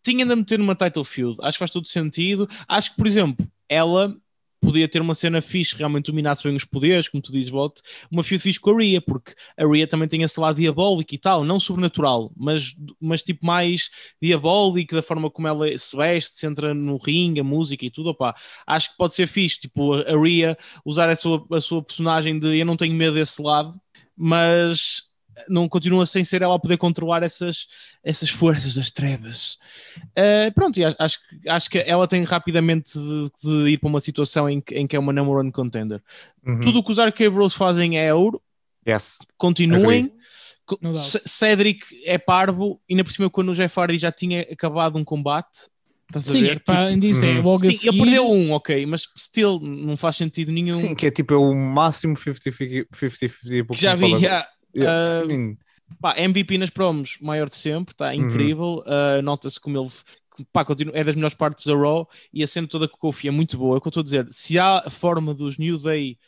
tinha 0.00 0.24
de 0.24 0.36
meter 0.36 0.60
numa 0.60 0.76
title 0.76 1.02
feud, 1.02 1.38
acho 1.40 1.56
que 1.56 1.58
faz 1.58 1.72
todo 1.72 1.88
sentido. 1.88 2.48
Acho 2.68 2.92
que, 2.92 2.96
por 2.96 3.08
exemplo, 3.08 3.44
ela 3.68 4.14
podia 4.64 4.88
ter 4.88 5.00
uma 5.00 5.14
cena 5.14 5.40
fixe, 5.42 5.76
realmente 5.76 6.06
dominasse 6.06 6.42
bem 6.42 6.54
os 6.54 6.64
poderes, 6.64 7.08
como 7.08 7.22
tu 7.22 7.32
dizes, 7.32 7.50
Bot, 7.50 7.80
uma 8.10 8.24
feud 8.24 8.42
fixe 8.42 8.58
com 8.58 8.70
a 8.70 8.76
Rhea, 8.76 9.00
porque 9.00 9.34
a 9.56 9.66
Rhea 9.66 9.86
também 9.86 10.08
tem 10.08 10.22
esse 10.22 10.38
lado 10.40 10.56
diabólico 10.56 11.14
e 11.14 11.18
tal, 11.18 11.44
não 11.44 11.60
sobrenatural, 11.60 12.32
mas, 12.36 12.74
mas 13.00 13.22
tipo 13.22 13.44
mais 13.46 13.90
diabólico, 14.20 14.94
da 14.94 15.02
forma 15.02 15.30
como 15.30 15.48
ela 15.48 15.76
se 15.76 15.96
veste, 15.96 16.38
se 16.38 16.46
entra 16.46 16.74
no 16.74 16.96
ringue, 16.96 17.40
a 17.40 17.44
música 17.44 17.84
e 17.84 17.90
tudo, 17.90 18.10
opá, 18.10 18.34
acho 18.66 18.90
que 18.90 18.96
pode 18.96 19.14
ser 19.14 19.26
fixe, 19.26 19.60
tipo, 19.60 19.94
a 19.94 20.20
Rhea 20.20 20.56
usar 20.84 21.08
a 21.08 21.16
sua, 21.16 21.44
a 21.52 21.60
sua 21.60 21.82
personagem 21.82 22.38
de 22.38 22.58
eu 22.58 22.66
não 22.66 22.76
tenho 22.76 22.94
medo 22.94 23.14
desse 23.14 23.40
lado, 23.42 23.74
mas 24.16 25.02
não 25.48 25.68
continua 25.68 26.06
sem 26.06 26.22
ser 26.24 26.42
ela 26.42 26.54
a 26.54 26.58
poder 26.58 26.76
controlar 26.76 27.22
essas, 27.22 27.66
essas 28.02 28.30
forças 28.30 28.74
das 28.74 28.90
trevas. 28.90 29.58
Uh, 30.18 30.52
pronto, 30.54 30.78
e 30.78 30.84
acho, 30.84 31.18
que- 31.20 31.48
acho 31.48 31.70
que 31.70 31.78
ela 31.78 32.06
tem 32.08 32.22
rapidamente 32.24 32.92
de, 32.98 33.30
de 33.42 33.70
ir 33.70 33.78
para 33.78 33.88
uma 33.88 34.00
situação 34.00 34.48
em 34.48 34.60
que, 34.60 34.74
em 34.74 34.86
que 34.86 34.96
é 34.96 34.98
uma 34.98 35.12
number 35.12 35.34
one 35.36 35.52
contender. 35.52 36.02
Uhum. 36.46 36.60
Tudo 36.60 36.78
o 36.78 36.84
que 36.84 36.90
os 36.92 36.98
Arcade 36.98 37.34
fazem 37.56 37.98
é 37.98 38.12
ouro, 38.14 38.40
Yes. 38.86 39.18
continuem. 39.38 40.12
C- 40.94 41.20
Cedric 41.26 41.84
é 42.04 42.16
parvo, 42.16 42.80
e 42.88 42.94
ainda 42.94 43.04
por 43.04 43.12
cima, 43.12 43.28
quando 43.28 43.50
o 43.50 43.54
Jeff 43.54 43.78
Hardy 43.78 43.98
já 43.98 44.10
tinha 44.10 44.42
acabado 44.42 44.96
um 44.98 45.04
combate, 45.04 45.68
estás 46.08 46.28
a 46.28 46.32
Sim, 46.32 46.40
ver? 46.42 46.62
além 46.68 46.98
disso, 46.98 47.24
é 47.24 47.28
Uhum. 47.28 47.42
logo 47.42 47.70
Sim, 47.72 47.88
ele 47.88 47.98
perdeu 47.98 48.30
um, 48.30 48.52
ok, 48.52 48.86
mas 48.86 49.06
still 49.18 49.60
não 49.60 49.96
faz 49.96 50.16
sentido 50.16 50.50
nenhum. 50.52 50.76
Sim, 50.76 50.94
que 50.94 51.06
é 51.06 51.10
tipo 51.10 51.34
é 51.34 51.36
o 51.36 51.54
máximo 51.54 52.16
50-50 52.16 52.86
que 53.74 53.76
já 53.76 53.94
vi, 53.94 54.18
já, 54.18 54.46
Yeah. 54.74 55.20
ah, 55.20 55.24
I 55.24 55.26
mean, 55.26 55.56
Pá, 56.00 56.14
MVP 56.18 56.58
nas 56.58 56.70
promos, 56.70 57.18
maior 57.20 57.48
de 57.48 57.54
sempre, 57.56 57.92
está 57.92 58.14
incrível. 58.14 58.82
Uh, 58.86 59.22
Nota-se 59.22 59.60
como 59.60 59.78
ele 59.78 59.90
pá, 60.52 60.64
continua, 60.64 60.94
é 60.96 61.04
das 61.04 61.14
melhores 61.14 61.34
partes 61.34 61.66
da 61.66 61.74
Raw 61.76 62.08
e 62.32 62.42
a 62.42 62.46
cena 62.46 62.66
toda 62.66 62.88
com 62.88 62.96
o 62.96 62.98
Kofi 62.98 63.28
é 63.28 63.30
muito 63.30 63.56
boa. 63.56 63.76
É 63.76 63.78
o 63.78 63.80
que 63.80 63.86
eu 63.86 63.90
estou 63.90 64.00
a 64.00 64.04
dizer. 64.04 64.26
Se 64.30 64.58
há 64.58 64.78
a 64.78 64.90
forma 64.90 65.34
dos 65.34 65.58
New 65.58 65.76
Day 65.78 66.18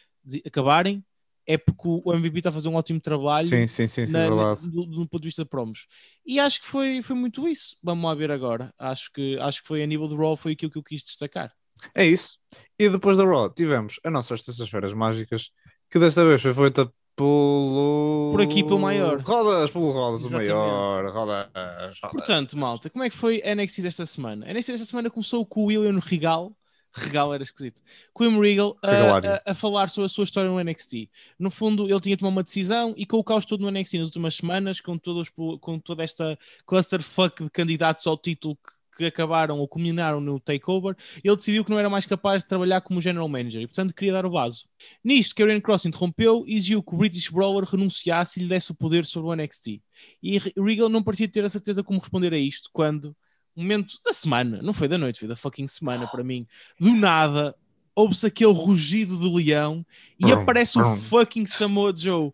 acabarem, 0.46 1.04
é 1.46 1.56
porque 1.56 1.82
o 1.86 2.12
MVP 2.12 2.38
está 2.38 2.50
a 2.50 2.52
fazer 2.52 2.68
um 2.68 2.74
ótimo 2.74 3.00
trabalho 3.00 3.46
sim, 3.46 3.66
sim, 3.68 3.86
sim, 3.86 4.04
sim, 4.06 4.12
na- 4.12 4.54
do, 4.54 4.84
do 4.86 5.08
ponto 5.08 5.20
de 5.22 5.28
vista 5.28 5.44
de 5.44 5.48
promos. 5.48 5.86
E 6.24 6.38
acho 6.40 6.60
que 6.60 6.66
foi, 6.66 7.02
foi 7.02 7.14
muito 7.16 7.46
isso. 7.48 7.76
Vamos 7.82 8.04
lá 8.04 8.14
ver 8.14 8.30
agora. 8.30 8.72
Acho 8.78 9.10
que, 9.12 9.38
acho 9.38 9.62
que 9.62 9.68
foi 9.68 9.82
a 9.82 9.86
nível 9.86 10.08
de 10.08 10.16
Raw, 10.16 10.36
foi 10.36 10.52
aquilo 10.52 10.70
que 10.72 10.78
eu 10.78 10.82
quis 10.82 11.02
destacar. 11.02 11.52
É 11.94 12.04
isso. 12.04 12.38
E 12.78 12.88
depois 12.88 13.16
da 13.18 13.24
Raw 13.24 13.48
tivemos 13.52 14.00
as 14.04 14.12
nossas 14.12 14.42
terças-feiras 14.42 14.92
mágicas, 14.92 15.50
que 15.90 15.98
desta 15.98 16.24
vez 16.24 16.42
foi 16.42 16.52
feita 16.54 16.92
pelo. 17.16 18.28
Por 18.32 18.42
aqui, 18.42 18.62
pelo 18.62 18.78
maior. 18.78 19.20
Rodas, 19.20 19.70
pelo 19.70 19.90
Rodas, 19.90 20.22
o 20.24 20.26
Exatamente. 20.26 20.48
maior. 20.52 21.04
Rodas, 21.12 21.46
rodas. 21.54 21.98
Portanto, 22.00 22.56
malta, 22.56 22.90
como 22.90 23.04
é 23.04 23.10
que 23.10 23.16
foi 23.16 23.42
a 23.42 23.54
NXT 23.54 23.82
desta 23.82 24.04
semana? 24.06 24.46
A 24.46 24.52
NXT 24.52 24.72
desta 24.72 24.86
semana 24.86 25.10
começou 25.10 25.44
com 25.46 25.62
o 25.62 25.64
William 25.66 25.98
Regal, 26.00 26.52
Regal 26.92 27.34
era 27.34 27.42
esquisito, 27.42 27.80
com 28.12 28.24
o 28.24 28.26
William 28.38 28.40
Regal 28.42 28.76
a, 28.82 29.16
a- 29.28 29.42
a 29.50 29.54
falar 29.54 29.88
sobre 29.90 30.06
a 30.06 30.08
sua 30.08 30.24
história 30.24 30.50
no 30.50 30.58
NXT. 30.62 31.10
No 31.38 31.50
fundo, 31.50 31.88
ele 31.90 32.00
tinha 32.00 32.16
tomado 32.16 32.32
uma 32.34 32.42
decisão 32.42 32.94
e 32.96 33.04
com 33.04 33.18
o 33.18 33.24
caos 33.24 33.44
todo 33.44 33.60
no 33.60 33.70
NXT 33.70 33.94
nas 33.98 34.06
últimas 34.08 34.36
semanas, 34.36 34.80
com, 34.80 34.96
todos, 34.98 35.28
com 35.60 35.78
toda 35.78 36.02
esta 36.04 36.38
clusterfuck 36.66 37.44
de 37.44 37.50
candidatos 37.50 38.06
ao 38.06 38.16
título 38.16 38.56
que, 38.56 38.75
que 38.96 39.04
acabaram 39.04 39.58
ou 39.58 39.68
culminaram 39.68 40.20
no 40.20 40.40
takeover, 40.40 40.96
ele 41.22 41.36
decidiu 41.36 41.64
que 41.64 41.70
não 41.70 41.78
era 41.78 41.90
mais 41.90 42.06
capaz 42.06 42.42
de 42.42 42.48
trabalhar 42.48 42.80
como 42.80 43.00
general 43.00 43.28
manager 43.28 43.60
e, 43.62 43.66
portanto, 43.66 43.94
queria 43.94 44.12
dar 44.12 44.24
o 44.26 44.30
vaso. 44.30 44.64
Nisto, 45.04 45.34
Karrion 45.34 45.60
Cross 45.60 45.84
interrompeu 45.84 46.44
e 46.46 46.54
exigiu 46.56 46.82
que 46.82 46.94
o 46.94 46.98
British 46.98 47.28
Brawler 47.28 47.64
renunciasse 47.64 48.40
e 48.40 48.42
lhe 48.42 48.48
desse 48.48 48.72
o 48.72 48.74
poder 48.74 49.04
sobre 49.04 49.28
o 49.30 49.34
NXT. 49.34 49.82
E 50.22 50.38
Re- 50.38 50.52
Regal 50.56 50.88
não 50.88 51.02
parecia 51.02 51.28
ter 51.28 51.44
a 51.44 51.48
certeza 51.48 51.82
como 51.84 51.98
responder 52.00 52.32
a 52.32 52.38
isto 52.38 52.70
quando, 52.72 53.14
momento 53.54 53.94
da 54.04 54.12
semana, 54.12 54.60
não 54.62 54.72
foi 54.72 54.88
da 54.88 54.98
noite, 54.98 55.18
foi 55.18 55.28
da 55.28 55.36
fucking 55.36 55.66
semana 55.66 56.06
para 56.06 56.24
mim, 56.24 56.46
do 56.80 56.94
nada, 56.94 57.54
ouve-se 57.94 58.26
aquele 58.26 58.52
rugido 58.52 59.18
do 59.18 59.34
leão 59.34 59.84
e 60.20 60.26
aparece 60.32 60.78
o 60.78 60.82
fucking 61.00 61.46
Samoa 61.46 61.94
Joe. 61.96 62.32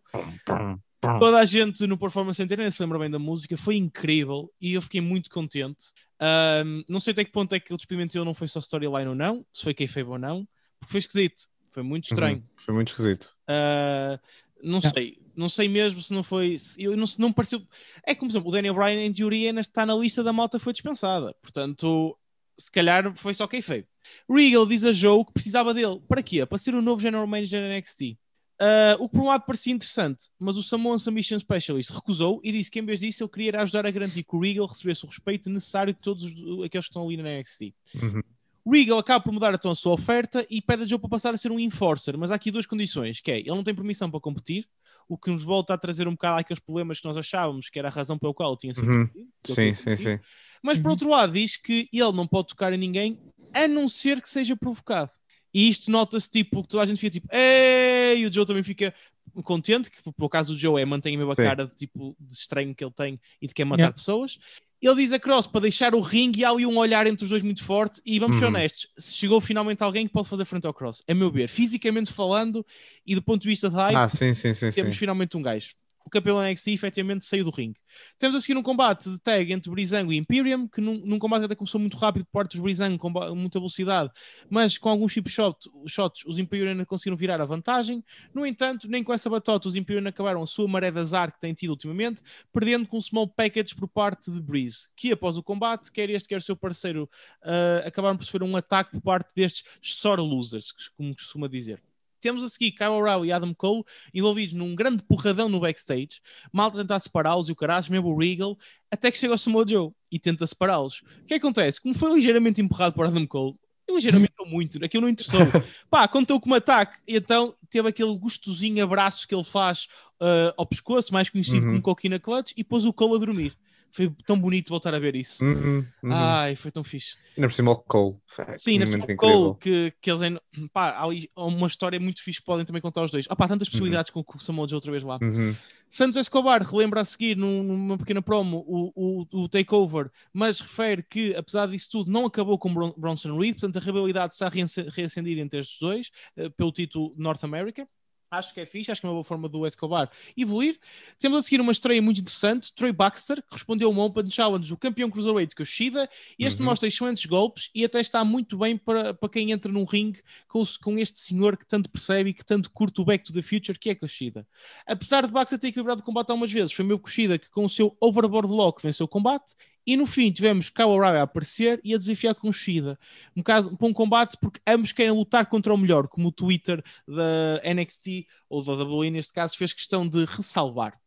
Toda 1.19 1.39
a 1.39 1.45
gente 1.45 1.87
no 1.87 1.99
Performance 1.99 2.37
Center 2.37 2.71
se 2.71 2.81
lembra 2.83 2.99
bem 2.99 3.11
da 3.11 3.19
música, 3.19 3.57
foi 3.57 3.77
incrível 3.77 4.53
e 4.61 4.75
eu 4.75 4.81
fiquei 4.83 5.01
muito 5.01 5.29
contente. 5.29 5.87
Ahm, 6.21 6.83
não 6.89 7.01
sei 7.01 7.11
até 7.13 7.25
que 7.25 7.33
ponto 7.33 7.53
é 7.55 7.61
que 7.61 7.75
o 7.75 7.77
despedimento 7.77 8.13
dele 8.13 8.25
não 8.25 8.35
foi 8.35 8.47
só 8.47 8.61
storyline 8.61 9.09
ou 9.09 9.15
não, 9.15 9.45
se 9.53 9.65
foi 9.65 9.75
kayfabe 9.75 10.09
ou 10.09 10.19
não, 10.19 10.47
porque 10.79 10.93
foi 10.93 10.99
esquisito, 10.99 11.43
foi 11.73 11.83
muito 11.83 12.05
estranho. 12.05 12.37
Uhum, 12.39 12.45
Foi 12.57 12.75
muito 12.75 12.89
esquisito. 12.89 13.35
Uh, 13.49 14.19
não 14.63 14.79
Yeah. 14.79 14.91
sei, 14.95 15.19
não 15.35 15.49
sei 15.49 15.69
mesmo 15.69 16.01
se 16.01 16.13
não 16.13 16.23
foi. 16.23 16.57
se- 16.57 16.81
eu 16.81 16.97
não, 16.97 17.07
se 17.07 17.19
não 17.21 17.29
me 17.29 17.35
pareceu. 17.35 17.61
É 18.07 18.15
como, 18.15 18.31
por 18.31 18.33
exemplo, 18.37 18.49
o 18.51 18.53
Daniel 18.53 18.75
Bryan 18.75 19.03
em 19.05 19.13
teoria 19.13 19.51
está 19.59 19.85
na 19.85 19.95
lista 19.97 20.23
da 20.23 20.33
malta 20.33 20.57
que 20.59 20.63
foi 20.65 20.73
dispensada. 20.73 21.35
Portanto, 21.43 22.17
se 22.57 22.71
calhar 22.71 23.13
foi 23.17 23.35
só 23.35 23.49
kayfabe. 23.49 23.87
Regal 24.31 24.65
diz 24.67 24.85
a 24.85 24.93
Joe 24.93 25.25
que 25.25 25.33
precisava 25.33 25.75
dele. 25.75 26.01
Para 26.07 26.23
quê? 26.23 26.47
Para 26.47 26.59
ser 26.59 26.75
o 26.77 26.83
novo 26.83 27.03
General 27.03 27.27
Manager 27.27 27.61
da 27.61 27.75
NXT. 27.77 28.17
Uh, 28.63 29.03
o 29.03 29.09
que 29.09 29.17
por 29.17 29.23
um 29.25 29.27
lado 29.27 29.45
parecia 29.45 29.73
interessante, 29.73 30.29
mas 30.39 30.57
o 30.57 30.63
Samoan 30.63 30.97
Submission 30.97 31.37
Specialist 31.41 31.91
recusou 31.91 32.41
e 32.45 32.53
disse 32.53 32.71
que 32.71 32.79
em 32.79 32.85
vez 32.85 33.01
disso 33.01 33.25
ele 33.25 33.31
queria 33.31 33.61
ajudar 33.61 33.85
a 33.87 33.91
garantir 33.91 34.23
que 34.23 34.37
o 34.37 34.39
Regal 34.39 34.67
recebesse 34.67 35.05
o 35.05 35.09
respeito 35.09 35.51
necessário 35.51 35.93
de 35.93 35.99
todos 35.99 36.23
os- 36.23 36.65
aqueles 36.65 36.87
que 36.87 36.91
estão 36.91 37.05
ali 37.05 37.17
na 37.17 37.29
NXT. 37.29 37.75
Uhum. 38.01 38.23
Regal 38.65 38.99
acaba 39.01 39.25
por 39.25 39.33
mudar 39.33 39.53
então 39.53 39.73
a 39.73 39.75
sua 39.75 39.93
oferta 39.95 40.47
e 40.49 40.63
pede 40.63 40.83
a 40.83 40.85
Joe 40.85 40.97
para 41.01 41.09
passar 41.09 41.35
a 41.35 41.37
ser 41.37 41.51
um 41.51 41.59
enforcer, 41.59 42.17
mas 42.17 42.31
há 42.31 42.37
aqui 42.37 42.53
duas 42.53 42.65
condições, 42.65 43.21
que 43.21 43.33
é, 43.33 43.41
ele 43.41 43.51
não 43.51 43.65
tem 43.65 43.75
permissão 43.75 44.09
para 44.09 44.21
competir, 44.21 44.69
o 45.09 45.19
que 45.19 45.31
nos 45.33 45.43
volta 45.43 45.75
a 45.75 45.79
trazer 45.79 46.07
um 46.07 46.13
bocado 46.13 46.39
àqueles 46.39 46.61
problemas 46.63 47.01
que 47.01 47.07
nós 47.09 47.17
achávamos 47.17 47.69
que 47.69 47.79
era 47.81 47.89
a 47.89 47.91
razão 47.91 48.17
pelo 48.17 48.33
qual 48.33 48.51
ele 48.53 48.59
tinha 48.59 48.75
sido 48.75 48.89
Uhum. 48.89 49.09
Sim, 49.45 49.73
sim, 49.73 49.97
sim. 49.97 50.19
mas 50.63 50.79
por 50.79 50.87
Uhum. 50.87 50.91
outro 50.93 51.09
lado, 51.09 51.33
diz 51.33 51.57
que 51.57 51.89
ele 51.93 52.13
não 52.13 52.29
pode 52.29 52.47
tocar 52.49 52.73
em 52.73 52.79
ninguém 52.79 53.19
a 53.53 53.67
não 53.67 53.89
ser 53.89 54.23
que 54.23 54.31
seja 54.31 54.57
provocado. 54.57 55.11
E 55.55 55.69
isto 55.69 55.91
nota-se 55.91 56.31
tipo 56.31 56.63
que 56.63 56.69
toda 56.69 56.83
a 56.83 56.87
gente 56.87 56.99
fica 56.99 57.11
tipo, 57.11 57.29
ei, 57.35 58.19
e 58.19 58.27
o 58.27 58.33
Joe 58.33 58.47
também 58.47 58.63
fica 58.63 58.95
contente, 59.43 59.91
que 59.91 60.03
por 60.13 60.27
acaso 60.27 60.55
o 60.55 60.57
Joe 60.57 60.81
é 60.81 60.85
mantém 60.85 61.15
a 61.15 61.19
mesma 61.19 61.35
Sim. 61.35 61.43
cara 61.43 61.67
de 61.67 61.77
tipo 61.77 62.17
de 62.19 62.33
estranho 62.35 62.75
que 62.75 62.85
ele 62.85 62.93
tem 62.93 63.21
e 63.41 63.47
de 63.47 63.55
quer 63.55 63.65
matar 63.65 63.83
Yeah. 63.83 63.95
pessoas. 63.97 64.39
Ele 64.81 64.97
diz 64.97 65.13
a 65.13 65.19
Cross 65.19 65.47
para 65.47 65.61
deixar 65.61 65.95
o 65.95 66.01
ringue 66.01 66.41
e 66.41 66.45
há 66.45 66.51
ali 66.51 66.67
um 66.67 66.77
olhar 66.77 67.07
entre 67.07 67.23
os 67.23 67.31
dois 67.31 67.43
muito 67.43 67.63
forte. 67.63 68.01
E 68.05 68.19
vamos 68.19 68.37
ser 68.39 68.45
Uhum. 68.47 68.51
honestos, 68.51 68.89
chegou 68.99 69.41
finalmente 69.41 69.83
alguém 69.83 70.07
que 70.09 70.13
pode 70.13 70.29
fazer 70.29 70.45
frente 70.45 70.67
ao 70.67 70.75
Cross, 70.75 71.05
a 71.07 71.15
meu 71.15 71.31
ver, 71.31 71.49
fisicamente 71.49 72.13
falando 72.13 72.67
e 73.07 73.15
do 73.15 73.23
ponto 73.23 73.43
de 73.43 73.49
vista 73.49 73.71
de 73.71 73.77
hype, 73.77 73.95
Ah, 73.97 74.09
sim, 74.09 74.35
sim, 74.35 74.53
sim. 74.53 74.71
temos 74.71 74.97
finalmente 74.97 75.37
um 75.37 75.43
gajo. 75.43 75.75
Campeão 76.13 76.43
NXT 76.43 76.69
efetivamente 76.69 77.25
saiu 77.25 77.43
do 77.43 77.51
ringue. 77.51 77.81
Temos 78.19 78.37
a 78.37 78.41
seguir 78.41 78.59
um 78.59 78.63
combate 78.63 79.11
de 79.11 79.19
tag 79.19 79.51
entre 79.51 79.71
Breezango 79.71 80.13
e 80.13 80.19
Imperium, 80.19 80.69
que 80.69 80.79
num, 80.79 80.99
num 81.07 81.19
combate 81.19 81.41
que 81.41 81.47
até 81.47 81.55
começou 81.55 81.81
muito 81.81 81.97
rápido 81.97 82.27
por 82.27 82.33
parte 82.33 82.53
dos 82.53 82.61
Breezango, 82.61 82.99
com 82.99 83.11
muita 83.35 83.59
velocidade, 83.59 84.11
mas 84.51 84.77
com 84.77 84.91
alguns 84.91 85.11
chip 85.11 85.31
shot, 85.31 85.59
shots 85.87 86.25
os 86.27 86.39
Imperium 86.39 86.85
conseguiram 86.85 87.17
virar 87.17 87.41
a 87.41 87.47
vantagem. 87.47 88.05
No 88.35 88.45
entanto, 88.45 88.87
nem 88.89 89.03
com 89.03 89.13
essa 89.15 89.31
batota 89.31 89.69
os 89.69 89.75
Imperium 89.75 90.07
acabaram 90.07 90.43
a 90.43 90.47
sua 90.47 90.69
maré 90.69 90.91
de 90.91 90.99
azar 90.99 91.33
que 91.33 91.41
têm 91.41 91.55
tido 91.55 91.71
ultimamente, 91.71 92.21
perdendo 92.53 92.87
com 92.87 92.99
um 92.99 93.01
small 93.01 93.27
package 93.27 93.75
por 93.75 93.89
parte 93.89 94.31
de 94.31 94.41
Breeze, 94.41 94.89
que 94.95 95.13
após 95.13 95.39
o 95.39 95.43
combate, 95.43 95.91
quer 95.91 96.11
este, 96.11 96.29
quer 96.29 96.37
o 96.37 96.43
seu 96.43 96.57
parceiro, 96.57 97.09
ah, 97.43 97.85
acabaram 97.87 98.19
por 98.19 98.25
sofrer 98.25 98.43
um 98.43 98.55
ataque 98.55 98.93
por 98.93 99.01
parte 99.01 99.35
destes 99.35 99.65
sore 99.81 100.21
losers, 100.21 100.73
como 100.95 101.15
costuma 101.15 101.49
dizer. 101.49 101.83
Temos 102.23 102.45
a 102.45 102.49
seguir 102.49 102.71
Kyle 102.71 102.89
O'Reilly 102.91 103.29
e 103.29 103.33
Adam 103.33 103.53
Cole 103.53 103.83
envolvidos 104.15 104.55
num 104.55 104.75
grande 104.75 105.03
porradão 105.03 105.49
no 105.49 105.61
backstage. 105.61 106.21
Malta 106.53 106.79
tentar 106.79 107.01
separá-los 107.01 107.49
e 107.49 107.53
o 107.53 107.57
caralho, 107.57 107.85
mesmo 107.91 108.09
o 108.09 108.19
Regal, 108.19 108.57
até 108.91 109.11
que 109.11 109.19
chega 109.19 109.35
o 109.35 109.39
Samoa 109.39 109.67
Joe 109.69 109.91
e 110.11 110.19
tenta 110.19 110.47
separá-los. 110.47 111.03
O 111.23 111.27
que 111.27 111.35
acontece? 111.35 111.81
Como 111.81 111.93
foi 111.95 112.15
ligeiramente 112.15 112.63
empurrado 112.63 112.95
por 112.95 113.05
Adam 113.05 113.27
Cole, 113.27 113.57
ligeiramente 113.91 114.33
ou 114.39 114.47
muito, 114.47 114.83
aquilo 114.83 115.03
não 115.03 115.09
interessou. 115.09 115.41
Pá, 115.91 116.07
contou 116.09 116.41
como 116.41 116.55
ataque, 116.55 116.99
e 117.07 117.17
então 117.17 117.55
teve 117.69 117.89
aquele 117.89 118.17
gostosinho 118.17 118.83
abraço 118.85 119.29
que 119.29 119.35
ele 119.35 119.45
faz 119.45 119.87
ah, 120.21 120.55
ao 120.57 120.65
pescoço, 120.65 121.13
mais 121.13 121.29
conhecido 121.29 121.67
Uhum. 121.67 121.73
como 121.73 121.83
Coquina 121.83 122.19
Clutch, 122.19 122.53
e 122.57 122.65
pôs 122.65 122.87
o 122.87 122.93
Cole 122.93 123.17
a 123.17 123.19
dormir. 123.19 123.55
Foi 123.93 124.11
tão 124.27 124.39
bonito 124.41 124.71
voltar 124.71 124.95
a 124.95 124.99
ver 124.99 125.15
isso. 125.15 125.45
Uhum, 125.45 125.87
uhum. 126.03 126.13
Ai, 126.13 126.57
foi 126.57 126.71
tão 126.71 126.83
fixe. 126.83 127.17
Ainda 127.37 127.49
por 127.49 127.55
cima 127.55 127.71
o 127.73 127.77
Cole. 127.77 128.17
Sim, 128.59 128.79
na 128.79 128.87
Super 128.87 129.13
incrível. 129.13 129.17
Cole, 129.17 129.57
que, 129.61 129.93
que 130.01 130.11
eles 130.11 130.23
ainda. 130.23 130.41
Pá, 130.73 130.97
há 131.37 131.45
uma 131.47 131.67
história 131.67 132.01
muito 132.01 132.23
fixe 132.23 132.41
que 132.41 132.47
podem 132.47 132.65
também 132.65 132.81
contar 132.83 133.03
os 133.03 133.11
dois. 133.11 133.27
Ah, 133.29 133.37
pá, 133.37 133.47
tantas 133.47 133.69
possibilidades 133.69 134.11
com 134.11 134.21
o 134.21 134.39
Samoa 134.41 134.67
outra 134.73 134.91
vez 134.91 135.03
lá. 135.03 135.19
Uhum. 135.21 135.55
Santos 135.89 136.17
Escobar 136.17 136.63
relembra 136.63 137.03
a 137.03 137.05
seguir 137.05 137.37
num- 137.37 137.63
numa 137.63 137.99
pequena 137.99 138.23
promo 138.23 138.65
o, 138.67 138.93
o, 138.95 139.43
o 139.43 139.49
takeover, 139.49 140.11
mas 140.33 140.59
refere 140.59 141.03
que, 141.03 141.35
apesar 141.37 141.67
disso 141.69 141.91
tudo, 141.91 142.11
não 142.11 142.25
acabou 142.25 142.59
com 142.59 142.73
Bron 142.73 142.95
Bronson 142.97 143.37
Reed, 143.39 143.55
portanto 143.61 143.77
a 143.77 143.81
rivalidade 143.81 144.33
está 144.33 144.49
reace- 144.49 144.89
reacendida 144.89 145.41
entre 145.43 145.61
estes 145.61 145.79
dois, 145.79 146.11
eh, 146.37 146.49
pelo 146.49 146.73
título 146.73 147.13
North 147.19 147.45
America. 147.45 147.87
Acho 148.33 148.55
que 148.55 148.61
é 148.61 148.65
fixe, 148.67 148.91
acho 148.91 148.99
que 148.99 149.07
é 149.07 149.11
uma 149.11 149.15
boa 149.17 149.25
forma 149.25 149.47
do 149.47 149.67
Escobar 149.67 150.11
evoluir. 150.35 150.81
Temos 151.19 151.39
a 151.39 151.43
seguir 151.43 151.61
uma 151.61 151.71
estreia 151.71 152.01
muito 152.01 152.19
interessante, 152.19 152.75
Troy 152.75 152.91
Baxter, 152.91 153.43
que 153.43 153.53
respondeu 153.53 153.91
a 153.91 153.93
um 153.93 154.01
Open 154.01 154.31
Challenge 154.31 154.67
do 154.67 154.75
campeão 154.79 155.11
Cruiserweight 155.11 155.55
Kushida, 155.55 156.09
e 156.39 156.47
este 156.47 156.61
Uhum. 156.61 156.65
mostra 156.65 156.89
excelentes 156.89 157.27
golpes 157.27 157.69
e 157.75 157.85
até 157.85 158.01
está 158.01 158.25
muito 158.25 158.57
bem 158.57 158.79
para, 158.79 159.13
para 159.13 159.29
quem 159.29 159.51
entra 159.53 159.71
num 159.71 159.85
ringue 159.85 160.23
com, 160.49 160.63
o- 160.63 160.79
com 160.83 160.99
este 160.99 161.19
senhor 161.19 161.59
que 161.59 161.67
tanto 161.67 161.91
percebe 161.91 162.31
e 162.31 162.33
que 162.35 162.43
tanto 162.43 162.71
curte 162.71 163.03
o 163.03 163.05
Back 163.05 163.23
to 163.23 163.35
the 163.35 163.43
Future, 163.43 163.79
que 163.79 163.91
é 163.91 163.95
Kushida. 163.95 164.47
Apesar 164.87 165.27
de 165.27 165.33
Baxter 165.33 165.59
ter 165.59 165.67
equilibrado 165.69 166.01
o 166.01 166.05
combate 166.05 166.31
algumas 166.31 166.51
vezes, 166.51 166.73
foi 166.73 166.87
meu 166.87 166.99
Kushida 166.99 167.39
que 167.39 167.51
com 167.51 167.67
o 167.67 167.69
seu 167.69 167.95
overboard 168.01 168.49
lock 168.51 168.83
venceu 168.83 169.05
o 169.05 169.09
combate. 169.09 169.53
E 169.87 169.97
no 169.97 170.07
fim 170.07 170.31
tivemos 170.31 170.71
Kyle 170.71 170.87
O'Reilly 170.87 171.19
a 171.19 171.23
aparecer 171.23 171.81
e 171.83 171.95
a 171.95 171.99
desafiar 171.99 172.35
Kushida. 172.35 172.99
Um 173.37 173.41
bocado 173.41 173.77
para 173.77 173.87
um 173.87 173.93
combate 173.93 174.37
porque 174.41 174.61
ambos 174.67 174.93
querem 174.93 175.13
lutar 175.13 175.47
contra 175.47 175.75
o 175.75 175.79
melhor, 175.79 176.09
como 176.09 176.29
o 176.29 176.33
Twitter 176.33 176.83
da 177.07 177.61
NXT 177.75 178.27
ou 178.49 178.65
da 178.65 178.73
WWE 178.75 179.11
neste 179.11 179.33
caso 179.33 179.57
fez 179.57 179.73
questão 179.73 180.07
de 180.07 180.25
ressalvar. 180.25 181.01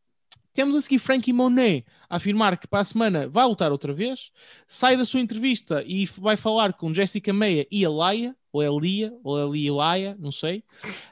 Temos 0.55 0.73
a 0.73 0.79
seguir 0.79 0.99
Frankie 0.99 1.33
Monet 1.33 1.85
a 2.09 2.15
afirmar 2.15 2.57
que 2.57 2.65
para 2.65 2.79
a 2.79 2.85
semana 2.85 3.27
vai 3.27 3.45
lutar 3.45 3.73
outra 3.73 3.93
vez, 3.93 4.31
sai 4.65 4.95
da 4.95 5.03
sua 5.03 5.19
entrevista 5.19 5.83
e 5.85 6.05
vai 6.05 6.37
falar 6.37 6.71
com 6.73 6.93
Jessica 6.93 7.33
Meia 7.33 7.67
e 7.69 7.83
a 7.85 7.89
Laia, 7.89 8.33
ou 8.53 8.63
é 8.63 8.69
Lia, 8.69 9.13
ou 9.21 9.37
é 9.37 9.51
Lia 9.51 9.67
e 9.67 9.71
Laia, 9.71 10.17
não 10.17 10.31
sei. 10.31 10.63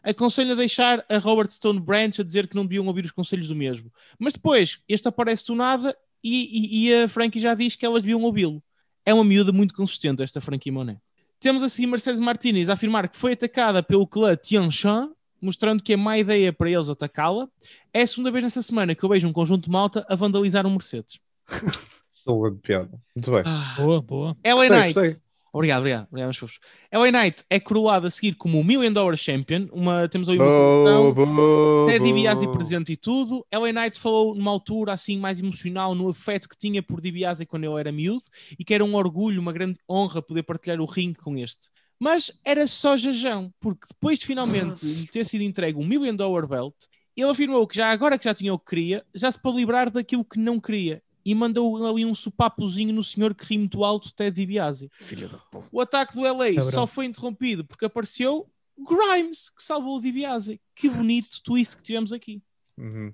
Aconselho 0.01 0.53
a 0.53 0.55
deixar 0.55 1.03
a 1.09 1.17
Robert 1.17 1.49
Stone 1.49 1.81
Branch 1.81 2.17
a 2.21 2.23
dizer 2.23 2.47
que 2.47 2.55
não 2.55 2.65
deviam 2.65 2.87
ouvir 2.87 3.03
os 3.03 3.11
conselhos 3.11 3.49
do 3.49 3.55
mesmo. 3.55 3.91
Mas 4.17 4.31
depois, 4.31 4.79
este 4.87 5.09
aparece 5.09 5.47
do 5.47 5.55
nada 5.55 5.93
e, 6.23 6.85
e- 6.85 6.87
e 6.89 6.93
a 7.03 7.09
Frankie 7.09 7.39
já 7.39 7.53
diz 7.53 7.75
que 7.75 7.85
elas 7.85 8.03
deviam 8.03 8.21
ouvi-lo. 8.21 8.61
É 9.05 9.13
uma 9.13 9.23
miúda 9.23 9.51
muito 9.51 9.73
consistente, 9.73 10.23
esta 10.23 10.39
Frankie 10.39 10.71
Monet. 10.71 10.99
Temos 11.39 11.61
assim 11.61 11.85
Mercedes 11.85 12.21
Martinez 12.21 12.69
a 12.69 12.73
afirmar 12.73 13.09
que 13.09 13.17
foi 13.17 13.33
atacada 13.33 13.83
pelo 13.83 14.07
clã 14.07 14.33
Tianshan, 14.35 15.11
mostrando 15.41 15.83
que 15.83 15.91
é 15.91 15.97
má 15.97 16.17
ideia 16.17 16.53
para 16.53 16.69
eles 16.71 16.87
atacá-la. 16.87 17.49
É 17.93 18.01
a 18.03 18.07
segunda 18.07 18.31
vez 18.31 18.43
nesta 18.45 18.61
semana 18.61 18.95
que 18.95 19.03
eu 19.03 19.09
vejo 19.09 19.27
um 19.27 19.33
conjunto 19.33 19.65
de 19.65 19.69
malta 19.69 20.05
a 20.09 20.15
vandalizar 20.15 20.65
um 20.65 20.71
Mercedes. 20.71 21.19
Excelente 22.25 22.59
piada. 22.61 22.97
Muito 23.13 23.29
bem. 23.31 23.43
Boa, 23.75 24.01
boa. 24.01 24.37
LA 24.45 24.53
Gostei, 24.55 24.69
Knight. 24.79 24.93
gostei. 24.93 25.22
Obrigado, 25.53 25.81
obrigado. 25.81 26.07
obrigado 26.07 26.27
meus 26.29 26.37
fofos. 26.37 26.59
LA 26.91 27.11
Knight 27.11 27.43
é 27.47 27.59
coroado 27.59 28.07
a 28.07 28.09
seguir 28.09 28.33
como 28.33 28.59
o 28.59 28.63
Million 28.63 28.91
Dollar 28.91 29.15
Champion. 29.15 29.67
Uma, 29.71 30.09
temos 30.09 30.27
aí 30.27 30.35
uma 30.35 30.45
boa, 30.45 31.91
Ted 31.91 32.03
DiBiase 32.03 32.47
presente 32.51 32.93
e 32.93 32.97
tudo. 32.97 33.45
LA 33.53 33.71
Knight 33.71 33.99
falou 33.99 34.33
numa 34.33 34.49
altura 34.49 34.93
assim 34.93 35.19
mais 35.19 35.39
emocional 35.39 35.93
no 35.93 36.09
afeto 36.09 36.49
que 36.49 36.57
tinha 36.57 36.81
por 36.81 36.99
DiBiase 36.99 37.45
quando 37.45 37.65
eu 37.65 37.77
era 37.77 37.91
miúdo 37.91 38.23
e 38.57 38.65
que 38.65 38.73
era 38.73 38.83
um 38.83 38.95
orgulho, 38.95 39.39
uma 39.39 39.53
grande 39.53 39.77
honra 39.87 40.23
poder 40.23 40.41
partilhar 40.41 40.81
o 40.81 40.85
ringue 40.85 41.19
com 41.19 41.37
este. 41.37 41.69
Mas 41.99 42.31
era 42.43 42.65
só 42.65 42.97
jajão, 42.97 43.53
porque 43.59 43.85
depois 43.87 44.19
de 44.19 44.25
finalmente 44.25 44.83
lhe 44.91 45.07
ter 45.07 45.23
sido 45.23 45.43
entregue 45.43 45.77
um 45.77 45.85
Million 45.85 46.15
Dollar 46.15 46.47
Belt, 46.47 46.73
ele 47.15 47.29
afirmou 47.29 47.67
que 47.67 47.77
já 47.77 47.91
agora 47.91 48.17
que 48.17 48.25
já 48.25 48.33
tinha 48.33 48.51
o 48.51 48.57
que 48.57 48.65
queria, 48.65 49.05
já 49.13 49.31
se 49.31 49.39
pode 49.39 49.57
livrar 49.57 49.91
daquilo 49.91 50.25
que 50.25 50.39
não 50.39 50.59
queria. 50.59 51.03
E 51.25 51.33
mandou 51.33 51.85
ali 51.85 52.05
um 52.05 52.13
sopapozinho 52.13 52.93
no 52.93 53.03
senhor 53.03 53.33
que 53.33 53.45
ri 53.45 53.57
muito 53.57 53.83
alto, 53.83 54.13
Ted 54.13 54.35
DiBiase. 54.35 54.89
Filha 54.93 55.27
da 55.27 55.37
puta. 55.37 55.67
O 55.71 55.81
ataque 55.81 56.13
do 56.15 56.21
LA 56.21 56.53
Cabrão. 56.55 56.71
só 56.71 56.87
foi 56.87 57.05
interrompido 57.05 57.63
porque 57.63 57.85
apareceu 57.85 58.49
Grimes, 58.77 59.49
que 59.49 59.63
salvou 59.63 59.97
o 59.97 60.01
DiBiase. 60.01 60.59
Que 60.75 60.89
bonito 60.89 61.41
twist 61.43 61.77
que 61.77 61.83
tivemos 61.83 62.11
aqui. 62.11 62.41
Uhum. 62.77 63.13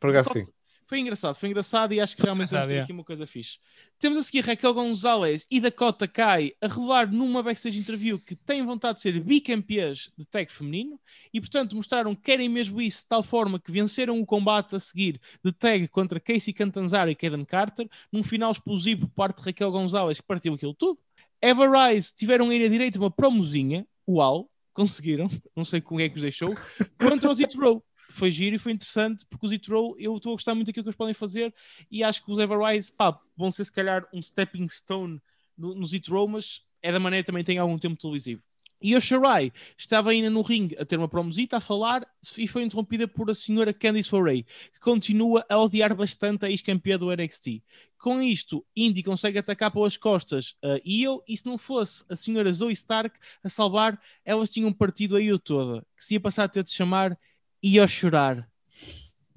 Por 0.00 0.10
acaso 0.10 0.30
sim. 0.32 0.44
Foi 0.86 0.98
engraçado, 0.98 1.34
foi 1.34 1.48
engraçado 1.48 1.94
e 1.94 2.00
acho 2.00 2.16
que 2.16 2.22
realmente 2.22 2.50
temos 2.50 2.66
ter 2.66 2.74
é. 2.74 2.80
aqui 2.82 2.92
uma 2.92 3.04
coisa 3.04 3.26
fixe. 3.26 3.58
Temos 3.98 4.18
a 4.18 4.22
seguir 4.22 4.44
Raquel 4.44 4.74
Gonzalez 4.74 5.46
e 5.50 5.60
Dakota 5.60 6.06
Kai 6.06 6.52
a 6.60 6.68
revelar 6.68 7.10
numa 7.10 7.42
backstage 7.42 7.78
interview 7.78 8.18
que 8.18 8.36
têm 8.36 8.64
vontade 8.64 8.96
de 8.96 9.02
ser 9.02 9.18
bicampeãs 9.20 10.10
de 10.16 10.26
tag 10.26 10.52
feminino 10.52 11.00
e, 11.32 11.40
portanto, 11.40 11.74
mostraram 11.74 12.14
que 12.14 12.22
querem 12.22 12.48
mesmo 12.48 12.82
isso 12.82 13.02
de 13.02 13.08
tal 13.08 13.22
forma 13.22 13.58
que 13.58 13.72
venceram 13.72 14.20
o 14.20 14.26
combate 14.26 14.76
a 14.76 14.78
seguir 14.78 15.20
de 15.42 15.52
tag 15.52 15.88
contra 15.88 16.20
Casey 16.20 16.52
Cantanzaro 16.52 17.10
e 17.10 17.14
Kaden 17.14 17.44
Carter 17.44 17.88
num 18.12 18.22
final 18.22 18.52
explosivo 18.52 19.08
por 19.08 19.14
parte 19.14 19.38
de 19.38 19.46
Raquel 19.46 19.70
Gonzalez 19.70 20.20
que 20.20 20.26
partiu 20.26 20.54
aquilo 20.54 20.74
tudo. 20.74 20.98
Eva 21.40 21.66
Rise 21.66 22.14
tiveram 22.14 22.50
aí 22.50 22.62
na 22.62 22.68
direita 22.68 22.98
uma 22.98 23.10
promozinha, 23.10 23.86
uau, 24.08 24.50
conseguiram, 24.72 25.28
não 25.56 25.64
sei 25.64 25.80
como 25.80 26.00
é 26.00 26.08
que 26.08 26.16
os 26.16 26.22
deixou, 26.22 26.54
contra 26.98 27.30
os 27.30 27.40
It 27.40 27.56
Row. 27.56 27.82
Foi 28.10 28.30
giro 28.30 28.56
e 28.56 28.58
foi 28.58 28.72
interessante 28.72 29.24
porque 29.26 29.46
os 29.46 29.52
It 29.52 29.70
Row, 29.70 29.96
eu 29.98 30.16
estou 30.16 30.32
a 30.32 30.34
gostar 30.34 30.54
muito 30.54 30.68
daquilo 30.68 30.84
que 30.84 30.88
eles 30.88 30.96
podem 30.96 31.14
fazer 31.14 31.54
e 31.90 32.04
acho 32.04 32.24
que 32.24 32.30
os 32.30 32.38
Everrise, 32.38 32.92
pá, 32.92 33.18
vão 33.36 33.50
ser 33.50 33.64
se 33.64 33.72
calhar 33.72 34.06
um 34.12 34.20
stepping 34.20 34.68
stone 34.68 35.20
no, 35.56 35.74
nos 35.74 35.92
It 35.92 36.10
Row, 36.10 36.28
mas 36.28 36.62
é 36.82 36.92
da 36.92 37.00
maneira 37.00 37.22
que 37.22 37.26
também 37.26 37.44
tem 37.44 37.58
algum 37.58 37.78
tempo 37.78 37.96
televisivo. 37.96 38.42
E 38.84 38.94
a 38.94 39.00
Shirai 39.00 39.50
estava 39.78 40.10
ainda 40.10 40.28
no 40.28 40.42
ringue 40.42 40.76
a 40.78 40.84
ter 40.84 40.98
uma 40.98 41.08
promosita 41.08 41.56
a 41.56 41.60
falar 41.60 42.06
e 42.36 42.46
foi 42.46 42.64
interrompida 42.64 43.08
por 43.08 43.30
a 43.30 43.34
senhora 43.34 43.72
Candice 43.72 44.10
Foray, 44.10 44.44
que 44.74 44.78
continua 44.78 45.42
a 45.48 45.56
odiar 45.56 45.94
bastante 45.94 46.44
a 46.44 46.50
ex-campeã 46.50 46.98
do 46.98 47.10
NXT. 47.10 47.62
Com 47.98 48.20
isto, 48.20 48.62
Indy 48.76 49.02
consegue 49.02 49.38
atacar 49.38 49.70
pelas 49.70 49.96
costas 49.96 50.54
a 50.62 50.78
Io 50.84 51.22
e 51.26 51.34
se 51.34 51.46
não 51.46 51.56
fosse 51.56 52.04
a 52.10 52.14
senhora 52.14 52.52
Zoe 52.52 52.74
Stark 52.74 53.18
a 53.42 53.48
salvar, 53.48 53.98
elas 54.22 54.50
tinham 54.50 54.70
partido 54.70 55.16
a 55.16 55.22
Io 55.22 55.38
toda, 55.38 55.80
que 55.96 56.04
se 56.04 56.12
ia 56.12 56.20
passar 56.20 56.44
a 56.44 56.48
ter 56.48 56.62
de 56.62 56.70
chamar 56.70 57.18
Io 57.66 57.86
chorar. 57.88 58.46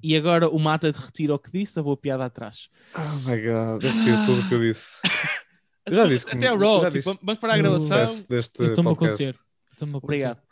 E 0.02 0.16
agora 0.16 0.48
o 0.48 0.58
Mata 0.60 0.90
retira 0.90 1.34
o 1.34 1.38
que 1.38 1.50
disse, 1.50 1.78
a 1.80 1.82
boa 1.82 1.96
piada 1.96 2.24
atrás. 2.26 2.68
Oh 2.94 3.28
my 3.28 3.36
god, 3.36 3.82
eu 3.82 3.90
retiro 3.90 4.26
tudo 4.26 4.40
o 4.42 4.48
que 4.48 4.54
eu 4.54 4.60
disse. 4.60 5.00
Eu 5.86 5.94
já 5.96 6.06
disse 6.06 6.28
Até 6.28 6.46
a 6.48 6.50
como- 6.52 6.62
Raw, 6.64 6.80
já 6.82 6.90
tipo, 6.90 6.98
disse. 7.10 7.18
vamos 7.22 7.40
para 7.40 7.54
a 7.54 7.56
gravação. 7.58 8.26
Deste 8.28 8.60
Eu 8.60 8.68
estou-me 8.68 8.90
a 8.90 8.94
podcast. 8.94 9.24
conter. 9.26 9.40
Estou-me 9.72 9.90
a 9.92 10.00
conter. 10.00 10.04
Obrigado. 10.04 10.42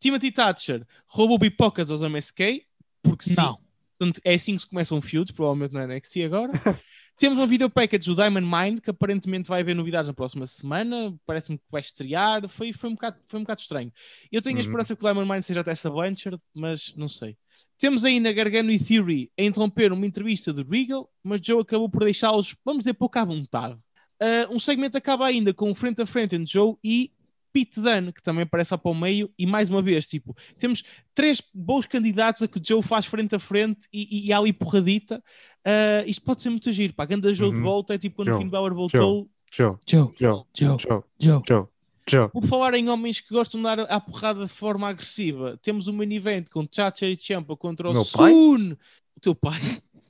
Timothy 0.00 0.30
Thatcher 0.32 0.86
roubou 1.06 1.38
pipocas 1.38 1.90
aos 1.90 2.00
MSK, 2.00 2.62
porque 3.02 3.24
sim. 3.24 3.34
Não. 3.36 3.58
Portanto, 3.98 4.20
é 4.24 4.34
assim 4.34 4.54
que 4.56 4.62
se 4.62 4.68
começam 4.68 5.00
feuds, 5.02 5.32
provavelmente 5.32 5.72
na 5.74 5.86
NXT 5.86 6.24
agora. 6.24 6.52
Temos 7.16 7.38
um 7.38 7.46
video 7.46 7.70
package 7.70 8.06
do 8.06 8.14
Diamond 8.16 8.44
Mind 8.46 8.80
que 8.80 8.90
aparentemente 8.90 9.48
vai 9.48 9.60
haver 9.60 9.74
novidades 9.74 10.08
na 10.08 10.14
próxima 10.14 10.46
semana. 10.48 11.14
Parece-me 11.24 11.58
que 11.58 11.64
vai 11.70 11.80
estrear. 11.80 12.46
Foi, 12.48 12.72
foi, 12.72 12.90
um 12.90 12.94
bocado, 12.94 13.16
foi 13.28 13.38
um 13.38 13.44
bocado 13.44 13.60
estranho. 13.60 13.92
Eu 14.32 14.42
tenho 14.42 14.56
a 14.56 14.58
Uhum. 14.58 14.60
esperança 14.62 14.96
que 14.96 15.02
o 15.02 15.06
Diamond 15.06 15.30
Mind 15.30 15.42
seja 15.42 15.60
a 15.60 15.64
Tessa 15.64 15.88
Blanchard, 15.88 16.40
mas 16.52 16.92
não 16.96 17.08
sei. 17.08 17.36
Temos 17.78 18.04
ainda 18.04 18.32
Gargano 18.32 18.70
e 18.70 18.78
Theory 18.80 19.30
a 19.38 19.42
interromper 19.42 19.92
uma 19.92 20.04
entrevista 20.06 20.52
de 20.52 20.62
Regal, 20.62 21.08
mas 21.22 21.40
Joe 21.42 21.60
acabou 21.62 21.88
por 21.88 22.02
deixá-los, 22.04 22.56
vamos 22.64 22.80
dizer, 22.80 22.94
pouco 22.94 23.16
à 23.18 23.24
vontade. 23.24 23.78
Ah, 24.20 24.48
um 24.50 24.58
segmento 24.58 24.98
acaba 24.98 25.24
ainda 25.26 25.54
com 25.54 25.70
um 25.70 25.74
frente 25.74 26.02
a 26.02 26.06
frente 26.06 26.34
entre 26.34 26.52
Joe 26.52 26.74
e 26.82 27.12
Pete 27.54 27.80
Dunne, 27.80 28.12
que 28.12 28.20
também 28.20 28.42
aparece 28.42 28.74
lá 28.74 28.78
para 28.78 28.90
o 28.90 28.94
meio, 28.94 29.30
e 29.38 29.46
mais 29.46 29.70
uma 29.70 29.80
vez, 29.80 30.08
tipo, 30.08 30.36
temos 30.58 30.82
três 31.14 31.40
bons 31.54 31.86
candidatos 31.86 32.42
a 32.42 32.48
que 32.48 32.58
o 32.58 32.62
Joe 32.62 32.82
faz 32.82 33.06
frente 33.06 33.32
a 33.36 33.38
frente 33.38 33.86
e, 33.92 34.24
e, 34.24 34.26
e 34.26 34.32
há 34.32 34.38
ali 34.38 34.52
porradita. 34.52 35.22
Ah, 35.64 36.02
isto 36.04 36.20
pode 36.24 36.42
ser 36.42 36.50
muito 36.50 36.70
giro, 36.72 36.92
pá. 36.92 37.04
Ganda 37.06 37.32
Joe 37.32 37.50
de 37.50 37.56
Uhum. 37.58 37.62
volta, 37.62 37.94
é 37.94 37.98
tipo 37.98 38.16
quando 38.16 38.26
Joe, 38.26 38.34
o 38.34 38.38
Finn 38.40 38.48
Balor 38.48 38.74
voltou. 38.74 39.30
Joe, 39.52 39.76
Joe, 39.86 40.10
Joe, 40.12 40.12
Joe, 40.18 40.44
Joe, 40.52 40.76
Joe. 41.20 41.42
Joe, 41.48 41.64
Joe. 42.08 42.28
Por 42.28 42.44
falar 42.44 42.74
em 42.74 42.88
homens 42.90 43.20
que 43.20 43.32
gostam 43.32 43.60
de 43.60 43.64
dar 43.64 43.80
à 43.80 44.00
porrada 44.00 44.44
de 44.44 44.50
forma 44.50 44.88
agressiva, 44.88 45.56
temos 45.62 45.86
um 45.88 45.92
main 45.92 46.12
event 46.12 46.48
com 46.50 46.66
Chacha 46.70 47.06
e 47.06 47.16
Champa 47.16 47.56
contra 47.56 47.88
o 47.88 47.92
Meu 47.92 48.04
pai? 48.04 48.32
Sun. 48.32 48.72
O 49.16 49.20
teu 49.20 49.34
pai. 49.34 49.60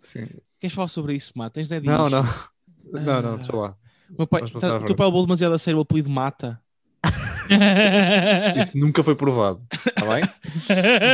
Sim. 0.00 0.26
Queres 0.58 0.74
falar 0.74 0.88
sobre 0.88 1.14
isso, 1.14 1.32
Mata? 1.36 1.50
Tens 1.54 1.68
dead 1.68 1.84
Não, 1.84 2.06
issue? 2.06 2.10
não. 2.16 3.02
Não, 3.02 3.12
Ah. 3.12 3.22
não, 3.22 3.36
deixa 3.36 3.54
lá. 3.54 3.76
Meu 4.16 4.26
pai, 4.26 4.42
tá- 4.50 4.80
teu 4.80 4.94
pai 4.96 5.06
levou 5.06 5.22
demasiado 5.22 5.54
a 5.54 5.58
sério 5.58 5.78
o 5.78 5.82
apelido 5.82 6.08
Mata. 6.10 6.60
Isso 8.62 8.76
nunca 8.76 9.02
foi 9.02 9.14
provado. 9.14 9.60
Está 9.72 10.06
bem? 10.06 10.22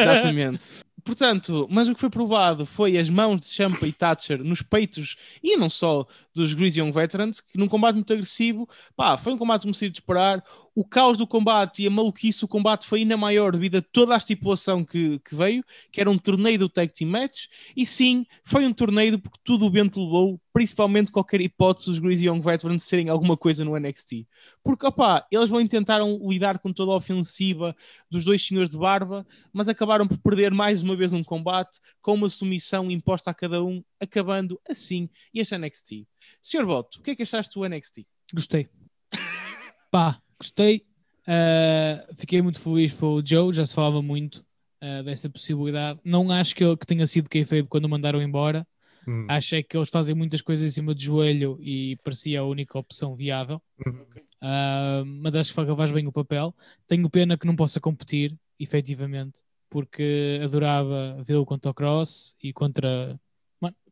Exatamente. 0.02 0.64
Portanto, 1.04 1.66
mas 1.70 1.88
o 1.88 1.94
que 1.94 2.00
foi 2.00 2.10
provado 2.10 2.66
foi 2.66 2.98
as 2.98 3.08
mãos 3.08 3.40
de 3.40 3.46
Champa 3.46 3.86
e 3.86 3.92
Thatcher 3.92 4.42
nos 4.44 4.62
peitos 4.62 5.16
e 5.42 5.56
não 5.56 5.70
só 5.70 6.06
dos 6.34 6.54
Greasy 6.54 6.80
Young 6.80 6.92
Veterans, 6.92 7.40
que 7.40 7.58
num 7.58 7.68
combate 7.68 7.94
muito 7.96 8.12
agressivo, 8.12 8.68
pá, 8.96 9.16
foi 9.16 9.32
um 9.32 9.38
combate 9.38 9.70
se 9.74 9.88
de 9.88 9.98
esperar. 9.98 10.42
O 10.74 10.84
caos 10.84 11.18
do 11.18 11.26
combate 11.26 11.82
e 11.82 11.86
a 11.86 11.90
maluquice 11.90 12.40
do 12.40 12.48
combate 12.48 12.86
foi 12.86 13.00
ainda 13.00 13.16
maior 13.16 13.52
devido 13.52 13.76
a 13.76 13.82
toda 13.82 14.14
a 14.14 14.16
estipulação 14.16 14.84
que, 14.84 15.18
que 15.18 15.34
veio, 15.34 15.64
que 15.90 16.00
era 16.00 16.08
um 16.08 16.16
torneio 16.16 16.60
do 16.60 16.68
Tag 16.68 16.92
Team 16.92 17.10
Match. 17.10 17.46
E 17.76 17.84
sim, 17.84 18.24
foi 18.44 18.64
um 18.64 18.72
torneio 18.72 19.18
porque 19.18 19.38
tudo 19.42 19.66
o 19.66 19.70
vento 19.70 20.00
levou, 20.00 20.40
principalmente 20.52 21.10
qualquer 21.10 21.40
hipótese 21.40 21.90
dos 21.90 21.98
Greasy 21.98 22.26
Young 22.26 22.40
Veterans 22.40 22.84
serem 22.84 23.08
alguma 23.08 23.36
coisa 23.36 23.64
no 23.64 23.76
NXT. 23.76 24.26
Porque, 24.62 24.86
opá, 24.86 25.26
eles 25.30 25.50
vão 25.50 25.66
tentaram 25.66 26.18
lidar 26.22 26.58
com 26.60 26.72
toda 26.72 26.92
a 26.92 26.96
ofensiva 26.96 27.74
dos 28.10 28.24
dois 28.24 28.44
senhores 28.44 28.70
de 28.70 28.78
barba, 28.78 29.26
mas 29.52 29.68
acabaram 29.68 30.06
por 30.06 30.18
perder 30.18 30.52
mais 30.52 30.82
uma 30.82 30.96
vez 30.96 31.12
um 31.12 31.22
combate 31.22 31.78
com 32.00 32.14
uma 32.14 32.28
submissão 32.28 32.90
imposta 32.90 33.30
a 33.30 33.34
cada 33.34 33.62
um, 33.62 33.82
acabando 34.00 34.60
assim 34.68 35.08
este 35.34 35.56
NXT. 35.58 36.06
Senhor 36.42 36.66
Boto, 36.66 36.98
o 36.98 37.02
que 37.02 37.12
é 37.12 37.16
que 37.16 37.22
achaste 37.22 37.58
do 37.58 37.68
NXT? 37.68 38.06
Gostei. 38.34 38.68
Pá, 39.90 40.20
gostei. 40.38 40.82
Ah, 41.26 42.06
fiquei 42.16 42.42
muito 42.42 42.60
feliz 42.60 42.92
pelo 42.92 43.24
Joe, 43.24 43.52
já 43.52 43.64
se 43.64 43.74
falava 43.74 44.02
muito 44.02 44.44
ah, 44.80 45.02
dessa 45.02 45.28
possibilidade. 45.30 46.00
Não 46.04 46.30
acho 46.30 46.54
que, 46.54 46.76
que 46.76 46.86
tenha 46.86 47.06
sido 47.06 47.28
kayfabe 47.28 47.68
quando 47.68 47.84
o 47.84 47.88
mandaram 47.88 48.20
embora. 48.20 48.66
Hum. 49.06 49.26
Acho 49.28 49.54
é 49.54 49.62
que 49.62 49.76
eles 49.76 49.88
fazem 49.88 50.14
muitas 50.14 50.42
coisas 50.42 50.68
em 50.68 50.72
cima 50.72 50.94
do 50.94 51.00
joelho 51.00 51.58
e 51.60 51.96
parecia 52.02 52.40
a 52.40 52.44
única 52.44 52.78
opção 52.78 53.14
viável. 53.14 53.62
Uhum. 53.86 54.04
Ah, 54.40 55.02
mas 55.06 55.36
acho 55.36 55.52
que 55.52 55.60
ele 55.60 55.76
faz 55.76 55.92
bem 55.92 56.06
o 56.06 56.12
papel. 56.12 56.54
Tenho 56.86 57.08
pena 57.08 57.38
que 57.38 57.46
não 57.46 57.56
possa 57.56 57.80
competir, 57.80 58.36
efetivamente, 58.58 59.40
porque 59.68 60.40
adorava 60.42 61.22
vê-lo 61.24 61.46
contra 61.46 61.70
o 61.70 61.74
Cross 61.74 62.34
e 62.42 62.52
contra 62.52 63.18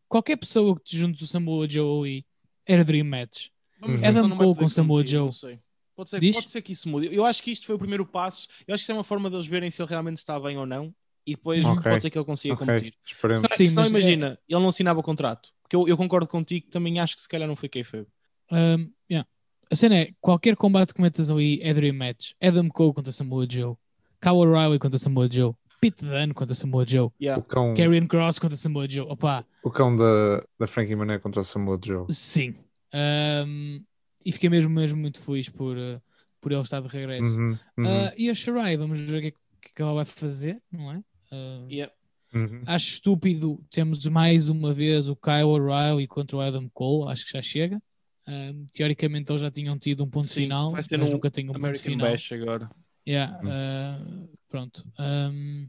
qualquer 0.09 0.37
pessoa 0.37 0.75
que 0.77 0.85
te 0.85 0.97
junte 0.97 1.23
o 1.23 1.27
Samoa 1.27 1.68
Joe 1.68 2.09
e 2.09 2.25
era 2.66 2.85
Dream 2.85 3.05
Match. 3.07 3.49
Vamos 3.81 4.03
Adam 4.03 4.29
vai 4.31 4.38
Cole 4.38 4.55
com 4.59 4.68
Samoa 4.68 5.07
Joe. 5.07 5.27
não 5.27 5.33
sei. 5.33 5.59
Pode 5.94 6.11
ser, 6.11 6.21
Diz? 6.21 6.37
pode 6.37 6.49
ser 6.49 6.62
que 6.62 6.73
isso 6.73 6.88
mude. 6.88 7.09
Eu 7.12 7.25
acho 7.25 7.42
que 7.42 7.51
isto 7.51 7.66
foi 7.66 7.75
o 7.75 7.79
primeiro 7.79 8.07
passo. 8.07 8.49
Eu 8.66 8.75
acho 8.75 8.83
que 8.83 8.85
isso 8.85 8.92
é 8.92 8.94
uma 8.94 9.05
forma 9.05 9.29
deles 9.29 9.47
verem 9.47 9.71
se 9.71 9.83
ele 9.83 9.88
realmente 9.88 10.18
está 10.18 10.38
bem 10.38 10.57
ou 10.57 10.64
não. 10.66 10.94
E 11.27 11.35
depois 11.35 11.64
Ok. 11.64 11.83
pode 11.83 12.01
ser 12.03 12.09
que 12.11 12.16
ele 12.18 12.25
consiga 12.25 12.55
Ok, 12.55 12.66
competir. 12.66 12.94
esperemos. 13.05 13.42
Só, 13.51 13.57
Sim, 13.57 13.68
só 13.68 13.81
mas 13.83 13.88
é- 13.88 13.90
imagina, 13.99 14.38
ele 14.49 14.61
não 14.61 14.68
assinava 14.68 15.01
o 15.01 15.03
contrato. 15.03 15.51
Porque 15.62 15.77
eu, 15.77 15.87
eu 15.88 15.97
concordo 15.97 16.27
contigo, 16.29 16.66
também 16.71 16.99
acho 17.01 17.14
que 17.16 17.23
se 17.23 17.29
calhar 17.29 17.47
não 17.49 17.57
foi 17.57 17.68
kayfabe. 17.68 18.07
Um, 18.51 18.90
yeah. 19.11 19.29
A 19.71 19.77
cena 19.77 19.97
é, 19.99 20.12
qualquer 20.21 20.57
combate 20.57 20.94
que 20.94 21.01
metas 21.03 21.31
ali 21.31 21.61
é 21.62 21.75
Dream 21.75 21.94
Match. 21.94 22.31
Adam 22.40 22.68
Cole 22.71 22.94
contra 22.94 23.12
Samoa 23.12 23.47
Joe. 23.51 23.75
Kyle 24.23 24.37
O'Reilly 24.37 24.79
contra 24.79 24.99
Samoa 24.99 25.29
Joe. 25.31 25.53
Pete 25.81 26.05
Dunne 26.05 26.35
contra 26.35 26.55
Samoa 26.55 26.87
Joe. 26.87 27.11
Yeah. 27.21 27.41
O 27.41 27.45
cão, 27.45 27.75
Karrion 27.75 28.07
Cross 28.07 28.38
contra 28.38 28.57
Samoa 28.57 28.88
Joe. 28.88 29.07
Opa, 29.09 29.45
o 29.62 29.71
cão 29.71 29.95
da, 29.97 30.45
da 30.59 30.67
Frankie 30.67 30.97
Mané 30.97 31.19
contra 31.19 31.41
o 31.41 31.45
Samoa 31.45 31.79
Joe. 31.85 32.07
sim. 32.11 32.55
Um, 32.95 33.85
e 34.25 34.33
fiquei 34.33 34.49
mesmo, 34.49 34.71
mesmo 34.71 34.99
muito 34.99 35.21
feliz 35.21 35.49
por, 35.49 35.77
uh, 35.77 36.01
por 36.41 36.53
ele 36.53 36.61
estar 36.62 36.81
de 36.81 36.88
regresso. 36.88 37.38
Uhum, 37.38 37.59
uhum, 37.79 37.85
Uh, 38.07 38.12
e 38.17 38.31
a 38.31 38.35
Shirai, 38.35 38.77
vamos 38.77 39.01
ver 39.01 39.17
o 39.19 39.21
que, 39.21 39.27
é 39.29 39.31
que- 39.75 39.83
ela 39.83 39.95
vai 39.95 40.05
fazer, 40.05 40.61
não 40.73 40.93
é? 40.93 40.99
Uh, 41.33 41.67
Yeah. 41.71 41.93
uhum. 42.35 42.62
Acho 42.67 42.88
estúpido. 42.95 43.62
Temos 43.71 44.05
mais 44.07 44.49
uma 44.49 44.73
vez 44.73 45.07
o 45.09 45.14
Kyle 45.17 45.45
O'Reilly 45.45 46.07
contra 46.07 46.37
o 46.37 46.41
Adam 46.41 46.69
Cole. 46.73 47.11
Acho 47.12 47.25
que 47.27 47.33
já 47.33 47.43
chega. 47.43 47.81
Um, 48.27 48.67
teoricamente 48.73 49.31
eles 49.31 49.41
já 49.41 49.51
tinham 49.51 49.79
tido 49.79 50.05
um 50.05 50.09
ponto 50.11 50.27
Sim, 50.27 50.43
final, 50.43 50.71
mas 50.73 50.88
no 50.88 50.99
nunca 51.11 51.31
tem 51.31 51.45
um 51.45 51.49
ponto 51.53 51.57
American 51.59 51.93
final. 51.93 52.11
Bash 52.11 52.33
agora. 52.33 52.71
Yeah, 53.09 53.38
uh, 53.43 54.29
pronto. 54.49 54.87
Um, 54.99 55.69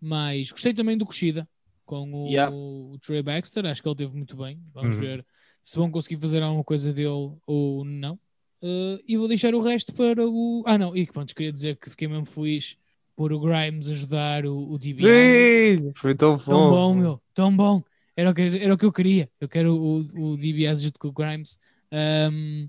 mas 0.00 0.50
gostei 0.50 0.74
também 0.74 0.96
do 0.98 1.06
Kushida 1.06 1.48
com 1.84 2.12
o, 2.12 2.28
Yeah. 2.28 2.54
o 2.54 2.96
Trey 3.00 3.22
Baxter. 3.22 3.66
Acho 3.66 3.82
que 3.82 3.88
ele 3.88 3.96
teve 3.96 4.14
muito 4.16 4.36
bem. 4.36 4.60
Vamos 4.72 4.94
Uhum. 4.96 5.00
ver 5.00 5.26
se 5.62 5.76
vão 5.78 5.90
conseguir 5.90 6.20
fazer 6.20 6.42
alguma 6.42 6.64
coisa 6.64 6.92
dele 6.92 7.32
ou 7.46 7.84
não. 7.84 8.14
Uh, 8.62 8.98
e 9.06 9.16
vou 9.16 9.26
deixar 9.28 9.54
o 9.54 9.60
resto 9.60 9.92
para 9.92 10.24
o. 10.26 10.62
Ah, 10.66 10.78
não. 10.78 10.96
E 10.96 11.06
pronto, 11.06 11.34
queria 11.34 11.52
dizer 11.52 11.76
que 11.76 11.90
fiquei 11.90 12.06
mesmo 12.08 12.26
feliz 12.26 12.76
por 13.16 13.32
o 13.32 13.40
Grimes 13.40 13.88
ajudar 13.90 14.46
o, 14.46 14.72
o 14.72 14.78
DiBiase. 14.78 15.78
Sim! 15.80 15.92
Foi 15.96 16.14
tão 16.14 16.38
fofo. 16.38 16.50
Tão 16.50 16.70
bom, 16.70 16.94
meu, 16.94 17.22
tão 17.34 17.56
bom. 17.56 17.82
Era 18.16 18.30
o 18.30 18.34
que, 18.34 18.42
era 18.42 18.74
o 18.74 18.78
que 18.78 18.84
eu 18.84 18.92
queria. 18.92 19.28
Eu 19.40 19.48
quero 19.48 19.74
o, 19.74 20.32
o 20.32 20.36
DBS 20.36 20.80
junto 20.82 20.98
com 20.98 21.08
o 21.08 21.12
Grimes. 21.12 21.58
Um, 21.92 22.68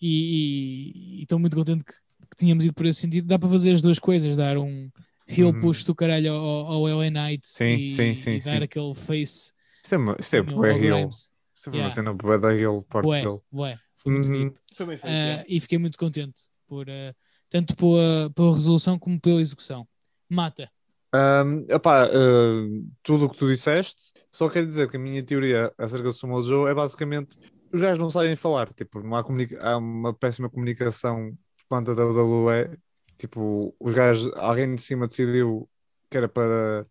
e 0.00 1.22
estou 1.22 1.38
muito 1.38 1.56
contente 1.56 1.84
que, 1.84 1.92
que 2.34 2.40
tínhamos 2.40 2.64
ido 2.64 2.74
por 2.74 2.86
esse 2.86 3.00
sentido. 3.00 3.26
Dá 3.26 3.38
para 3.38 3.48
fazer 3.48 3.72
as 3.74 3.82
duas 3.82 3.98
coisas: 3.98 4.36
dar 4.36 4.58
um 4.58 4.90
heel 5.26 5.48
Uhum. 5.48 5.60
push 5.60 5.84
do 5.84 5.94
caralho 5.94 6.32
ao, 6.32 6.66
ao 6.66 6.88
LA 6.88 7.10
Knight 7.10 7.46
Sim, 7.46 7.66
e, 7.76 7.88
sim, 7.94 8.14
sim, 8.14 8.30
e 8.32 8.38
dar 8.40 8.58
sim. 8.58 8.62
aquele 8.62 8.94
face 8.94 9.52
Isto 9.82 9.94
é, 9.94 9.98
uma- 9.98 10.16
isto 10.18 10.34
é 10.36 10.42
bué 10.42 10.72
heel. 10.76 11.08
Isto 11.08 11.30
foi 11.70 11.72
Yeah. 11.74 11.88
uma 11.88 11.94
cena 11.94 12.12
bué 12.12 12.38
da 12.38 12.52
heel 12.54 12.82
parte 12.82 13.08
Ué, 13.08 13.22
dele. 13.22 13.38
ué, 13.52 13.78
foi 13.98 14.12
muito 14.12 14.26
Uhum. 14.30 14.48
deep. 14.48 14.56
Foi 14.76 14.86
bem 14.86 14.98
feito. 14.98 15.12
Uh, 15.12 15.16
yeah. 15.16 15.44
e 15.48 15.60
fiquei 15.60 15.78
muito 15.78 15.98
contente 15.98 16.42
por, 16.66 16.86
uh, 16.88 17.14
tanto 17.48 17.74
pela, 17.76 18.30
pela 18.34 18.52
resolução 18.54 18.98
como 18.98 19.18
pela 19.20 19.40
execução. 19.40 19.86
Mata. 20.28 20.70
Um, 21.14 21.64
epá, 21.68 22.06
uh, 22.08 22.86
tudo 23.02 23.26
o 23.26 23.30
que 23.30 23.36
tu 23.38 23.46
disseste, 23.48 24.12
só 24.32 24.48
quero 24.48 24.66
dizer 24.66 24.90
que 24.90 24.96
a 24.96 25.00
minha 25.00 25.22
teoria 25.22 25.72
acerca 25.78 26.04
do 26.08 26.12
Samoa 26.12 26.42
Joe 26.42 26.68
é 26.70 26.74
basicamente 26.74 27.36
os 27.72 27.80
gajos 27.80 27.98
não 27.98 28.10
sabem 28.10 28.34
falar, 28.36 28.72
tipo, 28.74 29.00
não 29.00 29.16
há, 29.16 29.24
há 29.60 29.76
uma 29.78 30.12
péssima 30.12 30.50
comunicação 30.50 31.32
parte 31.82 31.94
da 31.94 32.06
WWE, 32.06 32.78
tipo, 33.18 33.74
os 33.78 33.94
gajos, 33.94 34.32
alguém 34.36 34.74
de 34.74 34.82
cima 34.82 35.06
decidiu 35.06 35.68
que 36.10 36.16
era 36.16 36.28
para 36.28 36.86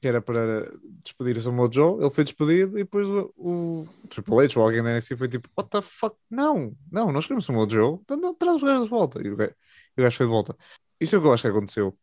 que 0.00 0.08
era 0.08 0.20
para 0.20 0.68
despedir 1.04 1.36
o 1.36 1.40
Samoa 1.40 1.70
Joe, 1.72 2.00
ele 2.00 2.10
foi 2.10 2.24
despedido 2.24 2.76
e 2.76 2.82
depois 2.82 3.06
o, 3.08 3.32
o 3.36 3.88
Triple 4.10 4.46
H 4.46 4.58
ou 4.58 4.66
alguém 4.66 4.82
da 4.82 4.96
NXT 4.96 5.16
foi 5.16 5.28
tipo, 5.28 5.48
what 5.56 5.70
the 5.70 5.80
fuck, 5.80 6.16
não, 6.28 6.76
não, 6.90 7.12
nós 7.12 7.24
queremos 7.24 7.44
o 7.44 7.46
Samoa 7.46 7.70
Joe, 7.70 8.00
então 8.02 8.34
traz 8.34 8.56
os 8.56 8.62
gajos 8.64 8.84
de 8.84 8.90
volta, 8.90 9.22
e 9.24 9.30
o 9.30 9.36
gajo, 9.36 9.54
o 9.96 10.02
gajo 10.02 10.16
foi 10.16 10.26
de 10.26 10.32
volta. 10.32 10.56
Isso 11.00 11.14
é 11.14 11.18
o 11.18 11.22
que 11.22 11.28
eu 11.28 11.32
acho 11.32 11.42
que 11.44 11.48
aconteceu. 11.48 11.96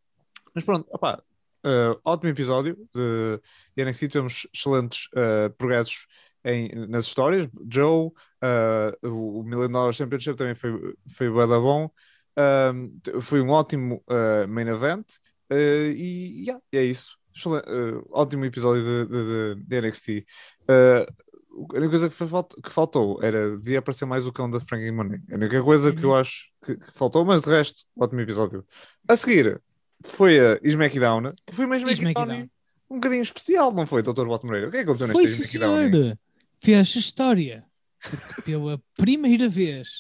Mas 0.56 0.64
pronto, 0.64 0.88
opá, 0.90 1.22
Uh, 1.60 2.00
ótimo 2.06 2.30
episódio 2.30 2.78
de, 2.94 3.42
de 3.76 3.84
NXT. 3.84 4.08
Tivemos 4.08 4.48
excelentes 4.54 5.08
uh, 5.08 5.50
progressos 5.58 6.08
em, 6.44 6.70
nas 6.88 7.06
histórias. 7.06 7.50
Joe, 7.70 8.12
uh, 8.44 9.08
o, 9.08 9.42
o 9.42 9.92
Championship 9.92 10.36
também 10.36 10.56
foi, 10.56 10.96
foi 11.08 11.30
da 11.48 11.60
bom. 11.60 11.90
Um, 12.38 13.22
foi 13.22 13.42
um 13.42 13.50
ótimo 13.50 14.04
uh, 14.08 14.48
main 14.48 14.68
event. 14.68 15.06
Uh, 15.52 15.92
e 15.96 16.44
yeah, 16.46 16.62
é 16.72 16.84
isso. 16.84 17.18
Uh, 17.46 18.06
ótimo 18.12 18.46
episódio 18.46 18.84
de, 18.84 19.56
de, 19.56 19.64
de- 19.64 19.82
NXT. 19.82 20.26
A 20.68 21.76
única 21.76 21.90
coisa 21.90 22.10
que, 22.10 22.16
foi 22.16 22.28
que 22.64 22.72
faltou 22.72 23.22
era 23.22 23.58
devia 23.58 23.80
aparecer 23.80 24.06
mais 24.06 24.26
o 24.26 24.32
cão 24.32 24.50
da 24.50 24.60
Frankie 24.60 24.92
Money. 24.92 25.20
A 25.32 25.36
única 25.36 25.62
coisa 25.62 25.92
que 25.94 26.04
eu 26.04 26.16
acho 26.16 26.50
que, 26.64 26.78
que 26.78 26.92
faltou, 26.94 27.26
mas 27.26 27.42
de 27.42 27.50
resto, 27.50 27.84
ótimo 27.98 28.22
episódio. 28.22 28.66
A 29.08 29.16
seguir, 29.16 29.62
foi 30.06 30.40
a 30.40 30.60
SmackDown, 30.64 31.34
que 31.46 31.56
foi 31.56 31.66
uma 31.66 31.78
SmackDown, 31.78 32.50
um 32.90 32.96
bocadinho 32.96 33.22
especial, 33.22 33.74
não 33.74 33.86
foi, 33.86 34.02
Dr. 34.02 34.26
Boto 34.26 34.46
Moreira? 34.46 34.68
O 34.68 34.72
que 34.72 34.78
é 34.78 34.84
que 34.84 34.90
aconteceu 34.90 35.08
Foi, 35.10 35.24
nesta 35.24 35.38
sim, 35.38 35.44
SmackDown? 35.58 36.18
Fez 36.62 36.96
a 36.96 37.00
história. 37.00 37.69
Porque 38.02 38.42
pela 38.44 38.82
primeira 38.98 39.48
vez 39.50 40.00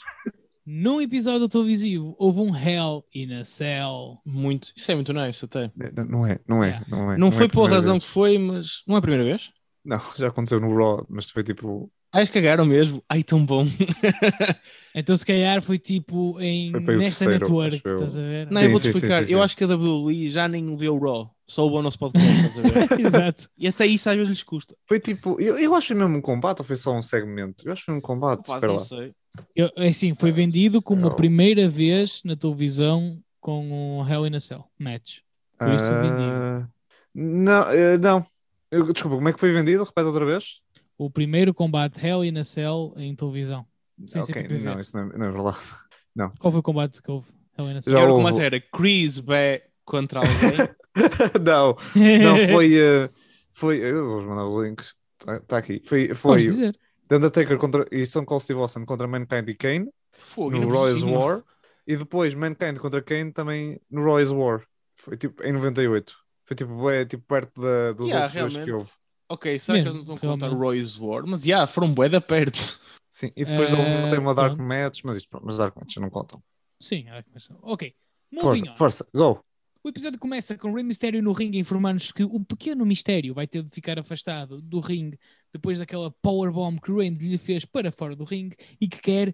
num 0.65 1.01
episódio 1.01 1.49
televisivo 1.49 2.15
houve 2.19 2.39
um 2.41 2.55
Hell 2.55 3.03
in 3.13 3.33
a 3.33 3.43
Cell. 3.43 4.19
Muito. 4.25 4.71
Isso 4.75 4.91
é 4.91 4.95
muito 4.95 5.11
nice 5.13 5.43
até. 5.45 5.71
Não, 5.95 6.05
não 6.05 6.27
é, 6.27 6.39
não 6.47 6.63
é, 6.63 6.67
Yeah. 6.67 6.85
não 6.89 7.11
é. 7.11 7.17
Não, 7.17 7.27
é 7.27 7.31
foi 7.31 7.47
a 7.47 7.49
pela 7.49 7.69
razão 7.69 7.93
vez. 7.93 8.05
que 8.05 8.09
foi, 8.09 8.37
mas 8.37 8.83
não 8.87 8.95
é 8.95 8.99
a 8.99 9.01
primeira 9.01 9.23
vez? 9.25 9.49
Não, 9.83 9.99
já 10.17 10.27
aconteceu 10.27 10.59
no 10.59 10.75
Raw, 10.75 11.05
mas 11.09 11.29
foi 11.29 11.43
tipo 11.43 11.91
Ai, 12.11 12.25
cagaram 12.27 12.65
mesmo. 12.65 13.03
Ai, 13.09 13.23
tão 13.23 13.45
bom. 13.45 13.65
Então 14.95 15.15
se 15.15 15.25
calhar 15.25 15.61
foi 15.61 15.77
tipo 15.77 16.39
em, 16.39 16.71
Foi 16.71 16.81
para 16.81 16.95
o 16.95 16.97
nesta 16.97 17.25
terceiro, 17.25 17.33
network, 17.33 17.75
estás 17.75 18.17
a 18.17 18.21
ver? 18.21 18.51
Não, 18.51 18.59
Sim, 18.61 18.65
eu 18.65 18.71
vou-te 18.71 18.83
sim, 18.83 18.91
sim, 18.91 18.97
explicar. 18.97 19.25
sim, 19.25 19.33
eu 19.33 19.43
acho 19.43 19.55
que 19.55 19.63
a 19.63 19.67
WWE 19.67 20.29
já 20.29 20.47
nem 20.47 20.67
o 20.67 20.97
Raw. 20.99 21.35
Só 21.49 21.65
o 21.67 21.81
nosso 21.81 21.97
podcast, 21.97 22.29
estás 22.45 22.57
a 22.59 22.61
ver? 22.61 22.99
Exato. 23.01 23.49
E 23.57 23.67
até 23.67 23.85
isso 23.87 24.07
às 24.07 24.15
vezes 24.15 24.29
lhes 24.29 24.43
custa. 24.43 24.75
Foi 24.85 24.99
tipo, 24.99 25.35
eu, 25.41 25.57
eu 25.57 25.73
acho 25.73 25.87
que 25.87 25.93
foi 25.95 26.01
mesmo 26.03 26.17
um 26.17 26.21
combate 26.21 26.59
ou 26.59 26.65
foi 26.65 26.75
só 26.75 26.93
um 26.95 27.01
segmento? 27.01 27.67
Eu 27.67 27.73
acho 27.73 27.81
que 27.81 27.85
foi 27.87 27.95
um 27.95 28.01
combate. 28.01 28.45
Espera 28.45 28.67
não 28.67 28.75
lá. 28.75 28.85
sei. 28.85 29.13
Eu, 29.55 29.71
é 29.75 29.87
assim, 29.87 30.13
foi 30.13 30.31
vendido 30.31 30.79
como 30.81 31.07
a 31.07 31.09
céu. 31.09 31.17
primeira 31.17 31.67
vez 31.67 32.21
na 32.23 32.35
televisão 32.35 33.19
com 33.39 33.99
um 33.99 34.07
Hell 34.07 34.27
in 34.27 34.35
a 34.35 34.39
Cell 34.39 34.63
match. 34.77 35.19
Foi 35.57 35.73
isso 35.73 35.83
que 35.85 35.89
foi 35.89 36.01
vendido. 36.01 36.21
Ah, 36.21 36.67
Não, 37.15 37.69
eh, 37.71 37.97
não. 37.97 38.25
Eu- 38.69 38.93
desculpa, 38.93 39.15
como 39.17 39.29
é 39.29 39.33
que 39.33 39.39
foi 39.39 39.51
vendido? 39.51 39.83
Repete 39.83 40.05
outra 40.05 40.25
vez. 40.25 40.59
O 40.99 41.09
primeiro 41.09 41.51
combate 41.53 42.05
Hell 42.05 42.23
in 42.25 42.37
a 42.37 42.43
Cell 42.43 42.93
em 42.97 43.15
televisão. 43.15 43.65
Sem 44.05 44.21
ser 44.21 44.31
Ok, 44.33 44.43
PPV. 44.43 44.63
não, 44.65 44.79
isso 44.79 44.95
não 44.95 45.03
é, 45.11 45.17
não 45.17 45.25
é 45.25 45.31
verdade. 45.31 45.57
Qual 46.39 46.51
foi 46.51 46.59
o 46.59 46.63
combate 46.63 47.01
que 47.01 47.09
houve? 47.09 47.27
Hell 47.57 47.71
in 47.71 47.77
a 47.77 47.81
Cell. 47.81 47.93
Já 47.93 48.05
como 48.07 48.27
era 48.41 48.61
Chris 48.61 49.17
Bé 49.19 49.65
contra 49.83 50.19
alguém. 50.19 50.69
não, 51.43 51.75
não 52.21 52.37
foi. 52.47 52.75
eh, 52.79 53.09
foi 53.51 53.77
eu 53.79 54.05
vou 54.07 54.21
mandar 54.23 54.45
o 54.45 54.63
link. 54.63 54.83
Está 55.27 55.57
aqui. 55.57 55.81
Foi, 55.85 56.13
foi 56.13 56.37
dizer. 56.37 56.77
The 57.07 57.15
Undertaker 57.17 57.57
contra, 57.57 57.85
e 57.91 58.05
Stone 58.05 58.25
Cold 58.25 58.43
Steve 58.43 58.59
Austin 58.59 58.85
contra 58.85 59.07
Mankind 59.07 59.47
e 59.49 59.55
Kane 59.55 59.89
Fogo, 60.13 60.51
no 60.57 60.69
Royals 60.69 61.01
cima. 61.01 61.17
War. 61.17 61.43
E 61.87 61.97
depois 61.97 62.33
Mankind 62.35 62.77
contra 62.77 63.01
Kane 63.01 63.31
também 63.31 63.79
no 63.89 64.03
Royals 64.03 64.31
War. 64.31 64.63
Foi 64.95 65.17
tipo 65.17 65.43
em 65.43 65.51
98. 65.53 66.15
Foi 66.45 66.55
tipo, 66.55 66.89
é, 66.89 67.05
tipo 67.05 67.23
perto 67.25 67.59
da, 67.61 67.93
dos 67.93 68.07
Yeah, 68.09 68.25
outros 68.25 68.33
dois 68.37 68.57
que 68.57 68.69
realmente. 68.69 68.71
houve. 68.71 68.91
Ok, 69.29 69.59
será 69.59 69.79
que 69.79 69.83
Mesmo, 69.85 69.99
eles 69.99 70.07
não 70.07 70.15
estão 70.15 70.29
a 70.29 70.33
contar 70.33 70.47
realmente. 70.47 70.65
Roy's 70.65 70.97
War? 70.97 71.25
Mas 71.27 71.43
já, 71.43 71.67
foram 71.67 71.93
bué 71.93 72.09
da 72.09 72.21
perto. 72.21 72.79
Sim, 73.09 73.31
e 73.35 73.45
depois 73.45 73.73
Eh, 73.73 74.09
tem 74.09 74.19
uma 74.19 74.33
Dark 74.35 74.55
pronto. 74.55 74.67
Match, 74.67 75.01
mas 75.03 75.17
isto, 75.17 75.39
mas 75.43 75.57
Dark 75.57 75.75
Match 75.75 75.97
não 75.97 76.09
contam. 76.09 76.41
Sim, 76.81 77.07
ah, 77.09 77.23
começou. 77.23 77.57
Ok. 77.61 77.93
Moving 78.31 78.41
Força, 78.41 78.71
on. 78.71 78.75
força, 78.75 79.07
go! 79.13 79.45
O 79.83 79.87
episódio 79.89 80.19
começa 80.19 80.57
com 80.57 80.73
Rey 80.73 80.83
Mysterio 80.83 81.23
no 81.23 81.31
ringue 81.31 81.57
a 81.57 81.61
informar-nos 81.61 82.11
que 82.11 82.23
o 82.23 82.39
pequeno 82.41 82.85
mistério 82.85 83.33
vai 83.33 83.47
ter 83.47 83.63
de 83.63 83.73
ficar 83.73 83.97
afastado 83.97 84.61
do 84.61 84.79
ringue 84.81 85.17
depois 85.53 85.79
daquela 85.79 86.11
powerbomb 86.21 86.79
que 86.81 86.91
Randy 86.91 87.29
lhe 87.29 87.37
fez 87.37 87.63
para 87.63 87.91
fora 87.91 88.15
do 88.15 88.25
ringue 88.25 88.55
e 88.79 88.87
que 88.89 88.99
quer 88.99 89.33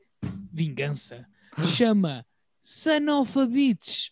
vingança. 0.53 1.25
Chama 1.75 2.25
Son 2.61 3.09
of 3.19 3.39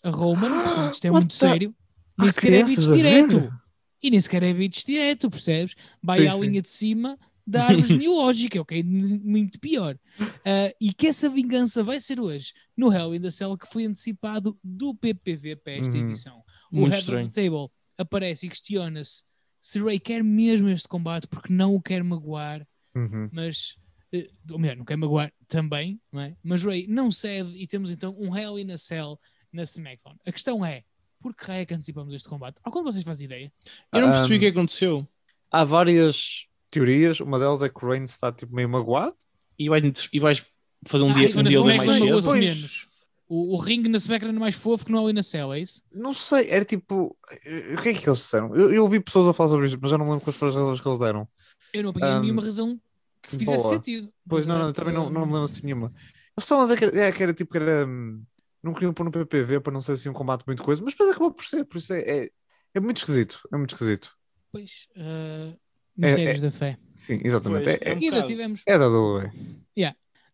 a 0.04 0.10
Roman, 0.10 0.50
portanto 0.50 0.94
isto 0.94 1.06
é 1.06 1.12
What 1.12 1.22
muito 1.22 1.32
the- 1.32 1.48
sério. 1.48 1.76
Nem 2.18 2.32
sequer 2.32 2.54
é 2.54 2.64
Bitch 2.64 2.80
direto. 2.94 3.54
E 4.02 4.10
nem 4.12 4.22
sequer 4.22 4.44
é 4.44 4.54
Bitch 4.54 4.84
direto, 4.86 5.30
percebes? 5.30 5.76
Vai 6.02 6.22
Sim, 6.22 6.28
à 6.28 6.34
sim. 6.34 6.42
linha 6.42 6.62
de 6.62 6.70
cima 6.70 7.18
da 7.46 7.66
árvore 7.66 7.88
genealógica, 7.88 8.60
ok? 8.62 8.80
M- 8.80 9.20
Muito 9.24 9.60
pior. 9.60 9.98
Ah, 10.46 10.74
e 10.80 10.94
que 10.94 11.08
essa 11.08 11.30
vingança 11.30 11.84
vai 11.84 12.00
ser 12.00 12.20
hoje 12.20 12.54
no 12.78 12.92
Hell 12.94 13.14
in 13.16 13.22
the 13.22 13.32
Cell 13.32 13.58
que 13.58 13.68
foi 13.68 13.86
antecipado 13.86 14.58
do 14.64 14.96
PPV 14.96 15.58
para 15.58 15.74
esta 15.74 15.98
Uhum. 15.98 16.06
edição. 16.10 16.44
O 16.72 16.78
Muito 16.78 16.92
Head 16.92 17.00
estranho. 17.02 17.26
of 17.26 17.32
the 17.34 17.42
Table 17.44 17.68
aparece 17.98 18.48
e 18.48 18.50
questiona-se 18.50 19.24
se 19.62 19.80
Ray 19.80 20.00
quer 20.00 20.24
mesmo 20.24 20.68
este 20.70 20.88
combate 20.88 21.28
porque 21.28 21.52
não 21.54 21.74
o 21.76 21.82
quer 21.82 22.04
magoar, 22.04 22.66
Uhum. 22.96 23.30
mas 23.32 23.76
eh, 24.12 24.30
ou 24.52 24.60
melhor, 24.60 24.76
não 24.78 24.86
quer 24.86 24.96
magoar 24.98 25.32
também, 25.48 26.00
não 26.12 26.22
é? 26.22 26.36
Mas 26.44 26.64
Ray 26.64 26.86
não 26.88 27.10
cede 27.12 27.52
e 27.56 27.66
temos 27.68 27.90
então 27.92 28.16
um 28.20 28.36
Hell 28.38 28.60
in 28.60 28.72
a 28.72 28.78
Cell 28.78 29.20
na 29.52 29.64
SmackDown. 29.64 30.16
A 30.26 30.32
questão 30.32 30.66
é, 30.66 30.84
por 31.20 31.36
que 31.36 31.46
raio 31.46 31.62
é 31.62 31.66
que 31.66 31.74
antecipamos 31.74 32.14
este 32.14 32.28
combate? 32.28 32.58
Algum 32.64 32.80
de 32.80 32.86
vocês 32.92 33.04
faz 33.04 33.22
ideia? 33.22 33.52
Eu 33.92 34.02
não 34.02 34.12
percebi 34.12 34.34
Um, 34.34 34.38
o 34.38 34.40
que 34.42 34.48
aconteceu. 34.48 35.08
Há 35.52 35.64
várias 35.64 36.46
teorias, 36.74 37.20
uma 37.20 37.38
delas 37.40 37.62
é 37.62 37.70
que 37.70 37.84
o 37.86 37.90
Reigns 37.90 38.12
está 38.12 38.32
tipo 38.32 38.54
meio 38.56 38.68
magoado. 38.70 39.16
E 39.58 39.70
vais, 39.70 40.10
e 40.12 40.20
vais 40.20 40.46
fazer 40.88 41.04
um 41.04 41.12
Ah, 41.12 41.14
dia, 41.14 41.30
um 41.32 41.44
na 41.44 41.50
dia 41.50 41.60
ali 41.60 41.78
mais 41.78 41.92
cedo. 42.00 42.22
Pois. 42.24 42.40
menos. 42.40 42.88
O, 43.30 43.56
o 43.56 43.58
ringue 43.58 43.90
na 43.90 43.98
SmackDown 43.98 44.36
é 44.36 44.40
mais 44.40 44.56
fofo 44.56 44.86
que 44.86 44.92
no 44.92 45.00
Hell 45.00 45.10
in 45.12 45.18
a 45.20 45.24
Cell, 45.24 45.54
é 45.54 45.60
isso? 45.60 45.82
Não 45.92 46.12
sei, 46.14 46.50
era 46.50 46.66
tipo. 46.66 47.18
eh, 47.46 47.76
O 47.78 47.82
que 47.82 47.90
é 47.90 47.94
que 47.94 48.08
eles 48.08 48.20
disseram? 48.20 48.54
Eu, 48.56 48.72
eu 48.74 48.84
ouvi 48.84 49.00
pessoas 49.00 49.28
a 49.28 49.34
falar 49.34 49.50
sobre 49.50 49.66
isso, 49.68 49.78
mas 49.82 49.90
já 49.92 49.98
não 49.98 50.06
me 50.06 50.12
lembro 50.12 50.26
quais 50.26 50.38
foram 50.38 50.50
as 50.52 50.56
razões 50.56 50.82
que 50.82 50.88
eles 50.88 51.00
deram. 51.00 51.28
Eu 51.74 51.84
não 51.84 51.90
apanhei 51.92 52.12
Um, 52.16 52.22
nenhuma 52.22 52.44
razão 52.44 52.80
que 53.24 53.30
fizesse 53.38 53.64
boa. 53.64 53.76
sentido. 53.76 54.14
Pois 54.28 54.46
não, 54.46 54.60
não, 54.60 54.68
eu 54.68 54.74
também 54.74 54.94
não, 54.94 55.10
não 55.10 55.22
me 55.26 55.32
lembro 55.32 55.46
assim 55.46 55.62
nenhuma. 55.64 55.88
Eles 55.96 56.44
estavam 56.44 56.64
a 56.64 56.66
dizer 56.68 56.78
que 56.78 56.86
era, 56.86 57.00
é, 57.08 57.12
que 57.12 57.24
era 57.24 57.34
tipo 57.34 57.52
que 57.52 57.58
era. 57.58 57.88
hum, 57.88 58.22
Não 58.62 58.74
queriam 58.74 58.94
pôr 58.94 59.04
no 59.06 59.12
PPV 59.12 59.62
para 59.62 59.74
não 59.74 59.82
ser 59.82 59.94
assim 59.94 60.10
um 60.10 60.14
combate 60.14 60.44
muito 60.46 60.62
coisa, 60.62 60.84
mas 60.84 60.94
depois 60.94 61.10
acabou 61.10 61.32
por 61.32 61.46
ser, 61.46 61.64
por 61.66 61.78
isso 61.78 61.94
é, 61.94 62.02
é, 62.26 62.30
é 62.76 62.80
muito 62.80 62.98
esquisito. 62.98 63.40
É 63.52 63.58
muito 63.58 63.74
esquisito. 63.74 64.12
Pois, 64.52 64.88
eh, 64.96 65.54
mistérios 65.96 66.40
da 66.42 66.52
fé. 66.52 66.78
Sim, 66.96 67.20
exatamente. 67.24 67.64
Pois, 67.64 67.76
é, 67.76 67.80
é 67.82 67.90
é, 67.90 67.94
seguida 67.94 68.24
tivemos, 68.24 68.62
é 68.66 68.78
da 68.78 68.88
WWE. 68.88 69.32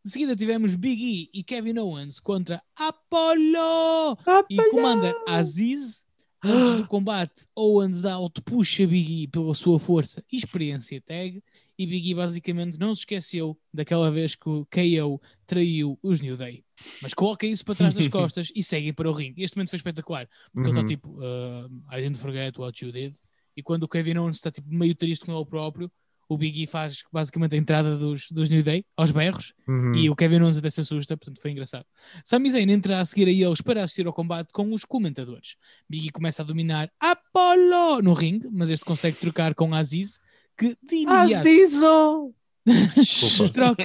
de 0.03 0.11
seguida 0.11 0.35
tivemos 0.35 0.75
Big 0.75 1.03
E 1.33 1.39
e 1.39 1.43
Kevin 1.43 1.77
Owens 1.79 2.19
contra 2.19 2.61
Apollo 2.75 4.17
e 4.49 4.55
Commander 4.71 5.15
Aziz. 5.27 6.05
Antes 6.41 6.73
do 6.77 6.87
combate, 6.87 7.45
Owens 7.53 7.99
dá 7.99 8.13
auto-push 8.13 8.79
a 8.81 8.87
Big 8.87 9.23
E 9.23 9.27
pela 9.27 9.53
sua 9.53 9.77
força 9.77 10.23
e 10.31 10.37
experiência 10.37 11.01
tag. 11.01 11.43
E 11.77 11.85
Big 11.85 12.09
E 12.11 12.13
basicamente 12.15 12.77
não 12.79 12.93
se 12.95 13.01
esqueceu 13.01 13.57
daquela 13.73 14.09
vez 14.11 14.35
que 14.35 14.47
o 14.49 14.65
KO 14.65 15.21
traiu 15.45 15.97
os 16.01 16.21
New 16.21 16.35
Day. 16.37 16.63
Mas 17.01 17.13
coloca 17.13 17.45
isso 17.45 17.63
para 17.65 17.75
trás 17.75 17.93
das 17.95 18.07
costas 18.09 18.51
e 18.55 18.63
segue 18.63 18.93
para 18.93 19.09
o 19.09 19.13
ringue. 19.13 19.43
Este 19.43 19.57
momento 19.57 19.69
foi 19.69 19.77
espetacular. 19.77 20.29
Porque 20.53 20.69
ele 20.69 20.77
Uhum. 20.77 20.85
está 20.85 20.87
tipo, 20.87 21.09
uh, 21.19 21.65
I 21.91 22.01
didn't 22.01 22.17
forget 22.19 22.57
what 22.57 22.83
you 22.85 22.91
did. 22.91 23.15
E 23.59 23.63
quando 23.63 23.83
o 23.83 23.87
Kevin 23.87 24.17
Owens 24.17 24.37
está 24.37 24.51
tipo 24.51 24.67
meio 24.73 24.95
triste 24.95 25.25
com 25.25 25.35
ele 25.35 25.45
próprio, 25.45 25.91
o 26.27 26.37
Big 26.37 26.61
E 26.61 26.67
faz 26.67 27.03
basicamente 27.11 27.55
a 27.55 27.57
entrada 27.57 27.97
dos, 27.97 28.29
dos 28.29 28.49
New 28.49 28.61
Day 28.63 28.85
aos 28.95 29.09
berros 29.09 29.51
Uhum. 29.67 29.95
e 29.95 30.09
o 30.09 30.15
Kevin 30.15 30.41
Owens 30.41 30.57
até 30.57 30.69
se 30.69 30.81
assusta, 30.81 31.17
portanto 31.17 31.41
foi 31.41 31.51
engraçado. 31.51 31.85
Sami 32.23 32.51
Zayn 32.51 32.69
entra 32.71 32.99
a 32.99 33.05
seguir 33.05 33.27
a 33.27 33.31
eles 33.31 33.61
para 33.61 33.83
assistir 33.83 34.05
ao 34.05 34.13
combate 34.13 34.51
com 34.53 34.71
os 34.71 34.85
comentadores. 34.85 35.55
Big 35.89 36.07
E 36.07 36.11
começa 36.11 36.41
a 36.41 36.45
dominar 36.45 36.91
Apollo 36.99 38.01
no 38.03 38.13
ringue, 38.13 38.47
mas 38.51 38.69
este 38.69 38.85
consegue 38.85 39.17
trocar 39.17 39.55
com 39.55 39.73
Aziz, 39.73 40.19
que 40.57 40.75
de 40.83 40.97
imediato 40.97 41.35
Azizo! 41.47 42.33
Troca 43.53 43.83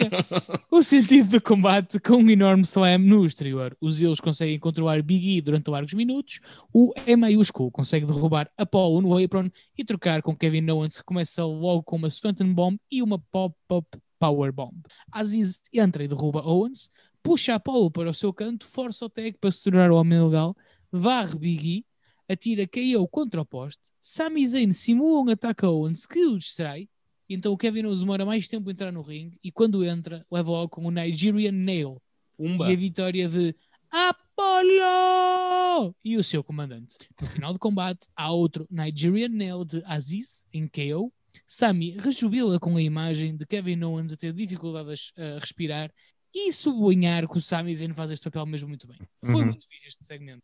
o 0.70 0.82
sentido 0.82 1.30
do 1.30 1.40
combate 1.40 1.98
com 2.00 2.16
um 2.16 2.30
enorme 2.30 2.64
slam 2.64 2.98
no 2.98 3.24
exterior. 3.24 3.76
Os 3.80 4.02
eles 4.02 4.20
conseguem 4.20 4.58
controlar 4.58 5.02
Big 5.02 5.36
E 5.36 5.40
durante 5.40 5.70
largos 5.70 5.94
minutos. 5.94 6.40
O 6.72 6.92
E 7.06 7.16
maiúsculo 7.16 7.70
consegue 7.70 8.06
derrubar 8.06 8.50
Apollo 8.56 9.00
no 9.00 9.16
apron 9.16 9.50
e 9.76 9.84
trocar 9.84 10.22
com 10.22 10.36
Kevin 10.36 10.68
Owens, 10.70 10.98
que 10.98 11.04
começa 11.04 11.44
logo 11.44 11.82
com 11.82 11.96
uma 11.96 12.10
Swanton 12.10 12.52
Bomb 12.52 12.78
e 12.90 13.02
uma 13.02 13.18
Pop-Up 13.30 13.98
Power 14.18 14.52
Bomb. 14.52 14.80
Aziz 15.10 15.62
entra 15.72 16.04
e 16.04 16.08
derruba 16.08 16.46
Owens, 16.46 16.90
puxa 17.22 17.54
Apollo 17.54 17.90
para 17.90 18.10
o 18.10 18.14
seu 18.14 18.32
canto, 18.32 18.66
força 18.66 19.04
o 19.04 19.10
tag 19.10 19.36
para 19.38 19.50
se 19.50 19.62
tornar 19.62 19.90
o 19.90 19.96
homem 19.96 20.22
legal, 20.22 20.56
varre 20.90 21.38
Big 21.38 21.68
E, 21.68 21.86
atira 22.32 22.66
KO 22.66 23.06
contra 23.08 23.40
o 23.40 23.44
poste, 23.44 23.82
Sami 24.00 24.46
Zayn 24.46 24.72
simula 24.72 25.20
um 25.20 25.30
ataque 25.30 25.64
a 25.64 25.70
Owens 25.70 26.06
que 26.06 26.24
o 26.24 26.38
distrai, 26.38 26.88
então 27.34 27.52
o 27.52 27.58
Kevin 27.58 27.84
Owens 27.86 28.00
demora 28.00 28.24
mais 28.24 28.48
tempo 28.48 28.68
a 28.68 28.72
entrar 28.72 28.92
no 28.92 29.02
ringue 29.02 29.38
e 29.42 29.50
quando 29.52 29.84
entra, 29.84 30.24
leva 30.30 30.50
logo 30.50 30.68
com 30.70 30.84
o 30.86 30.90
Nigerian 30.90 31.52
Nail 31.52 32.00
Umba. 32.38 32.70
e 32.70 32.72
a 32.72 32.76
vitória 32.76 33.28
de 33.28 33.54
Apollo 33.90 35.94
e 36.04 36.16
o 36.16 36.24
seu 36.24 36.42
comandante. 36.42 36.96
No 37.20 37.26
final 37.26 37.52
do 37.52 37.58
combate, 37.58 38.06
há 38.16 38.30
outro 38.30 38.66
Nigerian 38.70 39.28
Nail 39.28 39.64
de 39.64 39.82
Aziz 39.84 40.46
em 40.52 40.68
KO. 40.68 41.12
Sami 41.46 41.96
rejubila 41.98 42.58
com 42.60 42.76
a 42.76 42.82
imagem 42.82 43.36
de 43.36 43.44
Kevin 43.44 43.82
Owens 43.82 44.12
a 44.12 44.16
ter 44.16 44.32
dificuldades 44.32 45.12
a 45.16 45.38
respirar 45.40 45.92
e 46.32 46.52
sublinhar 46.52 47.28
que 47.28 47.38
o 47.38 47.40
Sami 47.40 47.74
Zayn 47.74 47.92
faz 47.94 48.10
este 48.10 48.24
papel 48.24 48.46
mesmo 48.46 48.68
muito 48.68 48.86
bem. 48.86 48.98
Foi 49.24 49.34
Uhum. 49.42 49.46
muito 49.46 49.66
fixe 49.68 49.88
este 49.88 50.06
segmento. 50.06 50.42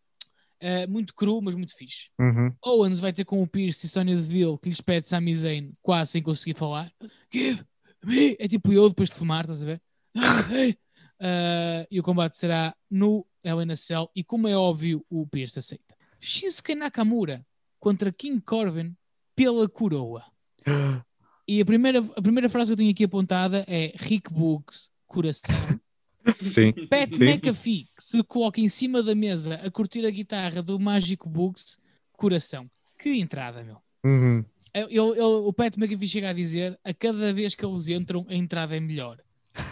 Uh, 0.62 0.90
muito 0.90 1.14
cru, 1.14 1.40
mas 1.40 1.54
muito 1.54 1.74
fixe. 1.74 2.10
Uhum. 2.20 2.52
Owens 2.62 3.00
vai 3.00 3.12
ter 3.12 3.24
com 3.24 3.42
o 3.42 3.46
Pierce 3.46 3.86
e 3.86 3.88
Sonya 3.88 4.14
Deville 4.14 4.58
que 4.58 4.68
lhes 4.68 4.80
pede 4.80 5.08
Sami 5.08 5.34
Zayn 5.34 5.72
quase 5.80 6.12
sem 6.12 6.22
conseguir 6.22 6.56
falar. 6.56 6.92
Give 7.32 7.64
me! 8.04 8.36
É 8.38 8.46
tipo 8.46 8.72
eu 8.72 8.88
depois 8.88 9.08
de 9.08 9.14
fumar, 9.14 9.42
estás 9.44 9.62
a 9.62 9.66
ver? 9.66 9.82
Uh, 11.20 11.86
e 11.90 12.00
o 12.00 12.02
combate 12.02 12.36
será 12.36 12.74
no 12.90 13.26
Hell 13.44 13.62
in 13.62 13.70
a 13.70 13.76
Cell 13.76 14.10
e 14.14 14.24
como 14.24 14.48
é 14.48 14.56
óbvio 14.56 15.04
o 15.08 15.26
Pierce 15.26 15.58
aceita. 15.58 15.94
Shinsuke 16.20 16.74
Nakamura 16.74 17.44
contra 17.78 18.12
King 18.12 18.40
Corbin 18.40 18.94
pela 19.34 19.68
coroa. 19.68 20.24
E 21.48 21.60
a 21.60 21.64
primeira, 21.64 21.98
a 21.98 22.22
primeira 22.22 22.48
frase 22.48 22.68
que 22.68 22.74
eu 22.74 22.76
tenho 22.76 22.90
aqui 22.92 23.02
apontada 23.02 23.64
é 23.66 23.92
Rick 23.96 24.32
Books, 24.32 24.88
coração. 25.04 25.56
Sim. 26.42 26.72
Pat 26.88 27.14
Sim. 27.14 27.24
McAfee 27.24 27.84
que 27.96 28.02
se 28.02 28.22
coloca 28.22 28.60
em 28.60 28.68
cima 28.68 29.02
da 29.02 29.14
mesa 29.14 29.54
a 29.56 29.70
curtir 29.70 30.04
a 30.06 30.10
guitarra 30.10 30.62
do 30.62 30.78
Mágico 30.78 31.28
Bugs, 31.28 31.78
coração. 32.12 32.70
Que 32.98 33.18
entrada, 33.18 33.62
meu. 33.62 33.78
Uhum. 34.04 34.44
Ele- 34.72 34.86
ele- 34.98 35.20
o 35.20 35.52
Pat 35.52 35.76
McAfee 35.76 36.08
chega 36.08 36.30
a 36.30 36.32
dizer 36.32 36.78
a 36.84 36.94
cada 36.94 37.32
vez 37.32 37.54
que 37.54 37.64
eles 37.64 37.88
entram, 37.88 38.24
a 38.28 38.34
entrada 38.34 38.76
é 38.76 38.80
melhor. 38.80 39.18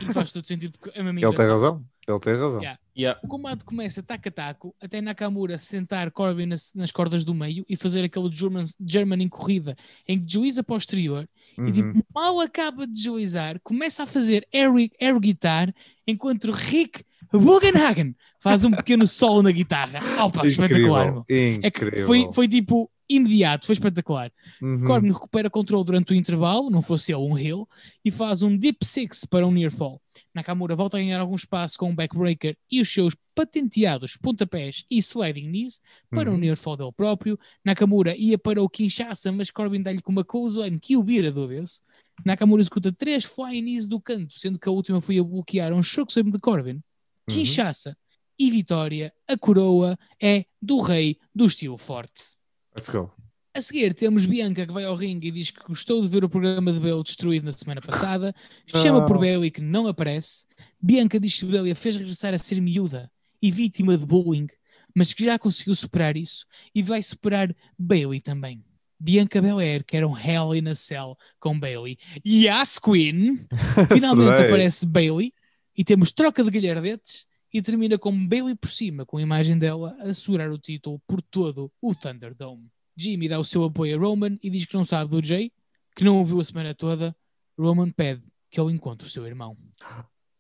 E 0.01 0.13
faz 0.13 0.33
todo 0.33 0.45
sentido 0.47 0.77
porque 0.79 0.99
é 0.99 1.03
mesmo 1.03 1.21
Ele 1.21 1.37
tem 1.37 1.47
razão. 1.47 1.85
Ele 2.07 2.19
tem 2.19 2.33
razão. 2.35 2.61
Yeah. 2.61 2.81
Yeah. 2.97 3.21
O 3.23 3.29
combate 3.29 3.65
começa 3.65 4.03
taco 4.03 4.29
a 4.29 4.33
taco, 4.33 4.75
até 4.81 5.01
Nakamura 5.01 5.57
sentar 5.57 6.11
Corbin 6.11 6.47
nas, 6.47 6.73
nas 6.75 6.91
cordas 6.91 7.25
do 7.25 7.33
meio 7.33 7.65
e 7.69 7.77
fazer 7.77 8.03
aquele 8.03 8.31
German, 8.33 8.65
German 8.85 9.23
em 9.23 9.29
corrida 9.29 9.77
em 10.07 10.19
que 10.19 10.27
desliza 10.27 10.65
posterior 10.65 11.29
E 11.67 11.73
tipo, 11.73 12.05
mal 12.15 12.41
acaba 12.41 12.87
de 12.87 12.93
deslizar, 12.93 13.61
começa 13.63 14.05
a 14.05 14.07
fazer 14.07 14.47
air, 14.53 14.71
air 15.01 15.19
guitar 15.19 15.75
enquanto 16.07 16.53
Rick 16.53 17.05
Bugenhagen 17.33 18.15
faz 18.41 18.65
um 18.65 18.71
pequeno 18.71 19.07
solo 19.07 19.43
na 19.43 19.51
guitarra. 19.51 20.01
Opa, 20.25 20.47
espetacular, 20.47 21.13
meu. 21.13 21.25
É 21.29 21.71
que 21.71 21.85
incrível. 21.85 22.07
foi, 22.07 22.33
foi 22.33 22.49
tipo 22.49 22.91
imediato, 23.09 23.67
foi 23.67 23.73
espetacular. 23.75 24.31
Uhum. 24.61 24.85
Corbin 24.85 25.13
recupera 25.13 25.49
controle 25.49 25.85
durante 25.85 26.13
o 26.13 26.17
intervalo, 26.17 26.71
não 26.71 26.83
fosse 26.83 27.13
ele 27.13 27.23
um 27.23 27.39
hill, 27.39 27.69
e 28.05 28.11
faz 28.11 28.43
um 28.43 28.57
deep 28.57 28.85
six 28.85 29.25
para 29.25 29.47
um 29.47 29.51
near 29.51 29.71
fall. 29.71 30.01
Nakamura 30.35 30.75
volta 30.77 30.97
a 30.97 31.01
ganhar 31.01 31.21
algum 31.21 31.35
espaço 31.35 31.79
com 31.79 31.91
um 31.91 31.95
backbreaker 31.95 32.57
e 32.71 32.81
os 32.81 32.93
seus 32.93 33.17
patenteados 33.35 34.17
pontapés 34.17 34.85
e 34.91 34.99
sliding 34.99 35.49
knees 35.49 35.81
para 36.11 36.29
um 36.31 36.35
Uhum. 36.35 36.41
near 36.41 36.57
fall 36.57 36.77
dele 36.77 36.93
próprio. 36.93 37.39
Nakamura 37.65 38.17
ia 38.17 38.37
para 38.37 38.63
o 38.63 38.69
Kinshasa, 38.69 39.31
mas 39.33 39.51
Corbin 39.51 39.81
dá-lhe 39.83 40.03
com 40.03 40.13
uma 40.13 40.25
clothesline 40.25 40.79
que 40.79 40.97
o 40.97 41.03
vira 41.03 41.31
do 41.33 41.45
avesso. 41.45 41.81
Nakamura 42.25 42.61
executa 42.61 42.93
três 42.93 43.25
flying 43.25 43.63
knees 43.63 43.87
do 43.87 44.01
canto, 44.01 44.35
sendo 44.39 44.59
que 44.59 44.69
a 44.69 44.73
última 44.73 45.01
foi 45.01 45.19
a 45.19 45.23
bloquear 45.23 45.73
um 45.73 45.83
choque 45.83 46.13
sobre 46.13 46.33
de 46.33 46.39
Corbin. 46.39 46.73
Uhum. 46.73 46.83
Kinshasa 47.31 47.97
e 48.39 48.51
vitória, 48.51 49.13
a 49.29 49.37
coroa 49.37 49.99
é 50.23 50.45
do 50.61 50.81
rei 50.81 51.19
do 51.35 51.47
estilo 51.47 51.77
forte. 51.77 52.37
Let's 52.79 52.89
go. 52.91 53.11
A 53.55 53.63
seguir 53.63 53.93
temos 53.93 54.25
Bianca 54.25 54.67
que 54.67 54.73
vai 54.73 54.85
ao 54.85 54.95
ringue 54.95 55.29
e 55.29 55.31
diz 55.33 55.51
que 55.51 55.65
gostou 55.67 56.01
de 56.01 56.09
ver 56.09 56.23
o 56.23 56.29
programa 56.29 56.73
de 56.73 56.79
Bale 56.79 57.03
destruído 57.03 57.45
na 57.45 57.53
semana 57.53 57.81
passada. 57.81 58.35
Chama 58.67 59.05
por. 59.05 59.19
Bailey 59.19 59.51
que 59.51 59.61
não 59.61 59.87
aparece. 59.89 60.45
Bianca 60.81 61.19
diz 61.19 61.35
que 61.35 61.45
Bailey 61.45 61.73
a 61.73 61.75
fez 61.75 61.97
regressar 61.97 62.33
a 62.35 62.39
ser 62.39 62.61
miúda 62.61 63.11
e 63.43 63.51
vítima 63.51 63.99
de 63.99 64.07
bullying, 64.07 64.47
mas 64.95 65.13
que 65.13 65.25
já 65.25 65.39
conseguiu 65.39 65.75
superar 65.75 66.17
isso 66.17 66.47
e 66.75 66.83
vai 66.83 67.03
superar 67.03 67.55
Bailey 67.77 68.21
também. 68.21 68.65
Bianca 69.01 69.41
Belair 69.41 69.85
quer 69.85 70.05
um 70.05 70.17
Hell 70.17 70.55
in 70.55 70.69
a 70.69 70.75
Cell 70.75 71.17
com 71.41 71.59
Bailey. 71.59 71.99
Yes, 72.27 72.79
Queen! 72.79 73.47
Finalmente 73.93 74.43
aparece 74.43 74.85
Bailey 74.85 75.33
e 75.77 75.85
temos 75.85 76.13
troca 76.13 76.45
de 76.45 76.51
galhardetes 76.51 77.28
e 77.53 77.63
termina 77.63 77.99
com 77.99 78.27
Bailey 78.27 78.55
por 78.55 78.71
cima, 78.71 79.07
com 79.07 79.17
a 79.17 79.23
imagem 79.23 79.59
dela 79.59 79.97
a 80.01 80.13
segurar 80.13 80.51
o 80.51 80.59
título 80.59 81.01
por 81.07 81.23
todo 81.23 81.73
o 81.81 81.95
Thunderdome. 81.95 82.71
Jimmy 82.97 83.29
dá 83.29 83.39
o 83.39 83.45
seu 83.45 83.65
apoio 83.65 83.97
a 83.97 84.01
Roman 84.01 84.39
e 84.43 84.51
diz 84.51 84.67
que 84.67 84.75
não 84.75 84.85
sabe 84.85 85.11
do 85.11 85.25
Jay, 85.25 85.53
que 85.95 86.05
não 86.05 86.19
ouviu 86.19 86.41
a 86.41 86.45
semana 86.45 86.75
toda. 86.75 87.17
Roman 87.57 87.91
pede 87.91 88.23
que 88.51 88.61
ele 88.61 88.73
encontre 88.73 89.07
o 89.07 89.11
seu 89.11 89.27
irmão. 89.27 89.57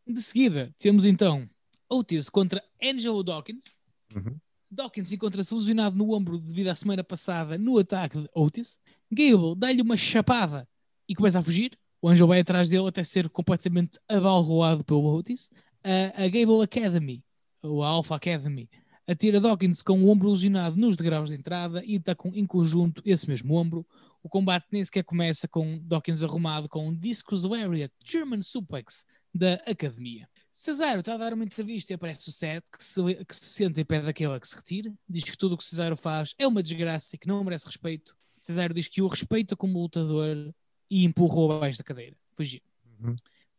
De 0.06 0.20
seguida, 0.22 0.74
temos 0.78 1.04
então 1.04 1.48
Otis 1.88 2.28
contra 2.28 2.62
Angelo 2.82 3.22
Dawkins. 3.22 3.76
Uhum. 4.14 4.36
Dawkins 4.70 5.12
encontra-se 5.12 5.54
lesionado 5.54 5.96
no 5.96 6.12
ombro 6.12 6.38
devido 6.38 6.68
à 6.68 6.74
semana 6.74 7.02
passada 7.02 7.56
no 7.56 7.78
ataque 7.78 8.20
de 8.20 8.28
Otis. 8.34 8.78
Gable 9.10 9.54
dá-lhe 9.56 9.80
uma 9.80 9.96
chapada 9.96 10.68
e 11.08 11.14
começa 11.14 11.38
a 11.38 11.42
fugir. 11.42 11.78
O 12.00 12.08
Angel 12.08 12.26
vai 12.26 12.40
atrás 12.40 12.68
dele 12.68 12.86
até 12.86 13.02
ser 13.02 13.28
completamente 13.28 13.98
abalroado 14.08 14.84
pelo 14.84 15.04
Otis. 15.04 15.50
A, 15.84 16.24
a 16.24 16.28
Gable 16.28 16.62
Academy, 16.62 17.22
ou 17.62 17.82
a 17.82 17.88
Alpha 17.88 18.16
Academy, 18.16 18.68
atira 19.06 19.40
Dawkins 19.40 19.82
com 19.82 20.02
o 20.02 20.08
ombro 20.08 20.30
lesionado 20.30 20.76
nos 20.76 20.96
degraus 20.96 21.30
de 21.30 21.36
entrada 21.36 21.82
e 21.84 21.96
atacam 21.96 22.30
em 22.34 22.46
conjunto 22.46 23.02
esse 23.04 23.26
mesmo 23.28 23.54
ombro. 23.54 23.86
O 24.22 24.28
combate 24.28 24.66
nem 24.70 24.84
sequer 24.84 25.02
começa 25.04 25.48
com 25.48 25.78
Dawkins 25.78 26.22
arrumado 26.22 26.68
com 26.68 26.88
um 26.88 26.94
Discus 26.94 27.44
Lariat 27.44 27.92
German 28.04 28.42
Suplex 28.42 29.04
da 29.34 29.54
Academia. 29.66 30.28
Cesaro 30.52 31.00
está 31.00 31.14
a 31.14 31.16
dar 31.16 31.32
uma 31.32 31.44
entrevista 31.44 31.92
e 31.92 31.94
aparece 31.94 32.28
o 32.28 32.32
Seth 32.32 32.64
que 32.76 32.82
se, 32.82 33.24
que 33.24 33.36
se 33.36 33.44
senta 33.44 33.80
e 33.80 33.84
pede 33.84 34.08
àquela 34.08 34.40
que 34.40 34.48
se 34.48 34.56
retire. 34.56 34.92
Diz 35.08 35.24
que 35.24 35.38
tudo 35.38 35.54
o 35.54 35.56
que 35.56 35.64
Cesaro 35.64 35.96
faz 35.96 36.34
é 36.36 36.46
uma 36.46 36.62
desgraça 36.62 37.14
e 37.14 37.18
que 37.18 37.28
não 37.28 37.42
merece 37.44 37.66
respeito. 37.66 38.16
Cesaro 38.36 38.74
diz 38.74 38.88
que 38.88 39.00
o 39.00 39.06
respeita 39.06 39.56
como 39.56 39.80
lutador 39.80 40.52
e 40.90 41.04
empurrou 41.04 41.52
abaixo 41.52 41.78
da 41.78 41.84
cadeira. 41.84 42.16
Fugiu. 42.32 42.60
Uhum. 43.00 43.14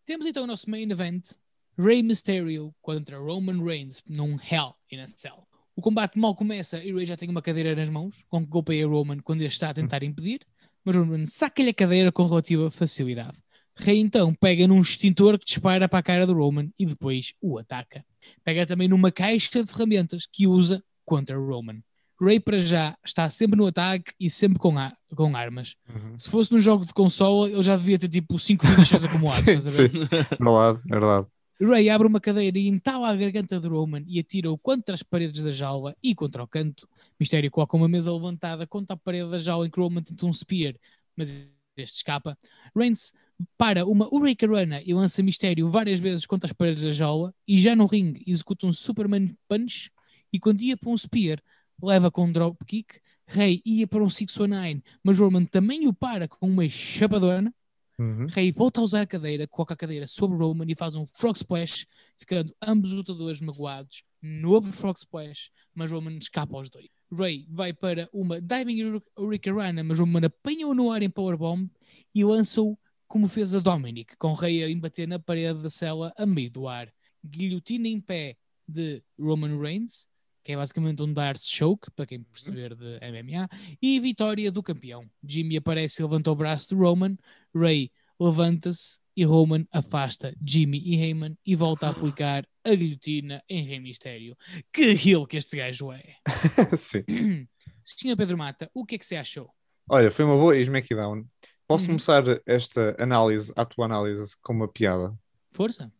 Temos 0.05 0.25
então 0.25 0.43
o 0.43 0.47
nosso 0.47 0.69
main 0.69 0.89
event: 0.91 1.31
Rey 1.79 2.03
Mysterio 2.03 2.73
contra 2.81 3.17
Roman 3.17 3.63
Reigns 3.63 4.03
num 4.07 4.33
Hell 4.39 4.75
in 4.91 4.99
a 4.99 5.07
Cell. 5.07 5.47
O 5.75 5.81
combate 5.81 6.19
mal 6.19 6.35
começa 6.35 6.83
e 6.83 6.91
Rey 6.93 7.05
já 7.05 7.15
tem 7.15 7.29
uma 7.29 7.41
cadeira 7.41 7.73
nas 7.75 7.89
mãos, 7.89 8.13
com 8.27 8.41
que 8.43 8.49
golpeia 8.49 8.85
Roman 8.85 9.19
quando 9.19 9.39
ele 9.41 9.47
está 9.47 9.69
a 9.69 9.73
tentar 9.73 10.03
impedir, 10.03 10.41
mas 10.83 10.95
Roman 10.95 11.25
saca-lhe 11.25 11.69
a 11.69 11.73
cadeira 11.73 12.11
com 12.11 12.25
relativa 12.25 12.69
facilidade. 12.69 13.37
Rey 13.77 13.97
então 13.97 14.33
pega 14.33 14.67
num 14.67 14.79
extintor 14.79 15.39
que 15.39 15.45
dispara 15.45 15.87
para 15.87 15.99
a 15.99 16.03
cara 16.03 16.27
do 16.27 16.33
Roman 16.33 16.69
e 16.77 16.85
depois 16.85 17.33
o 17.41 17.57
ataca. 17.57 18.03
Pega 18.43 18.65
também 18.65 18.89
numa 18.89 19.09
caixa 19.09 19.63
de 19.63 19.71
ferramentas 19.71 20.27
que 20.29 20.45
usa 20.45 20.83
contra 21.05 21.37
Roman. 21.37 21.79
Rey 22.21 22.41
para 22.41 22.59
já 22.59 22.97
está 23.05 23.29
sempre 23.29 23.57
no 23.57 23.65
ataque 23.67 24.11
e 24.19 24.29
sempre 24.29 24.59
com, 24.59 24.77
a- 24.77 24.91
com 25.15 25.33
armas. 25.37 25.75
Uhum. 25.87 26.19
Se 26.19 26.29
fosse 26.29 26.51
num 26.51 26.59
jogo 26.59 26.85
de 26.85 26.93
consola, 26.93 27.49
ele 27.49 27.63
já 27.63 27.77
devia 27.77 27.97
ter 27.97 28.09
tipo 28.09 28.37
5 28.37 28.67
finishers 28.67 29.05
acumulados. 29.05 29.45
Sim, 29.45 29.59
sim. 29.61 29.87
Verdade, 29.87 30.79
é 30.85 30.89
verdade. 30.91 31.27
Ray 31.61 31.89
abre 31.89 32.07
uma 32.07 32.21
cadeira 32.21 32.57
e 32.57 32.67
entala 32.67 33.09
a 33.09 33.15
garganta 33.15 33.59
de 33.59 33.67
Roman 33.67 34.03
e 34.07 34.19
atira-o 34.19 34.57
contra 34.57 34.95
as 34.95 35.03
paredes 35.03 35.43
da 35.43 35.51
jaula 35.51 35.95
e 36.01 36.15
contra 36.15 36.41
o 36.41 36.47
canto. 36.47 36.87
Mistério 37.19 37.51
coloca 37.51 37.75
uma 37.75 37.87
mesa 37.87 38.13
levantada 38.13 38.65
contra 38.65 38.93
a 38.93 38.97
parede 38.97 39.29
da 39.29 39.37
jaula 39.37 39.67
em 39.67 39.69
que 39.69 39.79
Roman 39.79 40.01
tenta 40.01 40.25
um 40.25 40.31
spear, 40.31 40.75
mas 41.15 41.51
este 41.75 41.97
escapa. 41.97 42.37
Reigns 42.75 43.13
para 43.57 43.85
uma 43.85 44.07
Hurricanrana 44.13 44.81
e 44.81 44.93
lança 44.93 45.23
Mistério 45.23 45.69
várias 45.69 45.99
vezes 45.99 46.25
contra 46.25 46.47
as 46.49 46.53
paredes 46.53 46.83
da 46.83 46.91
jaula 46.91 47.33
e 47.47 47.59
já 47.59 47.75
no 47.75 47.85
ringue 47.85 48.23
executa 48.25 48.67
um 48.67 48.71
Superman 48.71 49.35
Punch 49.47 49.91
e 50.31 50.39
quando 50.39 50.61
ia 50.61 50.77
para 50.77 50.89
um 50.89 50.97
spear 50.97 51.41
leva 51.81 52.11
com 52.11 52.25
um 52.25 52.31
dropkick. 52.31 52.99
Rey 53.31 53.61
ia 53.63 53.87
para 53.87 54.03
um 54.03 54.09
619, 54.09 54.83
mas 55.03 55.19
Roman 55.19 55.45
também 55.45 55.87
o 55.87 55.93
para 55.93 56.27
com 56.27 56.47
uma 56.47 56.67
chapadona. 56.67 57.53
Uhum. 57.99 58.27
Rey 58.27 58.51
volta 58.51 58.79
a 58.79 58.83
usar 58.83 59.01
a 59.01 59.05
cadeira, 59.05 59.45
coloca 59.45 59.73
a 59.73 59.77
cadeira 59.77 60.07
sobre 60.07 60.37
Roman 60.37 60.65
e 60.69 60.73
faz 60.75 60.95
um 60.95 61.05
Frog 61.05 61.35
Splash, 61.35 61.85
ficando 62.17 62.55
ambos 62.61 62.91
os 62.91 62.97
lutadores 62.97 63.41
magoados. 63.41 64.03
Novo 64.21 64.71
Frog 64.71 64.97
Splash, 64.97 65.51
mas 65.75 65.91
Roman 65.91 66.17
escapa 66.17 66.55
aos 66.55 66.69
dois. 66.69 66.87
Rey 67.11 67.45
vai 67.49 67.73
para 67.73 68.09
uma 68.13 68.39
Diving 68.39 69.01
Hurricanrana, 69.17 69.83
mas 69.83 69.99
Roman 69.99 70.25
apanha-o 70.25 70.73
no 70.73 70.91
ar 70.91 71.01
em 71.01 71.09
Powerbomb 71.09 71.69
e 72.15 72.23
lança-o 72.23 72.77
como 73.07 73.27
fez 73.27 73.53
a 73.53 73.59
Dominic, 73.59 74.15
com 74.17 74.33
Rey 74.33 74.63
a 74.63 74.69
embater 74.69 75.07
na 75.07 75.19
parede 75.19 75.61
da 75.61 75.69
cela 75.69 76.13
a 76.15 76.25
meio 76.25 76.51
do 76.51 76.67
ar. 76.67 76.93
Guilhotina 77.25 77.87
em 77.87 77.99
pé 77.99 78.37
de 78.67 79.03
Roman 79.19 79.59
Reigns, 79.59 80.07
que 80.49 80.53
é 80.53 80.57
basicamente 80.57 80.99
um 81.03 81.13
Darts 81.13 81.47
Choke, 81.47 81.91
para 81.91 82.07
quem 82.07 82.23
perceber 82.23 82.73
de 82.75 82.97
MMA, 83.11 83.47
e 83.79 83.99
vitória 83.99 84.51
do 84.51 84.63
campeão. 84.63 85.05
Jimmy 85.23 85.57
aparece 85.57 86.01
e 86.01 86.03
levanta 86.03 86.31
o 86.31 86.35
braço 86.35 86.69
de 86.69 86.75
Roman, 86.75 87.15
Ray 87.55 87.91
levanta-se 88.19 88.97
e 89.15 89.23
Roman 89.23 89.63
afasta 89.71 90.33
Jimmy 90.43 90.81
e 90.83 90.95
Heyman 90.95 91.37
e 91.45 91.55
volta 91.55 91.85
a 91.85 91.89
aplicar 91.91 92.47
a 92.65 92.73
guilhotina 92.73 93.43
em 93.47 93.61
Rei 93.63 93.79
Mistério. 93.79 94.35
Que 94.73 94.93
heel 95.07 95.27
que 95.27 95.37
este 95.37 95.55
gajo 95.55 95.91
é! 95.91 96.15
sim. 96.75 97.03
Senhor 97.85 98.17
Pedro 98.17 98.35
Mata, 98.35 98.71
o 98.73 98.83
que 98.87 98.95
é 98.95 98.97
que 98.97 99.05
você 99.05 99.17
achou? 99.17 99.51
Olha, 99.87 100.09
foi 100.09 100.25
uma 100.25 100.35
boa 100.35 100.57
SmackDown. 100.57 101.27
Posso 101.67 101.83
Uhum. 101.83 101.89
começar 101.89 102.23
esta 102.47 102.95
análise, 102.99 103.53
a 103.55 103.65
tua 103.65 103.85
análise, 103.85 104.35
com 104.41 104.53
uma 104.53 104.67
piada? 104.67 105.15
Força? 105.51 105.93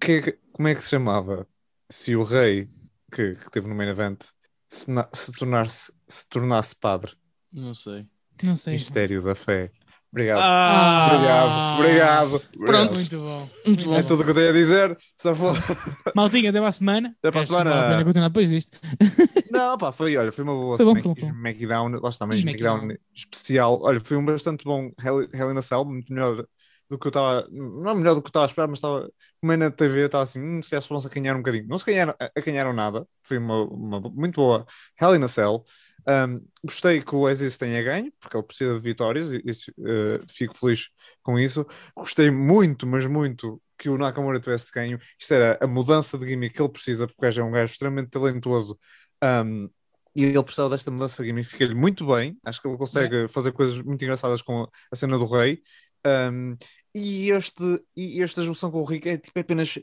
Que 0.00 0.12
é 0.14 0.38
como 0.50 0.66
é 0.66 0.74
que 0.74 0.82
se 0.82 0.90
chamava 0.90 1.46
se 1.88 2.16
o 2.16 2.24
rei 2.24 2.68
que, 3.12 3.34
que 3.34 3.50
teve 3.50 3.68
no 3.68 3.74
main 3.74 3.88
event 3.88 4.24
se, 4.66 4.86
se 5.14 5.32
tornasse, 5.32 5.92
se 6.06 6.28
tornasse 6.28 6.74
padre? 6.76 7.12
Não 7.52 7.74
sei. 7.74 8.06
Não 8.42 8.56
sei. 8.56 8.74
Mistério 8.74 9.22
da 9.22 9.34
fé. 9.34 9.70
Obrigado. 10.10 10.40
Ah, 10.40 11.76
obrigado, 11.78 11.78
obrigado. 11.78 12.42
Pronto. 12.64 12.94
Muito 12.94 13.18
bom. 13.18 13.50
Muito 13.66 13.84
bom. 13.84 13.94
É 13.94 14.02
tudo 14.02 14.20
o 14.22 14.24
que 14.24 14.30
eu 14.30 14.34
tenho 14.34 14.48
a 14.48 14.52
dizer. 14.52 14.98
Só 15.20 15.34
for... 15.34 15.54
Maltinha, 16.16 16.48
até 16.48 16.58
para 16.58 16.68
a 16.68 16.72
semana. 16.72 17.14
Até 17.18 17.30
para 17.30 17.40
a 17.40 17.42
não 17.42 17.48
semana. 17.48 17.70
vale 17.70 17.88
pena 17.90 18.04
continuar 18.04 18.28
depois 18.28 18.48
disto. 18.48 18.78
Não, 19.50 19.76
pá, 19.76 19.92
foi, 19.92 20.16
olha, 20.16 20.30
foi 20.32 20.44
uma 20.44 20.54
boa 20.54 20.76
Foi 20.76 20.86
bom, 20.86 20.92
Smack- 20.92 21.20
foi 21.20 21.28
bom. 21.28 21.36
SmackDown. 21.36 22.00
Lá 22.00 22.08
está, 22.08 22.26
mas 22.26 22.38
SmackDown. 22.38 22.76
SmackDown 22.76 22.98
especial. 23.14 23.78
Olha, 23.82 24.00
foi 24.00 24.16
um 24.16 24.24
bastante 24.24 24.64
bom 24.64 24.90
Hell, 25.02 25.28
Hell 25.32 25.52
in 25.52 25.58
a 25.58 25.62
Cell, 25.62 25.84
muito 25.84 26.12
melhor 26.12 26.46
do 26.88 26.98
que 26.98 27.06
eu 27.06 27.10
estava. 27.10 27.48
Não 27.50 27.94
melhor 27.94 28.14
do 28.14 28.22
que 28.22 28.26
eu 28.26 28.30
estava 28.30 28.46
a 28.46 28.48
esperar, 28.48 28.68
mas 28.68 28.78
estava. 28.78 29.10
Como 29.40 29.52
é 29.52 29.56
na 29.56 29.70
TV, 29.70 30.02
eu 30.02 30.06
estava 30.06 30.24
assim, 30.24 30.40
hum, 30.40 30.62
se 30.62 30.70
calhar 30.70 30.84
vão-se 30.88 31.06
acanhar 31.06 31.36
um 31.36 31.38
bocadinho. 31.40 31.66
Não 31.68 31.78
se 31.78 31.82
acanharam, 31.84 32.14
acanharam 32.36 32.72
nada. 32.72 33.06
Foi 33.22 33.38
uma, 33.38 33.64
uma 33.64 34.00
muito 34.00 34.36
boa 34.36 34.66
Hell 35.00 35.16
in 35.16 35.24
a 35.24 35.28
Cell. 35.28 35.64
Um, 36.06 36.40
gostei 36.64 37.02
que 37.02 37.14
o 37.14 37.26
Aziz 37.26 37.58
tenha 37.58 37.82
ganho, 37.82 38.10
porque 38.18 38.36
ele 38.36 38.46
precisa 38.46 38.74
de 38.74 38.80
vitórias, 38.80 39.30
e 39.30 39.42
isso, 39.44 39.70
uh, 39.78 40.24
fico 40.30 40.56
feliz 40.56 40.88
com 41.22 41.38
isso. 41.38 41.66
Gostei 41.94 42.30
muito, 42.30 42.86
mas 42.86 43.06
muito, 43.06 43.60
que 43.76 43.90
o 43.90 43.98
Nakamura 43.98 44.40
tivesse 44.40 44.72
ganho. 44.72 44.98
Isto 45.18 45.34
era 45.34 45.58
a 45.62 45.66
mudança 45.66 46.16
de 46.18 46.26
gimmick 46.26 46.54
que 46.54 46.62
ele 46.62 46.70
precisa, 46.70 47.06
porque 47.06 47.26
o 47.26 47.28
é 47.28 47.44
um 47.44 47.50
gajo 47.50 47.72
extremamente 47.72 48.10
talentoso. 48.10 48.78
Um, 49.22 49.68
e 50.16 50.24
ele 50.24 50.42
precisava 50.42 50.70
desta 50.70 50.90
mudança 50.90 51.22
de 51.22 51.28
gimmick, 51.28 51.48
fica-lhe 51.48 51.74
muito 51.74 52.06
bem. 52.06 52.38
Acho 52.44 52.60
que 52.60 52.68
ele 52.68 52.76
consegue 52.76 53.28
fazer 53.28 53.52
coisas 53.52 53.78
muito 53.82 54.02
engraçadas 54.02 54.42
com 54.42 54.62
a, 54.62 54.68
a 54.90 54.96
cena 54.96 55.18
do 55.18 55.26
rei. 55.26 55.62
Um, 56.06 56.56
e, 56.94 57.30
este, 57.30 57.62
e 57.96 58.22
esta 58.22 58.42
junção 58.42 58.70
com 58.70 58.80
o 58.80 58.84
Rick 58.84 59.08
é 59.08 59.16
tipo 59.18 59.38
é 59.38 59.42
apenas 59.42 59.78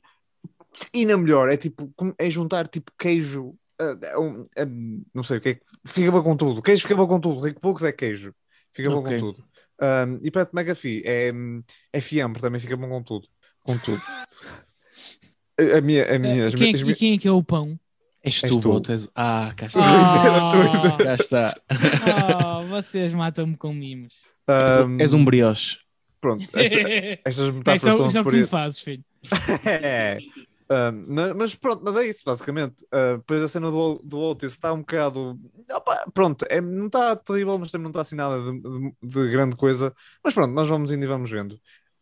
ainda 0.94 1.18
melhor. 1.18 1.50
É 1.52 1.58
tipo 1.58 1.92
é 2.18 2.30
juntar 2.30 2.68
tipo 2.68 2.92
queijo. 2.98 3.56
é 3.80 4.18
um- 4.18 4.44
é- 4.56 4.66
não 5.14 5.22
sei 5.24 5.38
o 5.38 5.42
que 5.42 5.50
é 5.50 5.54
que 5.56 5.62
fica 5.86 6.12
bom 6.12 6.24
com 6.24 6.36
tudo. 6.38 6.62
Queijo 6.62 6.84
fica 6.84 6.96
bom 6.96 7.08
com 7.08 7.20
tudo. 7.20 7.42
Rico 7.42 7.60
poucos 7.60 7.84
é 7.84 7.92
queijo, 7.92 8.34
fica 8.72 8.90
bom 8.90 9.00
Ok. 9.00 9.20
com 9.20 9.20
tudo. 9.34 9.44
Um, 9.82 10.20
e 10.24 10.32
Pat 10.32 10.50
McAfee 10.54 11.04
é, 11.06 11.32
é 11.92 12.00
fiambre, 12.02 12.42
também 12.42 12.60
fica 12.62 12.78
bom 12.78 12.88
com 12.88 13.04
tudo. 13.04 13.28
Com 13.62 13.78
tudo. 13.78 14.02
A, 15.60 15.78
a 15.78 15.82
minha, 15.82 16.16
a 16.16 16.20
minha, 16.20 16.46
as 16.46 16.56
quem, 16.56 16.70
é, 16.70 16.72
minhas- 16.74 16.84
que- 16.84 16.92
e 16.92 16.96
quem 16.96 17.14
é 17.16 17.18
que 17.18 17.28
é 17.28 17.32
o 17.32 17.44
pão? 17.44 17.78
És 18.24 18.42
És 18.44 18.52
tu, 18.52 18.60
tu. 18.82 18.92
És- 18.92 19.10
Ah, 19.14 19.54
cá 19.56 19.68
está. 19.68 19.80
Ah, 19.86 20.98
Cá 20.98 21.16
está. 21.16 21.62
ah, 22.06 22.62
vocês 22.70 23.14
matam-me 23.14 23.56
com 23.58 23.74
mimos. 23.74 24.16
um, 24.88 25.00
És 25.00 25.14
um 25.14 25.24
brioche. 25.24 25.78
Pronto, 26.26 26.50
esta- 26.54 26.80
estas 27.26 27.46
Isso 27.46 27.54
metáforas 27.54 27.84
é, 27.86 27.90
estão 27.90 28.08
isso 28.08 28.18
é 28.18 28.22
o 28.22 28.26
que 28.26 28.42
tu 28.42 28.48
fazes, 28.48 28.80
filho. 28.80 29.04
É. 29.66 30.18
Um, 30.68 31.14
ma- 31.14 31.34
mas 31.36 31.54
pronto, 31.54 31.84
mas 31.86 31.96
é 31.96 32.08
isso, 32.08 32.24
basicamente. 32.26 32.84
Uh, 32.86 33.18
depois 33.18 33.42
a 33.44 33.48
cena 33.48 33.70
do, 33.70 34.02
do 34.04 34.18
Otis 34.20 34.54
está 34.54 34.74
um 34.74 34.80
bocado. 34.80 35.40
Opa, 35.72 36.06
pronto, 36.12 36.44
é, 36.50 36.60
não 36.60 36.88
está 36.88 37.16
terrível, 37.16 37.60
mas 37.60 37.72
também 37.72 37.84
não 37.84 37.92
está 37.92 38.02
assim 38.02 38.16
nada 38.16 38.40
de, 38.52 38.60
de- 38.60 38.94
de 39.04 39.32
grande 39.32 39.56
coisa. 39.56 39.94
Mas 40.24 40.34
pronto, 40.34 40.52
nós 40.54 40.68
vamos 40.68 40.92
indo 40.92 41.04
e 41.04 41.08
vamos 41.08 41.30
vendo. 41.30 41.54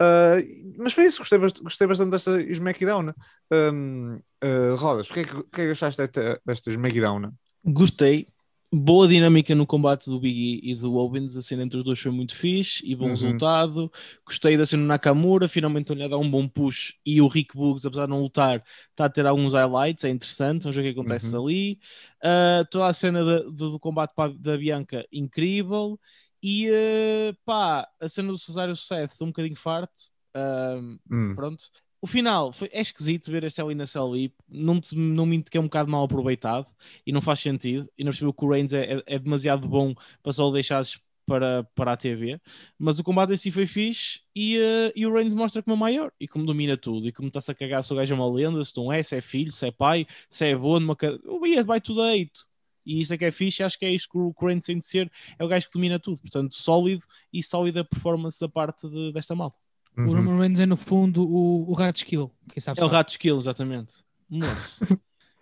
Uh, 0.02 0.74
mas 0.78 0.94
foi 0.94 1.06
isso, 1.06 1.18
gostei, 1.20 1.38
gostei 1.40 1.88
bastante 1.88 2.12
desta 2.12 2.42
SmackDown. 2.42 3.14
Um, 3.52 4.16
uh, 4.44 4.76
Rodas, 4.78 5.10
o 5.10 5.14
que, 5.14 5.20
é 5.20 5.24
que, 5.26 5.44
que 5.44 5.62
é 5.62 5.66
que 5.66 5.72
achaste 5.72 6.02
desta, 6.02 6.42
desta 6.46 6.72
SmackDown? 6.72 7.32
Gostei. 7.66 8.28
Boa 8.76 9.08
dinâmica 9.08 9.54
no 9.54 9.68
combate 9.68 10.10
do 10.10 10.20
Big 10.20 10.36
E 10.66 10.72
e 10.72 10.76
do 10.76 10.96
Owens. 10.96 11.38
A 11.38 11.44
cena 11.44 11.62
entre 11.62 11.78
os 11.78 11.84
dois 11.86 12.00
foi 12.00 12.12
muito 12.12 12.36
fixe 12.36 12.84
e 12.84 12.96
bom 12.96 13.06
Uhum. 13.06 13.12
resultado. 13.12 13.92
Gostei 14.26 14.58
da 14.58 14.66
cena 14.66 14.82
do 14.82 14.88
Nakamura. 14.88 15.48
Finalmente 15.48 15.92
olhar 15.92 16.06
a 16.06 16.10
dar 16.10 16.18
um 16.18 16.28
bom 16.30 16.48
push. 16.48 16.94
E 17.06 17.22
o 17.22 17.28
Rick 17.28 17.56
Boogs, 17.56 17.86
apesar 17.86 18.06
de 18.06 18.10
não 18.10 18.22
lutar, 18.22 18.64
está 18.90 19.06
a 19.06 19.10
ter 19.10 19.28
alguns 19.28 19.54
highlights. 19.54 20.04
É 20.06 20.10
interessante. 20.10 20.64
Vamos 20.64 20.76
ver 20.76 20.82
o 20.82 20.86
que 20.86 21.00
acontece 21.00 21.36
Uhum. 21.36 21.44
ali. 21.46 21.80
Uh, 22.24 22.66
toda 22.72 22.88
a 22.88 22.94
cena 22.94 23.24
da- 23.24 23.44
do, 23.44 23.70
do 23.72 23.80
combate 23.80 24.12
da 24.40 24.58
Bianca, 24.58 25.06
incrível. 25.12 26.00
E 26.42 26.68
uh, 26.72 27.38
pá, 27.46 27.88
a 28.02 28.08
cena 28.08 28.32
do 28.32 28.40
Cesário 28.40 28.76
Seth, 28.76 29.22
um 29.22 29.28
bocadinho 29.28 29.56
farto. 29.56 29.94
Um, 30.36 30.98
Hum. 31.12 31.36
pronto. 31.36 31.66
O 32.04 32.08
final 32.08 32.52
foi, 32.52 32.70
é 32.74 32.82
esquisito 32.82 33.32
ver 33.32 33.46
este 33.46 33.62
ali 33.62 33.74
na 33.76 33.88
CLI. 33.88 34.34
Não, 34.50 34.80
te, 34.82 34.94
não 34.94 35.26
minto 35.26 35.50
que 35.50 35.58
é 35.58 35.62
um 35.62 35.66
bocado 35.66 35.90
mal 35.90 36.04
aproveitado 36.04 36.68
e 37.08 37.14
não 37.14 37.22
faz 37.22 37.40
sentido. 37.40 37.90
E 37.98 38.04
não 38.04 38.12
percebo 38.12 38.34
que 38.34 38.44
o 38.44 38.50
Reigns 38.50 38.74
é, 38.74 38.96
é, 38.96 39.04
é 39.16 39.20
demasiado 39.20 39.68
bom 39.70 39.96
para 40.22 40.34
só 40.34 40.50
o 40.50 40.52
deixares 40.52 41.00
para, 41.26 41.64
para 41.74 41.94
a 41.94 41.98
TV. 41.98 42.42
Mas 42.78 43.00
o 43.00 43.04
combate 43.06 43.32
em 43.34 43.38
si 43.38 43.50
foi 43.52 43.66
fixe 43.66 44.20
e, 44.36 44.58
eh, 44.58 44.92
e 44.98 45.06
o 45.08 45.14
Reigns 45.14 45.34
mostra 45.34 45.64
como 45.64 45.76
é 45.78 45.80
maior 45.80 46.12
e 46.20 46.28
como 46.28 46.46
domina 46.46 46.76
tudo. 46.76 47.08
E 47.08 47.12
como 47.14 47.30
está-se 47.30 47.52
a 47.52 47.56
cagar 47.56 47.82
se 47.86 47.94
o 47.94 47.96
gajo 47.96 48.14
é 48.14 48.18
uma 48.18 48.30
lenda, 48.30 48.66
se 48.66 48.76
não 48.76 48.92
é, 48.92 49.02
se 49.02 49.16
é 49.16 49.22
filho, 49.22 49.52
se 49.54 49.66
é 49.68 49.72
pai, 49.72 50.06
se 50.30 50.46
é 50.48 50.54
avô, 50.54 50.80
numa 50.82 50.96
ca- 50.98 51.18
o 51.26 51.40
Bias 51.40 51.66
vai 51.66 51.80
tudo 51.80 52.04
deito. 52.06 52.46
E 52.86 53.00
isso 53.00 53.14
é 53.14 53.18
que 53.18 53.24
é 53.24 53.32
fixe, 53.32 53.64
acho 53.64 53.80
que 53.80 53.86
é 53.86 53.90
isto 53.92 54.10
que 54.12 54.18
o 54.18 54.34
Reigns 54.46 54.66
tem 54.66 54.78
de 54.78 54.86
ser, 54.86 55.10
é 55.40 55.44
o 55.46 55.48
gajo 55.48 55.68
que 55.68 55.74
domina 55.74 55.98
tudo. 56.00 56.20
Portanto, 56.20 56.54
sólido 56.54 57.04
e 57.32 57.42
sólida 57.42 57.82
performance 57.86 58.38
da 58.42 58.50
parte 58.50 58.90
de- 58.90 59.14
desta 59.14 59.34
malta. 59.36 59.63
O 59.96 60.02
Uhum. 60.02 60.14
Roman 60.16 60.40
Reigns 60.40 60.60
é, 60.60 60.66
no 60.66 60.76
fundo, 60.78 61.24
o, 61.28 61.70
o 61.70 61.74
Rat 61.74 61.98
Skill. 61.98 62.32
Quem 62.52 62.60
sabe 62.60 62.80
É 62.80 62.84
o 62.84 62.86
sabe. 62.88 62.96
rato 62.96 63.12
skill, 63.12 63.38
exatamente. 63.38 63.94
Moço. 64.30 64.84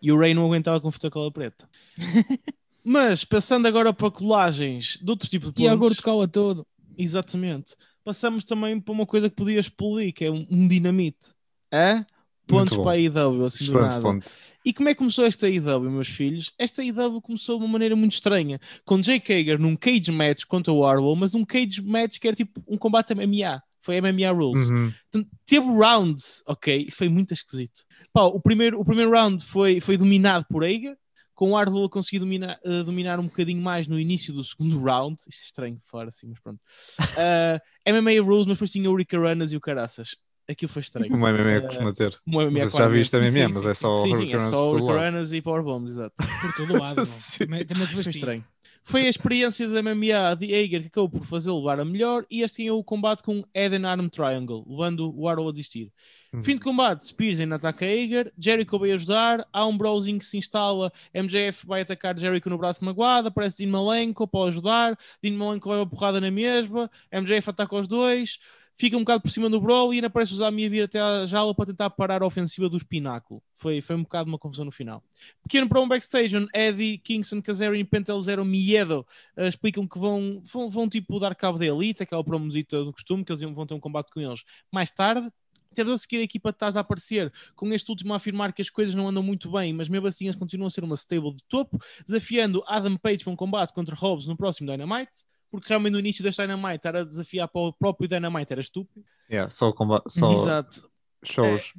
e 0.01 0.11
o 0.11 0.17
Ray 0.19 0.33
não 0.33 0.45
aguentava 0.45 0.79
com 0.81 0.91
fita 0.91 1.09
cola 1.09 1.31
preta. 1.31 1.69
Mas, 2.83 3.23
passando 3.23 3.67
agora 3.67 3.93
para 3.93 4.09
colagens 4.11 4.97
de 5.01 5.09
outro 5.09 5.29
tipo 5.29 5.51
de 5.51 5.61
E 5.63 5.67
a 5.67 5.71
pontos. 5.71 5.87
gordo 5.89 6.03
cola 6.03 6.27
todo. 6.27 6.65
Exatamente. 6.97 7.75
Passamos 8.03 8.43
também 8.43 8.79
para 8.79 8.91
uma 8.91 9.05
coisa 9.05 9.29
que 9.29 9.35
podia 9.35 9.59
explodir, 9.59 10.13
que 10.13 10.25
é 10.25 10.31
um, 10.31 10.45
um 10.49 10.67
dinamite. 10.67 11.29
Hã? 11.71 12.05
Pontos 12.47 12.75
para 12.77 12.91
a 12.91 12.97
IW, 12.97 13.45
assim 13.45 13.59
do 13.65 13.71
Excelente 13.71 13.89
nada. 13.89 14.01
ponto. 14.01 14.31
E 14.65 14.73
como 14.73 14.89
é 14.89 14.93
que 14.93 14.97
começou 14.97 15.25
esta 15.25 15.47
IW, 15.47 15.89
meus 15.91 16.07
filhos? 16.09 16.51
Esta 16.57 16.83
IW 16.83 17.21
começou 17.21 17.57
de 17.57 17.63
uma 17.63 17.71
maneira 17.71 17.95
muito 17.95 18.13
estranha, 18.13 18.59
com 18.83 18.99
Jake 18.99 19.31
Hager 19.31 19.59
num 19.59 19.75
cage 19.75 20.11
match 20.11 20.43
contra 20.45 20.73
o 20.73 20.79
Warlow, 20.79 21.15
mas 21.15 21.33
um 21.33 21.45
cage 21.45 21.81
match 21.81 22.19
que 22.19 22.27
era 22.27 22.35
tipo 22.35 22.61
um 22.67 22.77
combate 22.77 23.13
MMA. 23.13 23.61
Foi 23.82 23.99
MMA 23.99 24.32
Rules. 24.32 24.69
Uhum. 24.69 24.93
Portanto, 25.11 25.32
teve 25.45 25.65
rounds, 25.65 26.43
ok? 26.45 26.89
Foi 26.91 27.09
muito 27.09 27.34
esquisito. 27.34 27.82
Pá, 28.13 28.23
o, 28.23 28.39
primeiro, 28.39 28.79
o 28.79 28.86
primeiro 28.86 29.11
round 29.11 29.43
foi, 29.43 29.79
foi 29.79 29.97
dominado 29.97 30.45
por 30.49 30.63
Eiger, 30.63 30.95
com 31.34 31.51
o 31.51 31.57
Ardula 31.57 31.88
a 31.88 31.89
conseguir 31.89 32.19
dominar, 32.19 32.59
eh, 32.63 32.84
dominar 32.84 33.19
um 33.19 33.23
bocadinho 33.23 33.61
mais 33.61 33.88
no 33.88 33.99
início 33.99 34.32
do 34.32 34.43
segundo 34.43 34.79
round. 34.79 35.15
Isto 35.27 35.41
é 35.41 35.45
estranho 35.45 35.82
falar 35.89 36.07
assim, 36.07 36.27
mas 36.27 36.39
pronto. 36.39 36.59
Uh, 37.11 37.91
MMA 37.91 38.23
Rules, 38.23 38.45
mas 38.45 38.55
depois 38.57 38.71
tinha 38.71 38.89
o 38.89 38.95
Ricaranas 38.95 39.51
e 39.51 39.57
o 39.57 39.61
Caraças. 39.61 40.15
Aquilo 40.47 40.71
foi 40.71 40.82
estranho. 40.82 41.13
O 41.13 41.17
MMA 41.17 41.51
Eh, 41.51 41.61
costuma 41.61 41.93
ter. 41.93 42.19
Como 42.23 42.41
MMA 42.41 42.67
já 42.67 42.88
viste 42.88 43.15
MMA, 43.15 43.32
Sim, 43.32 43.47
mas 43.47 43.63
sim, 43.63 43.69
é 43.69 43.73
só 43.73 43.95
Sim, 43.95 44.15
sim, 44.15 44.34
é 44.34 44.39
só 44.39 44.71
lado. 44.71 44.84
Hurricanes 44.84 45.32
e 45.32 45.41
Powerbombs, 45.41 45.91
exato. 45.91 46.15
Por 46.41 46.53
todo 46.55 46.79
lado. 46.79 47.01
também, 47.39 47.65
também 47.65 47.88
Foi 47.88 48.01
estranho. 48.01 48.45
Foi 48.84 49.05
a 49.05 49.09
experiência 49.09 49.67
da 49.67 49.82
MMA 49.82 50.36
de 50.38 50.53
Hager 50.53 50.82
que 50.82 50.88
acabou 50.88 51.09
por 51.09 51.25
fazer 51.25 51.51
levar 51.51 51.79
a 51.79 51.86
melhor 51.86 52.25
e 52.29 52.41
este 52.41 52.63
ganhou 52.63 52.79
o 52.79 52.84
combate 52.84 53.23
com 53.23 53.43
Eden 53.53 53.86
Arm 53.86 54.07
Triangle, 54.07 54.65
levando 54.67 55.13
o 55.15 55.27
Arrow 55.27 55.47
a 55.47 55.51
desistir. 55.51 55.91
Uhum. 56.34 56.43
Fim 56.43 56.55
de 56.55 56.61
combate, 56.61 57.05
Spears 57.05 57.39
ainda 57.39 57.55
ataca 57.55 57.86
Hager, 57.86 58.32
Jericho 58.38 58.79
vai 58.79 58.91
ajudar, 58.91 59.45
há 59.51 59.65
um 59.65 59.77
browsing 59.77 60.17
que 60.17 60.25
se 60.25 60.38
instala, 60.38 60.91
MJF 61.13 61.67
vai 61.67 61.82
atacar 61.82 62.17
Jericho 62.17 62.49
no 62.49 62.57
braço 62.57 62.84
magoado, 62.84 63.27
aparece 63.27 63.57
Dean 63.59 63.69
Malenko 63.69 64.25
para 64.25 64.47
ajudar, 64.47 64.97
Dean 65.21 65.34
Malenko 65.34 65.69
leva 65.69 65.86
porrada 65.86 66.21
na 66.21 66.32
mesma, 66.32 66.89
MJF 67.11 67.49
ataca 67.49 67.75
os 67.75 67.88
dois, 67.88 68.39
fica 68.78 68.97
um 68.97 69.01
bocado 69.01 69.22
por 69.22 69.30
cima 69.30 69.49
do 69.49 69.61
Brawl 69.61 69.93
e 69.93 69.97
ainda 69.97 70.09
parece 70.09 70.34
usar 70.34 70.47
a 70.47 70.51
minha 70.51 70.69
vir 70.69 70.84
até 70.84 70.99
à 70.99 71.26
jaula 71.26 71.53
para 71.53 71.67
tentar 71.67 71.89
parar 71.91 72.24
a 72.24 72.26
ofensiva 72.26 72.67
dos 72.67 72.84
Pináculo. 72.84 73.41
Foi, 73.51 73.82
foi 73.82 73.95
um 73.95 74.03
bocado 74.03 74.30
uma 74.30 74.39
confusão 74.39 74.65
no 74.65 74.72
final. 74.72 75.03
Pequeno 75.43 75.69
para 75.69 75.80
um 75.80 75.88
backstage, 75.88 76.36
Eddie, 76.53 76.97
Kingston, 76.97 77.41
Kazarian 77.41 77.86
Pentel 77.86 78.22
Zero 78.22 78.43
Miedo 78.43 79.05
eh, 79.38 79.47
explicam 79.47 79.88
que 79.88 79.99
vão, 79.99 80.41
vão, 80.43 80.69
vão 80.69 80.89
tipo 80.89 81.19
dar 81.19 81.36
cabo 81.36 81.59
da 81.59 81.65
Elite, 81.65 82.03
aquela 82.03 82.24
promosita 82.24 82.84
do 82.84 82.91
costume, 82.91 83.24
que 83.24 83.32
eles 83.32 83.41
vão 83.41 83.65
ter 83.65 83.74
um 83.74 83.80
combate 83.80 84.11
com 84.11 84.19
eles 84.19 84.43
mais 84.72 84.91
tarde. 84.91 85.32
Temos 85.74 85.93
a 85.93 85.97
seguir 85.97 86.17
a 86.17 86.24
equipa 86.24 86.51
de 86.51 86.57
Taz 86.57 86.76
a 86.76 86.82
aparecer, 86.82 87.32
com 87.55 87.72
este 87.74 87.89
último 87.89 88.11
a 88.13 88.17
afirmar 88.17 88.51
que 88.51 88.61
as 88.61 88.69
coisas 88.69 88.93
não 88.93 89.07
andam 89.07 89.24
muito 89.24 89.49
bem, 89.49 89.72
mas 89.74 89.88
mesmo 89.88 90.07
assim 90.07 90.26
eles 90.26 90.36
continuam 90.36 90.67
a 90.67 90.69
ser 90.69 90.84
uma 90.84 90.95
stable 90.95 91.34
de 91.34 91.45
topo, 91.45 91.80
desafiando 92.05 92.61
Adam 92.67 92.97
Page 92.97 93.24
para 93.24 93.32
um 93.32 93.38
combate 93.38 93.74
contra 93.74 93.95
Hobbs 93.95 94.28
no 94.28 94.36
próximo 94.36 94.69
Dynamite, 94.69 95.24
porque 95.51 95.67
realmente 95.69 95.93
no 95.93 95.99
início 95.99 96.23
deste 96.23 96.41
Dynamite 96.41 96.75
estar 96.77 96.95
a 96.95 97.03
desafiar 97.03 97.47
para 97.49 97.61
o 97.61 97.73
próprio 97.73 98.07
Dynamite 98.07 98.53
era 98.53 98.61
estúpido. 98.61 99.05
Yeah, 99.29 99.49
só 99.51 99.71
comba- 99.73 100.01
só 100.07 100.31
Exato. 100.31 100.89
shows. 101.23 101.73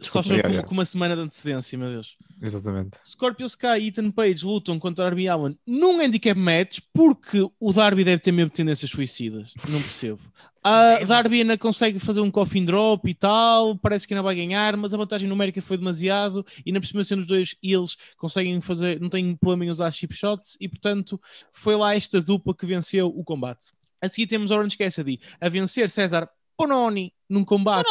Só 0.00 0.20
yeah, 0.22 0.62
com, 0.62 0.74
uma 0.74 0.84
semana 0.84 1.14
de 1.14 1.22
antecedência, 1.22 1.78
meu 1.78 1.88
Deus. 1.88 2.16
Exatamente. 2.40 2.98
Scorpio 3.06 3.46
Sky 3.46 3.78
e 3.80 3.86
Ethan 3.88 4.10
Page 4.10 4.44
lutam 4.44 4.78
contra 4.78 5.04
Darby 5.04 5.28
Allin 5.28 5.56
num 5.66 6.00
handicap 6.00 6.38
match 6.38 6.80
porque 6.92 7.48
o 7.58 7.72
Darby 7.72 8.04
deve 8.04 8.22
ter 8.22 8.32
mesmo 8.32 8.50
tendências 8.50 8.90
suicidas. 8.90 9.52
Não 9.68 9.80
percebo. 9.80 10.20
A 10.62 10.98
Darby 11.06 11.40
ainda 11.40 11.56
consegue 11.56 11.98
fazer 11.98 12.20
um 12.20 12.30
coffin 12.30 12.64
drop 12.64 13.08
e 13.08 13.14
tal, 13.14 13.76
parece 13.78 14.06
que 14.06 14.14
ainda 14.14 14.22
vai 14.22 14.34
ganhar, 14.34 14.76
mas 14.76 14.92
a 14.92 14.96
vantagem 14.96 15.28
numérica 15.28 15.62
foi 15.62 15.76
demasiado 15.76 16.44
e 16.64 16.72
na 16.72 16.80
próxima 16.80 17.04
sendo 17.04 17.20
os 17.20 17.26
dois 17.26 17.54
eles 17.62 17.96
conseguem 18.16 18.60
fazer, 18.60 19.00
não 19.00 19.08
têm 19.08 19.36
problema 19.36 19.64
em 19.64 19.70
usar 19.70 19.90
chip 19.92 20.12
shots 20.12 20.56
e 20.60 20.68
portanto 20.68 21.20
foi 21.52 21.76
lá 21.76 21.94
esta 21.94 22.20
dupla 22.20 22.52
que 22.52 22.66
venceu 22.66 23.06
o 23.06 23.22
combate. 23.22 23.72
A 24.02 24.08
seguir 24.08 24.26
temos 24.26 24.50
Orange 24.50 24.76
Cassidy 24.76 25.20
a 25.40 25.48
vencer 25.48 25.88
César 25.88 26.28
Bononi 26.58 27.12
num 27.28 27.44
combate. 27.44 27.86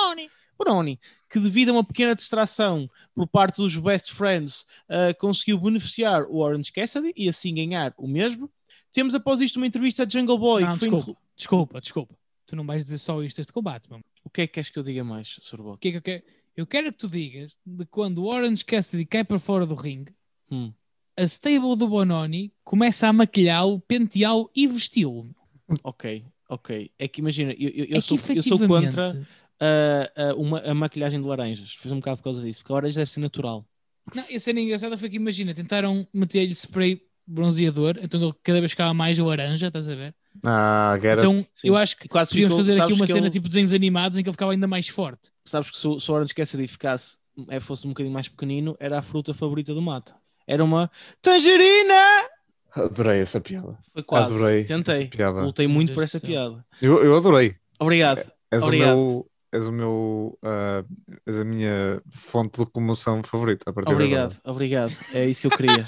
Bononi, 0.57 0.99
que 1.29 1.39
devido 1.39 1.69
a 1.69 1.73
uma 1.73 1.83
pequena 1.83 2.15
distração 2.15 2.89
por 3.13 3.27
parte 3.27 3.57
dos 3.57 3.75
Best 3.77 4.13
Friends, 4.13 4.61
uh, 4.89 5.17
conseguiu 5.19 5.57
beneficiar 5.59 6.23
o 6.23 6.37
Orange 6.37 6.71
Cassidy 6.71 7.13
e 7.15 7.27
assim 7.29 7.53
ganhar 7.55 7.93
o 7.97 8.07
mesmo. 8.07 8.49
Temos 8.91 9.13
após 9.15 9.41
isto 9.41 9.57
uma 9.57 9.67
entrevista 9.67 10.03
a 10.03 10.07
Jungle 10.09 10.37
Boy. 10.37 10.63
Não, 10.63 10.71
desculpa, 10.73 10.95
interro- 10.95 11.17
desculpa, 11.35 11.81
desculpa. 11.81 12.15
Tu 12.45 12.55
não 12.55 12.65
vais 12.65 12.83
dizer 12.83 12.97
só 12.99 13.21
isto 13.23 13.39
este 13.41 13.51
combate, 13.51 13.89
mano. 13.89 14.03
O 14.23 14.29
que 14.29 14.41
é 14.41 14.47
que 14.47 14.53
queres 14.53 14.69
que 14.69 14.77
eu 14.79 14.83
diga 14.83 15.03
mais, 15.03 15.35
Sr. 15.41 15.59
O 15.61 15.63
Boto? 15.63 15.79
que 15.79 15.87
é 15.87 15.91
que 15.91 15.97
eu 15.97 16.01
quero? 16.01 16.23
Eu 16.55 16.65
quero 16.67 16.91
que 16.91 16.97
tu 16.97 17.09
digas 17.09 17.57
de 17.65 17.85
quando 17.85 18.19
o 18.19 18.25
Orange 18.27 18.63
Cassidy 18.63 19.05
cai 19.05 19.23
para 19.25 19.39
fora 19.39 19.65
do 19.65 19.75
ringue, 19.75 20.13
Hum. 20.49 20.71
a 21.17 21.23
stable 21.23 21.75
do 21.75 21.87
Bononi 21.87 22.53
começa 22.63 23.07
a 23.07 23.13
maquilhá-lo, 23.13 23.79
penteá-lo 23.81 24.49
e 24.55 24.65
vesti-lo. 24.67 25.35
Ok, 25.83 26.23
ok. 26.47 26.91
É 26.97 27.07
que 27.07 27.19
imagina, 27.19 27.51
eu, 27.57 27.69
eu, 27.69 27.85
eu 27.85 27.97
É 27.97 28.01
sou, 28.01 28.17
que 28.17 28.37
eu 28.37 28.43
sou 28.43 28.59
contra 28.59 29.27
a, 29.59 30.29
a, 30.29 30.35
uma, 30.35 30.59
a 30.61 30.73
maquilhagem 30.73 31.21
de 31.21 31.27
laranjas. 31.27 31.73
Fiz 31.73 31.91
um 31.91 31.95
bocado 31.97 32.17
por 32.17 32.23
causa 32.25 32.41
disso, 32.41 32.61
porque 32.61 32.73
a 32.73 32.75
laranja 32.75 32.99
deve 33.01 33.11
ser 33.11 33.19
natural. 33.19 33.65
Não, 34.13 34.23
a 34.23 34.39
cena 34.39 34.59
engraçada 34.59 34.97
foi 34.97 35.09
que 35.09 35.15
imagina, 35.15 35.53
tentaram 35.53 36.07
meter-lhe 36.13 36.53
spray 36.53 37.01
bronzeador, 37.27 37.97
então 38.01 38.21
ele 38.21 38.33
cada 38.43 38.59
vez 38.59 38.71
ficava 38.71 38.93
mais 38.93 39.17
laranja, 39.17 39.67
estás 39.67 39.89
a 39.89 39.95
ver? 39.95 40.13
Ah, 40.43 40.95
Garrett. 41.01 41.27
Então 41.27 41.37
sim. 41.55 41.67
eu 41.67 41.75
acho 41.75 41.97
que 41.97 42.05
E 42.05 42.09
quase 42.09 42.29
podíamos 42.31 42.53
ficou- 42.53 42.65
fazer 42.65 42.81
aqui 42.81 42.93
uma 42.93 43.07
cena 43.07 43.19
ele- 43.21 43.29
tipo 43.31 43.47
desenhos 43.47 43.73
animados 43.73 44.17
em 44.17 44.21
que 44.21 44.29
ele 44.29 44.33
ficava 44.33 44.51
ainda 44.51 44.67
mais 44.67 44.87
forte. 44.89 45.31
Sabes 45.43 45.71
que 45.71 45.77
se, 45.77 45.87
o- 45.87 45.99
se 45.99 46.11
o 46.11 46.13
Orange 46.13 46.35
Cassidy 46.35 46.67
ficasse, 46.67 47.17
é, 47.49 47.59
fosse 47.59 47.87
um 47.87 47.89
bocadinho 47.89 48.13
mais 48.13 48.27
pequenino, 48.27 48.75
era 48.79 48.99
a 48.99 49.01
fruta 49.01 49.33
favorita 49.33 49.73
do 49.73 49.81
mata. 49.81 50.13
Era 50.45 50.63
uma 50.63 50.91
tangerina! 51.21 52.27
Adorei 52.75 53.19
essa 53.21 53.39
piada. 53.41 53.77
Foi 53.93 54.03
quase. 54.03 54.35
Adorei 54.35 54.63
Tentei. 54.65 55.09
Lutei 55.43 55.65
muito 55.67 55.87
Deus 55.89 55.95
por 55.95 56.01
do 56.01 56.03
essa 56.03 56.19
céu. 56.19 56.29
piada. 56.29 56.65
Eu, 56.81 57.03
eu 57.03 57.15
adorei. 57.17 57.55
Obrigado. 57.79 58.21
És 58.51 58.61
Obrigado. 58.63 58.93
o 58.93 58.97
meu. 58.97 59.31
És 59.55 59.67
o 59.67 59.71
meu. 59.71 60.37
ah, 60.43 60.83
és 61.25 61.39
a 61.39 61.45
minha 61.45 62.01
fonte 62.09 62.55
de 62.55 62.59
locomoção 62.59 63.21
favorita. 63.23 63.69
A 63.69 63.73
partir 63.73 63.87
de 63.89 63.93
Obrigado, 63.93 64.31
agora. 64.33 64.51
obrigado. 64.53 64.93
É 65.13 65.25
isso 65.25 65.41
que 65.41 65.47
eu 65.47 65.51
queria. 65.51 65.85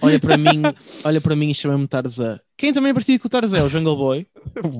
olha 0.00 0.20
para 0.20 0.36
mim, 0.36 0.62
olha 1.04 1.20
para 1.20 1.34
mim 1.34 1.50
e 1.50 1.54
chama-me 1.54 1.88
Tarzan. 1.88 2.38
Quem 2.56 2.72
também 2.72 2.90
é 2.90 2.94
parecido 2.94 3.20
com 3.20 3.26
o 3.26 3.30
Tarzan 3.30 3.58
é 3.58 3.62
o 3.64 3.68
Jungle 3.68 3.96
Boy, 3.96 4.26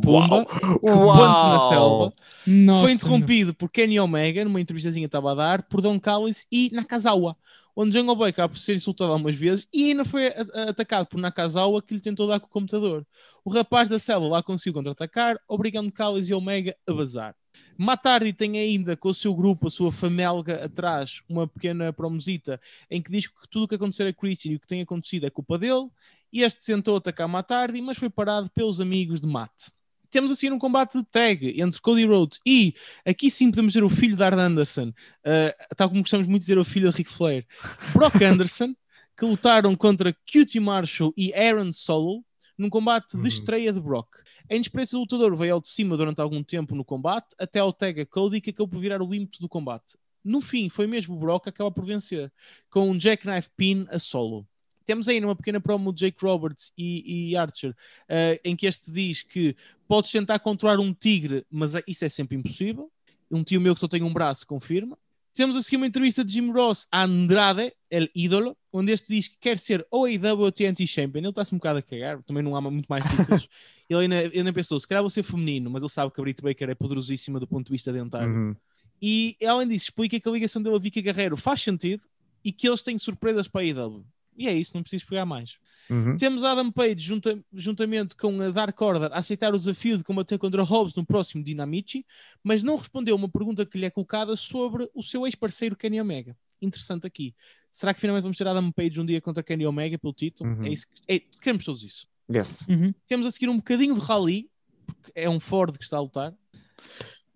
Pumba, 0.02 0.46
Uau! 0.82 1.48
na 1.48 1.60
selva. 1.68 2.12
Nossa, 2.46 2.82
Foi 2.82 2.92
interrompido 2.92 3.54
por 3.54 3.68
Kenny 3.70 3.98
Omega, 3.98 4.44
numa 4.44 4.60
entrevistazinha 4.60 5.04
que 5.06 5.08
estava 5.08 5.32
a 5.32 5.34
dar, 5.34 5.62
por 5.64 5.80
Don 5.80 5.98
Callis 5.98 6.46
e 6.52 6.70
Nakazawa, 6.72 7.36
onde 7.74 7.98
Jungle 7.98 8.14
Boy 8.14 8.30
acaba 8.30 8.50
por 8.50 8.58
ser 8.58 8.74
insultado 8.74 9.10
algumas 9.10 9.34
vezes 9.34 9.66
e 9.72 9.88
ainda 9.90 10.04
foi 10.04 10.28
atacado 10.68 11.06
por 11.06 11.18
Nakazawa, 11.18 11.82
que 11.82 11.94
lhe 11.94 12.00
tentou 12.00 12.28
dar 12.28 12.38
com 12.38 12.46
o 12.46 12.50
computador. 12.50 13.04
O 13.44 13.50
rapaz 13.50 13.88
da 13.88 13.98
selva 13.98 14.28
lá 14.28 14.42
conseguiu 14.42 14.74
contra-atacar, 14.74 15.36
obrigando 15.48 15.90
Callis 15.90 16.28
e 16.28 16.34
Omega 16.34 16.76
a 16.86 16.92
vazar. 16.92 17.34
Matardi 17.76 18.32
tem 18.32 18.58
ainda 18.58 18.96
com 18.96 19.08
o 19.08 19.14
seu 19.14 19.34
grupo, 19.34 19.66
a 19.66 19.70
sua 19.70 19.90
famelga 19.90 20.64
atrás, 20.64 21.22
uma 21.28 21.46
pequena 21.46 21.92
promosita 21.92 22.60
em 22.90 23.02
que 23.02 23.10
diz 23.10 23.26
que 23.26 23.48
tudo 23.50 23.64
o 23.64 23.68
que 23.68 23.74
acontecer 23.74 24.06
a 24.06 24.12
Christian 24.12 24.52
e 24.52 24.56
o 24.56 24.60
que 24.60 24.66
tem 24.66 24.80
acontecido 24.80 25.26
é 25.26 25.30
culpa 25.30 25.58
dele. 25.58 25.88
E 26.32 26.42
este 26.42 26.64
tentou 26.64 26.96
atacar 26.96 27.28
Matardi, 27.28 27.80
mas 27.80 27.98
foi 27.98 28.10
parado 28.10 28.50
pelos 28.50 28.80
amigos 28.80 29.20
de 29.20 29.26
Matt. 29.26 29.68
Temos 30.10 30.30
assim 30.30 30.50
um 30.50 30.58
combate 30.58 30.98
de 30.98 31.04
tag 31.04 31.60
entre 31.60 31.80
Cody 31.80 32.04
Rhodes 32.04 32.38
e 32.46 32.74
aqui 33.04 33.28
sim 33.28 33.50
podemos 33.50 33.72
dizer 33.72 33.82
o 33.82 33.90
filho 33.90 34.16
de 34.16 34.22
Arn 34.22 34.40
Anderson, 34.40 34.88
uh, 34.90 35.74
tal 35.76 35.88
como 35.88 36.02
gostamos 36.02 36.28
muito 36.28 36.42
de 36.42 36.46
dizer 36.46 36.58
o 36.58 36.64
filho 36.64 36.88
de 36.90 36.96
Ric 36.96 37.10
Flair, 37.10 37.44
Brock 37.92 38.14
Anderson, 38.22 38.74
que 39.16 39.24
lutaram 39.24 39.74
contra 39.74 40.16
Cutie 40.32 40.60
Marshall 40.60 41.12
e 41.16 41.34
Aaron 41.34 41.72
Solo 41.72 42.24
num 42.56 42.70
combate 42.70 43.16
Uhum. 43.16 43.22
de 43.22 43.28
estreia 43.28 43.72
de 43.72 43.80
Brock. 43.80 44.08
A 44.50 44.54
inexperiência 44.54 44.96
do 44.96 45.00
lutador 45.00 45.36
veio 45.36 45.54
ao 45.54 45.60
de 45.60 45.68
cima 45.68 45.96
durante 45.96 46.20
algum 46.20 46.42
tempo 46.42 46.74
no 46.74 46.84
combate, 46.84 47.34
até 47.38 47.58
ao 47.60 47.72
tag 47.72 48.04
Cody, 48.06 48.40
que 48.40 48.50
acabou 48.50 48.68
por 48.68 48.78
virar 48.78 49.02
o 49.02 49.14
ímpeto 49.14 49.40
do 49.40 49.48
combate. 49.48 49.96
No 50.22 50.40
fim, 50.40 50.68
foi 50.68 50.86
mesmo 50.86 51.14
o 51.14 51.18
Brock 51.18 51.44
que 51.44 51.48
acaba 51.50 51.70
por 51.70 51.84
vencer, 51.84 52.32
com 52.70 52.90
um 52.90 52.98
jackknife 52.98 53.50
pin 53.56 53.86
a 53.90 53.98
solo. 53.98 54.46
Temos 54.84 55.08
aí 55.08 55.22
uma 55.22 55.34
pequena 55.34 55.60
promo 55.60 55.92
de 55.92 56.00
Jake 56.00 56.18
Roberts 56.22 56.70
e, 56.76 57.30
e 57.30 57.36
Archer, 57.36 57.74
eh, 58.08 58.38
em 58.44 58.54
que 58.54 58.66
este 58.66 58.90
diz 58.90 59.22
que 59.22 59.56
podes 59.88 60.10
tentar 60.10 60.38
controlar 60.38 60.78
um 60.78 60.92
tigre, 60.92 61.44
mas 61.50 61.72
isso 61.86 62.04
é 62.04 62.08
sempre 62.08 62.36
impossível. 62.36 62.90
Um 63.30 63.42
tio 63.42 63.60
meu 63.60 63.74
que 63.74 63.80
só 63.80 63.88
tem 63.88 64.02
um 64.02 64.12
braço 64.12 64.46
confirma. 64.46 64.98
Temos 65.34 65.56
assim 65.56 65.74
uma 65.76 65.86
entrevista 65.86 66.24
de 66.24 66.32
Jim 66.32 66.52
Ross 66.52 66.86
a 66.92 67.02
Andrade, 67.02 67.74
el 67.90 68.08
ídolo, 68.14 68.56
onde 68.72 68.92
este 68.92 69.12
diz 69.12 69.26
que 69.26 69.36
quer 69.40 69.58
ser 69.58 69.84
ou 69.90 70.04
AEW 70.04 70.38
ou 70.38 70.52
TNT 70.52 70.86
Champion. 70.86 71.22
Ele 71.22 71.28
está-se 71.30 71.52
um 71.52 71.58
bocado 71.58 71.80
a 71.80 71.82
cagar, 71.82 72.22
também 72.22 72.40
não 72.40 72.54
há 72.54 72.60
muito 72.60 72.86
mais 72.86 73.04
títulos. 73.04 73.48
ele, 73.90 74.02
ainda, 74.02 74.22
ele 74.22 74.38
ainda 74.38 74.52
pensou, 74.52 74.78
se 74.78 74.86
calhar 74.86 75.02
vou 75.02 75.10
ser 75.10 75.24
feminino, 75.24 75.68
mas 75.68 75.82
ele 75.82 75.90
sabe 75.90 76.12
que 76.12 76.20
a 76.20 76.22
Britt 76.22 76.40
Baker 76.40 76.70
é 76.70 76.74
poderosíssima 76.74 77.40
do 77.40 77.48
ponto 77.48 77.66
de 77.66 77.72
vista 77.72 77.92
dentário. 77.92 78.32
Uhum. 78.32 78.56
E 79.02 79.36
além 79.44 79.66
disso, 79.66 79.86
explica 79.86 80.20
que 80.20 80.28
a 80.28 80.32
ligação 80.32 80.62
dele 80.62 80.76
a 80.76 80.78
Vicky 80.78 81.02
Guerreiro 81.02 81.36
faz 81.36 81.60
sentido 81.60 82.02
e 82.44 82.52
que 82.52 82.68
eles 82.68 82.82
têm 82.82 82.96
surpresas 82.96 83.48
para 83.48 83.62
a 83.62 83.64
AEW. 83.64 84.06
E 84.36 84.48
é 84.48 84.52
isso, 84.52 84.70
não 84.74 84.82
preciso 84.82 85.04
pegar 85.06 85.26
mais. 85.26 85.56
Uhum. 85.90 86.16
Temos 86.16 86.42
Adam 86.44 86.70
Page 86.72 86.98
junta- 87.00 87.38
juntamente 87.52 88.16
com 88.16 88.40
a 88.40 88.50
Dark 88.50 88.80
Order 88.80 89.10
a 89.12 89.18
aceitar 89.18 89.54
o 89.54 89.58
desafio 89.58 89.98
de 89.98 90.04
combater 90.04 90.38
contra 90.38 90.62
Hobbs 90.62 90.94
no 90.94 91.04
próximo 91.04 91.44
Dinamichi, 91.44 92.04
mas 92.42 92.62
não 92.62 92.76
respondeu 92.76 93.14
a 93.14 93.18
uma 93.18 93.28
pergunta 93.28 93.66
que 93.66 93.76
lhe 93.78 93.84
é 93.84 93.90
colocada 93.90 94.34
sobre 94.36 94.88
o 94.94 95.02
seu 95.02 95.26
ex-parceiro 95.26 95.76
Kenny 95.76 96.00
Omega. 96.00 96.36
Interessante 96.62 97.06
aqui. 97.06 97.34
Será 97.70 97.92
que 97.92 98.00
finalmente 98.00 98.22
vamos 98.22 98.38
ter 98.38 98.46
Adam 98.46 98.70
Page 98.72 99.00
um 99.00 99.04
dia 99.04 99.20
contra 99.20 99.42
Kenny 99.42 99.66
Omega 99.66 99.98
pelo 99.98 100.12
título? 100.12 100.48
Uhum. 100.50 100.64
É 100.64 100.68
isso 100.70 100.86
que- 100.88 101.12
é- 101.12 101.18
queremos 101.40 101.64
todos 101.64 101.82
isso. 101.84 102.06
Yes. 102.34 102.66
Uhum. 102.68 102.94
Temos 103.06 103.26
a 103.26 103.30
seguir 103.30 103.48
um 103.50 103.56
bocadinho 103.56 103.94
de 103.94 104.00
rally, 104.00 104.48
porque 104.86 105.12
é 105.14 105.28
um 105.28 105.38
Ford 105.40 105.76
que 105.76 105.84
está 105.84 105.98
a 105.98 106.00
lutar. 106.00 106.32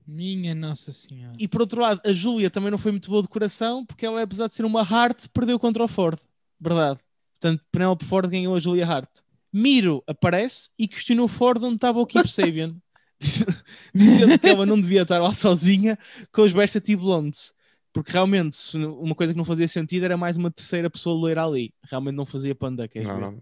Minha 0.06 0.54
Nossa 0.54 0.92
Senhora. 0.92 1.36
E 1.38 1.46
por 1.46 1.60
outro 1.60 1.82
lado, 1.82 2.00
a 2.04 2.12
Júlia 2.12 2.48
também 2.48 2.70
não 2.70 2.78
foi 2.78 2.92
muito 2.92 3.10
boa 3.10 3.20
de 3.20 3.28
coração, 3.28 3.84
porque 3.84 4.06
ela, 4.06 4.22
apesar 4.22 4.46
de 4.48 4.54
ser 4.54 4.64
uma 4.64 4.80
Hart, 4.80 5.26
perdeu 5.34 5.58
contra 5.58 5.84
o 5.84 5.88
Ford. 5.88 6.18
Verdade. 6.58 6.98
Portanto, 7.40 7.64
Penelope 7.70 8.04
Ford 8.04 8.28
ganhou 8.28 8.54
a 8.54 8.60
Julia 8.60 8.86
Hart. 8.86 9.10
Miro 9.52 10.02
aparece 10.06 10.70
e 10.78 10.86
questionou 10.86 11.28
Ford 11.28 11.62
onde 11.62 11.76
estava 11.76 12.00
o 12.00 12.06
Keep 12.06 12.28
Sabian, 12.30 12.76
dizendo 13.94 14.38
que 14.38 14.48
ela 14.48 14.66
não 14.66 14.80
devia 14.80 15.02
estar 15.02 15.20
lá 15.20 15.32
sozinha 15.32 15.98
com 16.32 16.42
os 16.42 16.52
Varsity 16.52 16.96
Blondes. 16.96 17.54
Porque 17.92 18.12
realmente, 18.12 18.54
se 18.54 18.76
uma 18.76 19.14
coisa 19.14 19.32
que 19.32 19.36
não 19.36 19.44
fazia 19.44 19.66
sentido 19.66 20.04
era 20.04 20.16
mais 20.16 20.36
uma 20.36 20.50
terceira 20.50 20.90
pessoa 20.90 21.18
loira 21.18 21.44
ali. 21.44 21.72
Realmente 21.90 22.14
não 22.14 22.26
fazia 22.26 22.54
panda, 22.54 22.86
queres 22.86 23.08
Não, 23.08 23.18
não, 23.18 23.40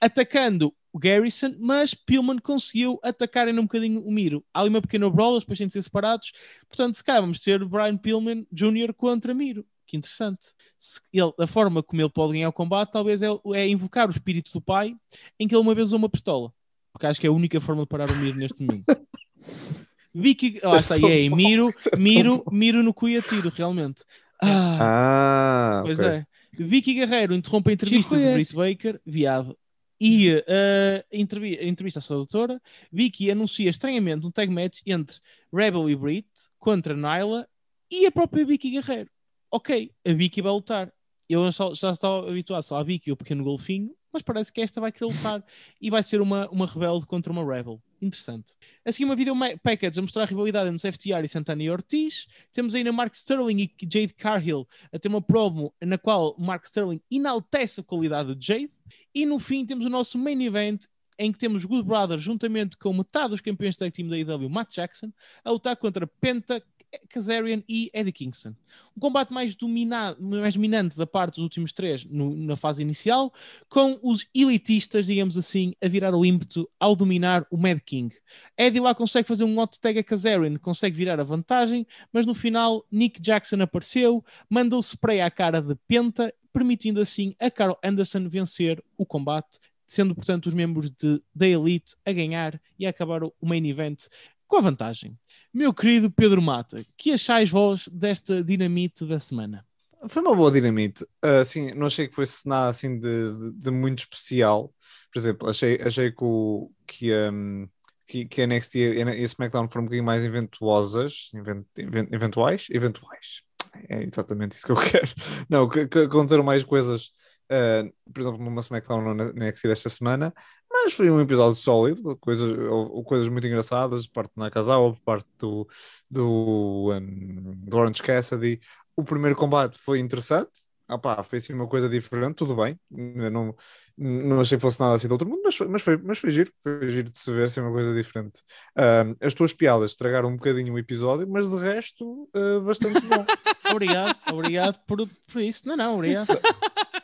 atacando 0.00 0.74
o 0.92 0.98
Garrison, 0.98 1.54
mas 1.60 1.92
Pillman 1.92 2.38
conseguiu 2.38 2.98
atacar 3.02 3.46
ainda 3.46 3.60
um 3.60 3.64
bocadinho 3.64 4.00
o 4.00 4.10
Miro. 4.10 4.42
Há 4.52 4.60
ali 4.60 4.70
uma 4.70 4.80
pequena 4.80 5.10
brawl, 5.10 5.38
depois 5.38 5.58
têm 5.58 5.66
de 5.66 5.74
ser 5.74 5.82
separados. 5.82 6.32
Portanto, 6.68 6.94
se 6.94 7.04
calhar 7.04 7.20
vamos 7.20 7.40
ter 7.40 7.62
Brian 7.66 7.98
Pillman 7.98 8.46
Jr. 8.50 8.94
contra 8.94 9.34
Miro. 9.34 9.64
Que 9.86 9.96
interessante. 9.96 10.48
Se 10.78 11.00
ele, 11.12 11.32
a 11.38 11.46
forma 11.46 11.82
como 11.82 12.02
ele 12.02 12.10
pode 12.10 12.32
ganhar 12.34 12.48
o 12.48 12.52
combate 12.52 12.90
talvez 12.92 13.22
é, 13.22 13.28
é 13.54 13.68
invocar 13.68 14.08
o 14.08 14.10
espírito 14.10 14.52
do 14.52 14.60
pai 14.60 14.94
em 15.38 15.46
que 15.48 15.54
ele 15.54 15.62
uma 15.62 15.74
vez 15.74 15.86
usou 15.88 15.98
uma 15.98 16.08
pistola. 16.08 16.52
Porque 16.92 17.06
acho 17.06 17.20
que 17.20 17.26
é 17.26 17.30
a 17.30 17.32
única 17.32 17.60
forma 17.60 17.82
de 17.82 17.88
parar 17.88 18.10
o 18.10 18.16
Miro 18.16 18.38
neste 18.38 18.64
momento. 18.64 18.84
Vicky, 20.14 20.60
lá 20.62 20.78
está, 20.78 20.96
é 20.96 21.28
Miro, 21.28 21.70
Miro, 21.98 22.42
Miro 22.50 22.82
no 22.82 22.94
cu 22.94 23.08
e 23.08 23.18
a 23.18 23.22
tiro, 23.22 23.50
realmente. 23.54 24.02
Ah, 24.42 24.78
Ah, 24.80 25.82
Pois 25.84 26.00
ok. 26.00 26.10
é. 26.10 26.26
Vicky 26.58 26.94
Guerreiro 26.94 27.34
interrompe 27.34 27.70
a 27.70 27.74
entrevista 27.74 28.16
de? 28.16 28.32
Britt 28.32 28.54
Baker, 28.54 29.00
viado. 29.04 29.56
E 30.00 30.30
uh, 30.32 31.04
a 31.10 31.64
entrevista 31.64 31.98
à 32.00 32.02
sua 32.02 32.16
doutora, 32.16 32.60
Vicky 32.92 33.30
anuncia 33.30 33.68
estranhamente 33.70 34.26
um 34.26 34.30
tag 34.30 34.50
match 34.52 34.80
entre 34.86 35.18
Rebel 35.52 35.88
e 35.88 35.96
Britt 35.96 36.28
contra 36.58 36.94
Nyla 36.94 37.46
e 37.90 38.06
a 38.06 38.12
própria 38.12 38.44
Vicky 38.44 38.70
Guerreiro. 38.70 39.10
Ok, 39.56 39.90
a 40.06 40.12
Vicky 40.12 40.42
vai 40.42 40.52
lutar. 40.52 40.92
Eu 41.26 41.50
só- 41.50 41.72
já 41.72 41.90
estou 41.90 42.28
habituado 42.28 42.62
só 42.62 42.76
à 42.76 42.82
Vicky 42.82 43.10
o 43.10 43.16
pequeno 43.16 43.42
golfinho, 43.42 43.96
mas 44.12 44.22
parece 44.22 44.52
que 44.52 44.60
esta 44.60 44.82
vai 44.82 44.92
querer 44.92 45.10
lutar 45.10 45.42
e 45.80 45.88
vai 45.88 46.02
ser 46.02 46.20
uma, 46.20 46.46
uma 46.50 46.66
rebelde 46.66 47.06
contra 47.06 47.32
uma 47.32 47.42
Rebel. 47.42 47.82
Interessante. 48.02 48.52
A 48.84 48.92
seguir, 48.92 49.06
uma 49.06 49.16
video 49.16 49.34
package 49.62 49.98
a 49.98 50.02
mostrar 50.02 50.24
a 50.24 50.26
rivalidade 50.26 50.68
entre 50.68 50.76
os 50.76 50.94
FTR 50.94 51.24
e 51.24 51.28
Santana 51.28 51.62
e 51.62 51.70
Ortiz. 51.70 52.26
Temos 52.52 52.74
ainda 52.74 52.92
Mark 52.92 53.14
Sterling 53.14 53.62
e 53.62 53.70
Jade 53.90 54.12
Cargill 54.12 54.68
a 54.92 54.98
ter 54.98 55.08
uma 55.08 55.22
promo 55.22 55.72
na 55.80 55.96
qual 55.96 56.36
Mark 56.38 56.66
Sterling 56.66 57.00
enaltece 57.10 57.80
a 57.80 57.82
qualidade 57.82 58.34
de 58.34 58.46
Jade. 58.46 58.70
E 59.14 59.24
no 59.24 59.38
fim 59.38 59.64
temos 59.64 59.86
o 59.86 59.88
nosso 59.88 60.18
main 60.18 60.44
event 60.44 60.84
em 61.18 61.32
que 61.32 61.38
temos 61.38 61.64
Good 61.64 61.88
Brothers 61.88 62.22
juntamente 62.22 62.76
com 62.76 62.92
metade 62.92 63.30
dos 63.30 63.40
campeões 63.40 63.74
de 63.74 63.78
tag 63.78 63.90
team 63.90 64.06
da 64.06 64.16
AEW, 64.16 64.50
Matt 64.50 64.74
Jackson, 64.74 65.10
a 65.42 65.50
lutar 65.50 65.74
contra 65.78 66.06
Penta, 66.06 66.62
Kazarian 67.08 67.62
e 67.68 67.90
Eddie 67.92 68.12
Kingston. 68.12 68.54
Um 68.96 69.00
combate 69.00 69.32
mais, 69.32 69.54
dominado, 69.54 70.22
mais 70.22 70.54
dominante 70.54 70.96
da 70.96 71.06
parte 71.06 71.34
dos 71.36 71.44
últimos 71.44 71.72
três 71.72 72.04
no- 72.04 72.36
na 72.36 72.56
fase 72.56 72.82
inicial, 72.82 73.32
com 73.68 73.98
os 74.02 74.26
elitistas, 74.34 75.06
digamos 75.06 75.36
assim, 75.36 75.74
a 75.82 75.88
virar 75.88 76.14
o 76.14 76.24
ímpeto 76.24 76.68
ao 76.78 76.96
dominar 76.96 77.46
o 77.50 77.56
Mad 77.56 77.78
King. 77.84 78.14
Eddie 78.56 78.80
lá 78.80 78.94
consegue 78.94 79.28
fazer 79.28 79.44
um 79.44 79.58
hot 79.58 79.78
tag 79.80 79.98
a 79.98 80.04
Kazarian, 80.04 80.56
consegue 80.56 80.96
virar 80.96 81.20
a 81.20 81.24
vantagem, 81.24 81.86
mas 82.12 82.26
no 82.26 82.34
final 82.34 82.86
Nick 82.90 83.20
Jackson 83.20 83.60
apareceu, 83.60 84.24
mandou 84.48 84.80
spray 84.80 85.20
à 85.20 85.30
cara 85.30 85.60
de 85.60 85.74
Penta, 85.86 86.32
permitindo 86.52 87.00
assim 87.00 87.34
a 87.38 87.50
Carl 87.50 87.76
Anderson 87.84 88.28
vencer 88.28 88.82
o 88.96 89.04
combate, 89.04 89.58
sendo 89.86 90.14
portanto 90.14 90.46
os 90.46 90.54
membros 90.54 90.90
de, 90.90 91.20
da 91.34 91.46
Elite 91.46 91.94
a 92.04 92.12
ganhar 92.12 92.60
e 92.78 92.86
a 92.86 92.90
acabar 92.90 93.22
o 93.22 93.32
o 93.40 93.46
main 93.46 93.64
event 93.68 94.04
com 94.46 94.56
a 94.56 94.60
vantagem. 94.60 95.16
Meu 95.52 95.72
querido 95.74 96.10
Pedro 96.10 96.40
Mata, 96.42 96.84
que 96.96 97.12
achais 97.12 97.50
vós 97.50 97.88
desta 97.88 98.42
dinamite 98.42 99.04
da 99.06 99.18
semana? 99.18 99.64
Foi 100.08 100.22
uma 100.22 100.36
boa 100.36 100.50
dinamite. 100.52 101.04
Assim, 101.22 101.72
não 101.74 101.86
achei 101.86 102.06
que 102.06 102.14
fosse 102.14 102.46
nada 102.48 102.68
assim 102.68 102.98
de, 102.98 103.32
de- 103.32 103.52
de 103.52 103.70
muito 103.70 104.00
especial. 104.00 104.72
Por 105.12 105.18
exemplo, 105.18 105.48
achei, 105.48 105.80
achei 105.82 106.12
que, 106.12 106.22
o, 106.22 106.70
que, 106.86 107.12
um, 107.30 107.66
que, 108.06 108.24
que 108.26 108.42
a 108.42 108.44
NXT 108.46 108.74
e 108.76 109.02
a 109.02 109.14
SmackDown 109.24 109.68
foram 109.68 109.82
um 109.84 109.86
bocadinho 109.86 110.04
mais 110.04 110.24
eventuosas. 110.24 111.30
Event, 111.34 111.64
event- 111.78 112.12
eventuais? 112.12 112.66
Eventuais. 112.70 113.42
É 113.88 114.02
exatamente 114.04 114.52
isso 114.52 114.66
que 114.66 114.72
eu 114.72 114.76
quero. 114.80 115.08
Não, 115.48 115.68
que, 115.68 115.86
que 115.88 115.98
aconteceram 116.00 116.44
mais 116.44 116.62
coisas, 116.62 117.10
ah, 117.50 117.84
por 118.12 118.20
exemplo, 118.20 118.42
numa 118.44 118.60
SmackDown 118.60 119.08
ou 119.08 119.14
na 119.14 119.24
NXT 119.32 119.68
desta 119.68 119.88
semana. 119.88 120.32
Mas 120.70 120.92
foi 120.92 121.10
um 121.10 121.20
episódio 121.20 121.56
sólido, 121.56 122.16
coisas, 122.18 122.50
houve 122.50 123.04
coisas 123.04 123.28
muito 123.28 123.46
engraçadas, 123.46 124.06
parte 124.06 124.32
do 124.34 124.40
Nakazawa, 124.40 124.92
por 124.92 125.00
parte 125.00 125.28
do, 125.38 125.66
do, 126.10 126.92
um, 126.92 127.54
do 127.64 127.76
Orange 127.76 128.02
Cassidy. 128.02 128.60
O 128.96 129.04
primeiro 129.04 129.36
combate 129.36 129.78
foi 129.78 130.00
interessante, 130.00 130.50
ah 130.88 130.98
pá, 130.98 131.22
foi 131.22 131.38
assim 131.38 131.52
uma 131.52 131.66
coisa 131.66 131.88
diferente, 131.88 132.36
tudo 132.36 132.54
bem. 132.54 132.78
Eu 132.90 133.30
Não, 133.30 133.54
não 133.96 134.40
achei 134.40 134.56
que 134.56 134.62
fosse 134.62 134.80
nada 134.80 134.94
assim 134.94 135.08
do 135.08 135.12
outro 135.12 135.28
mundo, 135.28 135.40
mas 135.44 135.56
foi, 135.56 135.66
mas 135.68 135.82
foi, 135.82 135.96
mas 135.96 136.18
foi 136.18 136.30
giro, 136.30 136.52
foi 136.62 136.88
giro 136.88 137.10
de 137.10 137.18
se 137.18 137.32
ver 137.32 137.44
assim 137.44 137.60
uma 137.60 137.72
coisa 137.72 137.94
diferente. 137.94 138.42
Um, 138.76 139.16
as 139.20 139.34
tuas 139.34 139.52
piadas 139.52 139.90
estragaram 139.92 140.28
um 140.28 140.36
bocadinho 140.36 140.74
o 140.74 140.78
episódio, 140.78 141.28
mas 141.28 141.48
de 141.50 141.56
resto, 141.56 142.28
uh, 142.36 142.60
bastante 142.62 143.00
bom. 143.00 143.24
Obrigado, 143.70 144.16
obrigado 144.32 144.78
por, 144.86 145.08
por 145.26 145.42
isso. 145.42 145.66
Não, 145.66 145.76
não, 145.76 145.96
obrigado. 145.96 146.28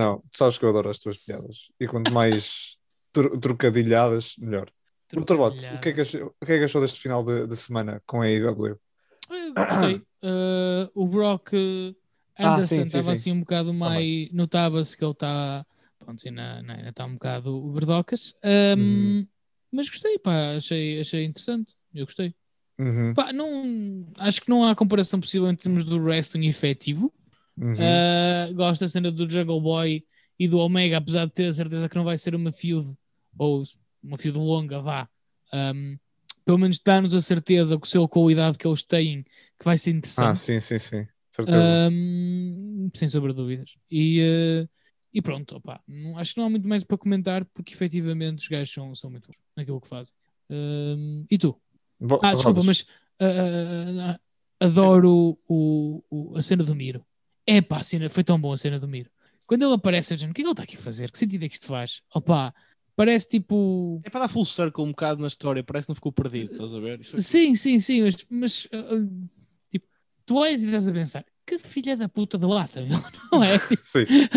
Não, 0.00 0.18
tu 0.30 0.38
sabes 0.38 0.56
que 0.56 0.64
eu 0.64 0.70
adoro 0.70 0.88
as 0.88 0.98
tuas 0.98 1.18
piadas. 1.18 1.68
E 1.78 1.86
quanto 1.86 2.10
mais 2.10 2.78
tro- 3.12 3.38
trocadilhadas, 3.38 4.34
melhor. 4.38 4.70
Doutor 5.12 5.36
Bot, 5.36 5.66
o 5.74 5.78
que, 5.80 5.88
é 5.88 5.92
que 5.92 6.00
achou, 6.00 6.34
o 6.40 6.46
que 6.46 6.52
é 6.52 6.58
que 6.58 6.64
achou 6.64 6.80
deste 6.80 7.00
final 7.00 7.22
de, 7.22 7.46
de 7.46 7.56
semana 7.56 8.00
com 8.06 8.22
a? 8.22 8.30
Eu 8.30 8.54
Gostei. 8.54 9.96
Uh, 10.22 10.88
o 10.94 11.06
Brock 11.06 11.52
uh, 11.52 11.94
Ah, 12.36 12.54
Anderson 12.54 12.82
estava 12.82 13.02
sim. 13.02 13.12
assim 13.12 13.32
um 13.32 13.40
bocado 13.40 13.74
mais. 13.74 14.32
Notava-se 14.32 14.96
que 14.96 15.04
ele 15.04 15.12
está 15.12 15.66
pronto, 15.98 16.26
ainda, 16.26 16.54
ainda 16.56 16.88
está 16.88 17.04
um 17.04 17.14
bocado 17.14 17.70
berdocas. 17.72 18.34
Um, 18.44 18.80
Uhum. 18.80 19.26
Mas 19.72 19.88
gostei, 19.88 20.18
pá, 20.18 20.56
achei, 20.56 21.00
achei 21.00 21.24
interessante. 21.24 21.74
Eu 21.94 22.04
gostei. 22.04 22.34
Uhum, 22.78 23.12
Pá, 23.14 23.32
não, 23.32 24.06
acho 24.16 24.40
que 24.40 24.48
não 24.48 24.64
há 24.64 24.74
comparação 24.74 25.20
possível 25.20 25.48
em 25.50 25.54
termos 25.54 25.84
do 25.84 25.98
wrestling 26.02 26.46
efetivo. 26.46 27.12
Uhum. 27.56 27.72
Uh, 27.72 28.54
gosto 28.54 28.80
da 28.82 28.88
cena 28.88 29.10
do 29.10 29.28
Jungle 29.30 29.60
Boy 29.60 30.04
e 30.38 30.48
do 30.48 30.58
Omega, 30.58 30.96
apesar 30.98 31.26
de 31.26 31.32
ter 31.32 31.46
a 31.46 31.52
certeza 31.52 31.88
que 31.88 31.96
não 31.96 32.04
vai 32.04 32.16
ser 32.18 32.34
uma 32.34 32.52
feud 32.52 32.96
ou 33.38 33.62
uma 34.02 34.16
feud 34.16 34.38
longa, 34.38 34.80
vá. 34.80 35.08
Um, 35.52 35.98
pelo 36.44 36.58
menos 36.58 36.78
dá-nos 36.84 37.14
a 37.14 37.20
certeza 37.20 37.78
que 37.78 37.86
o 37.86 37.90
seu 37.90 38.08
com 38.08 38.26
a 38.26 38.32
idade 38.32 38.56
que 38.58 38.66
eles 38.66 38.82
têm 38.82 39.22
que 39.22 39.64
vai 39.64 39.76
ser 39.76 39.90
Ah, 39.90 39.94
interessante. 39.94 40.38
sim, 40.38 40.60
sim, 40.60 40.78
sim. 40.78 41.06
Certeza. 41.30 41.90
Um, 41.92 42.90
sem 42.94 43.08
sombra 43.08 43.32
de 43.32 43.36
dúvidas. 43.36 43.76
E, 43.90 44.20
uh, 44.64 44.68
e 45.12 45.20
pronto, 45.22 45.62
não- 45.86 46.18
acho 46.18 46.34
que 46.34 46.40
não 46.40 46.46
há 46.46 46.50
muito 46.50 46.66
mais 46.66 46.82
para 46.82 46.98
comentar 46.98 47.44
porque 47.46 47.72
efetivamente 47.74 48.38
os 48.38 48.48
gajos 48.48 48.72
são, 48.72 48.94
são 48.94 49.10
muito 49.10 49.26
bons 49.28 49.36
naquilo 49.56 49.80
que 49.80 49.88
fazem. 49.88 50.14
Um, 50.48 51.24
e 51.30 51.38
tu? 51.38 51.60
Bo- 52.00 52.20
Ah, 52.22 52.34
desculpa, 52.34 52.62
mas 52.62 52.80
uh, 53.20 54.18
adoro 54.58 55.38
o, 55.46 56.02
o- 56.10 56.36
a 56.36 56.42
cena 56.42 56.64
do 56.64 56.74
Miro. 56.74 57.04
É 57.52 57.60
pá, 57.60 57.78
a 57.78 57.82
cena, 57.82 58.08
foi 58.08 58.22
tão 58.22 58.40
bom 58.40 58.52
a 58.52 58.56
cena 58.56 58.78
do 58.78 58.86
Miro. 58.86 59.10
Quando 59.44 59.64
ele 59.64 59.74
aparece, 59.74 60.14
eu 60.14 60.16
digo, 60.16 60.30
o 60.30 60.34
que 60.34 60.40
é 60.40 60.44
que 60.44 60.46
ele 60.48 60.52
está 60.52 60.62
aqui 60.62 60.76
a 60.76 60.78
fazer? 60.78 61.10
Que 61.10 61.18
sentido 61.18 61.44
é 61.44 61.48
que 61.48 61.54
isto 61.54 61.66
faz? 61.66 62.00
Opá, 62.14 62.54
parece 62.94 63.28
tipo. 63.28 64.00
É 64.04 64.10
para 64.10 64.20
dar 64.20 64.28
full 64.28 64.44
circle 64.44 64.84
um 64.84 64.90
bocado 64.90 65.20
na 65.20 65.26
história, 65.26 65.64
parece 65.64 65.86
que 65.86 65.90
não 65.90 65.96
ficou 65.96 66.12
perdido, 66.12 66.52
estás 66.52 66.72
a 66.72 66.78
ver? 66.78 67.00
Isso 67.00 67.10
foi- 67.10 67.20
Sim, 67.20 67.54
sim, 67.56 67.78
sim, 67.80 68.02
mas, 68.02 68.24
mas 68.30 68.64
uh, 68.66 69.28
tipo, 69.68 69.86
tu 70.24 70.36
olhas 70.36 70.62
e 70.62 70.66
estás 70.66 70.86
a 70.86 70.92
pensar, 70.92 71.24
que 71.44 71.58
filha 71.58 71.96
da 71.96 72.08
puta 72.08 72.38
de 72.38 72.46
lata, 72.46 72.80
meu, 72.82 72.96
não 73.32 73.42
é? 73.42 73.58
Tipo, 73.66 73.82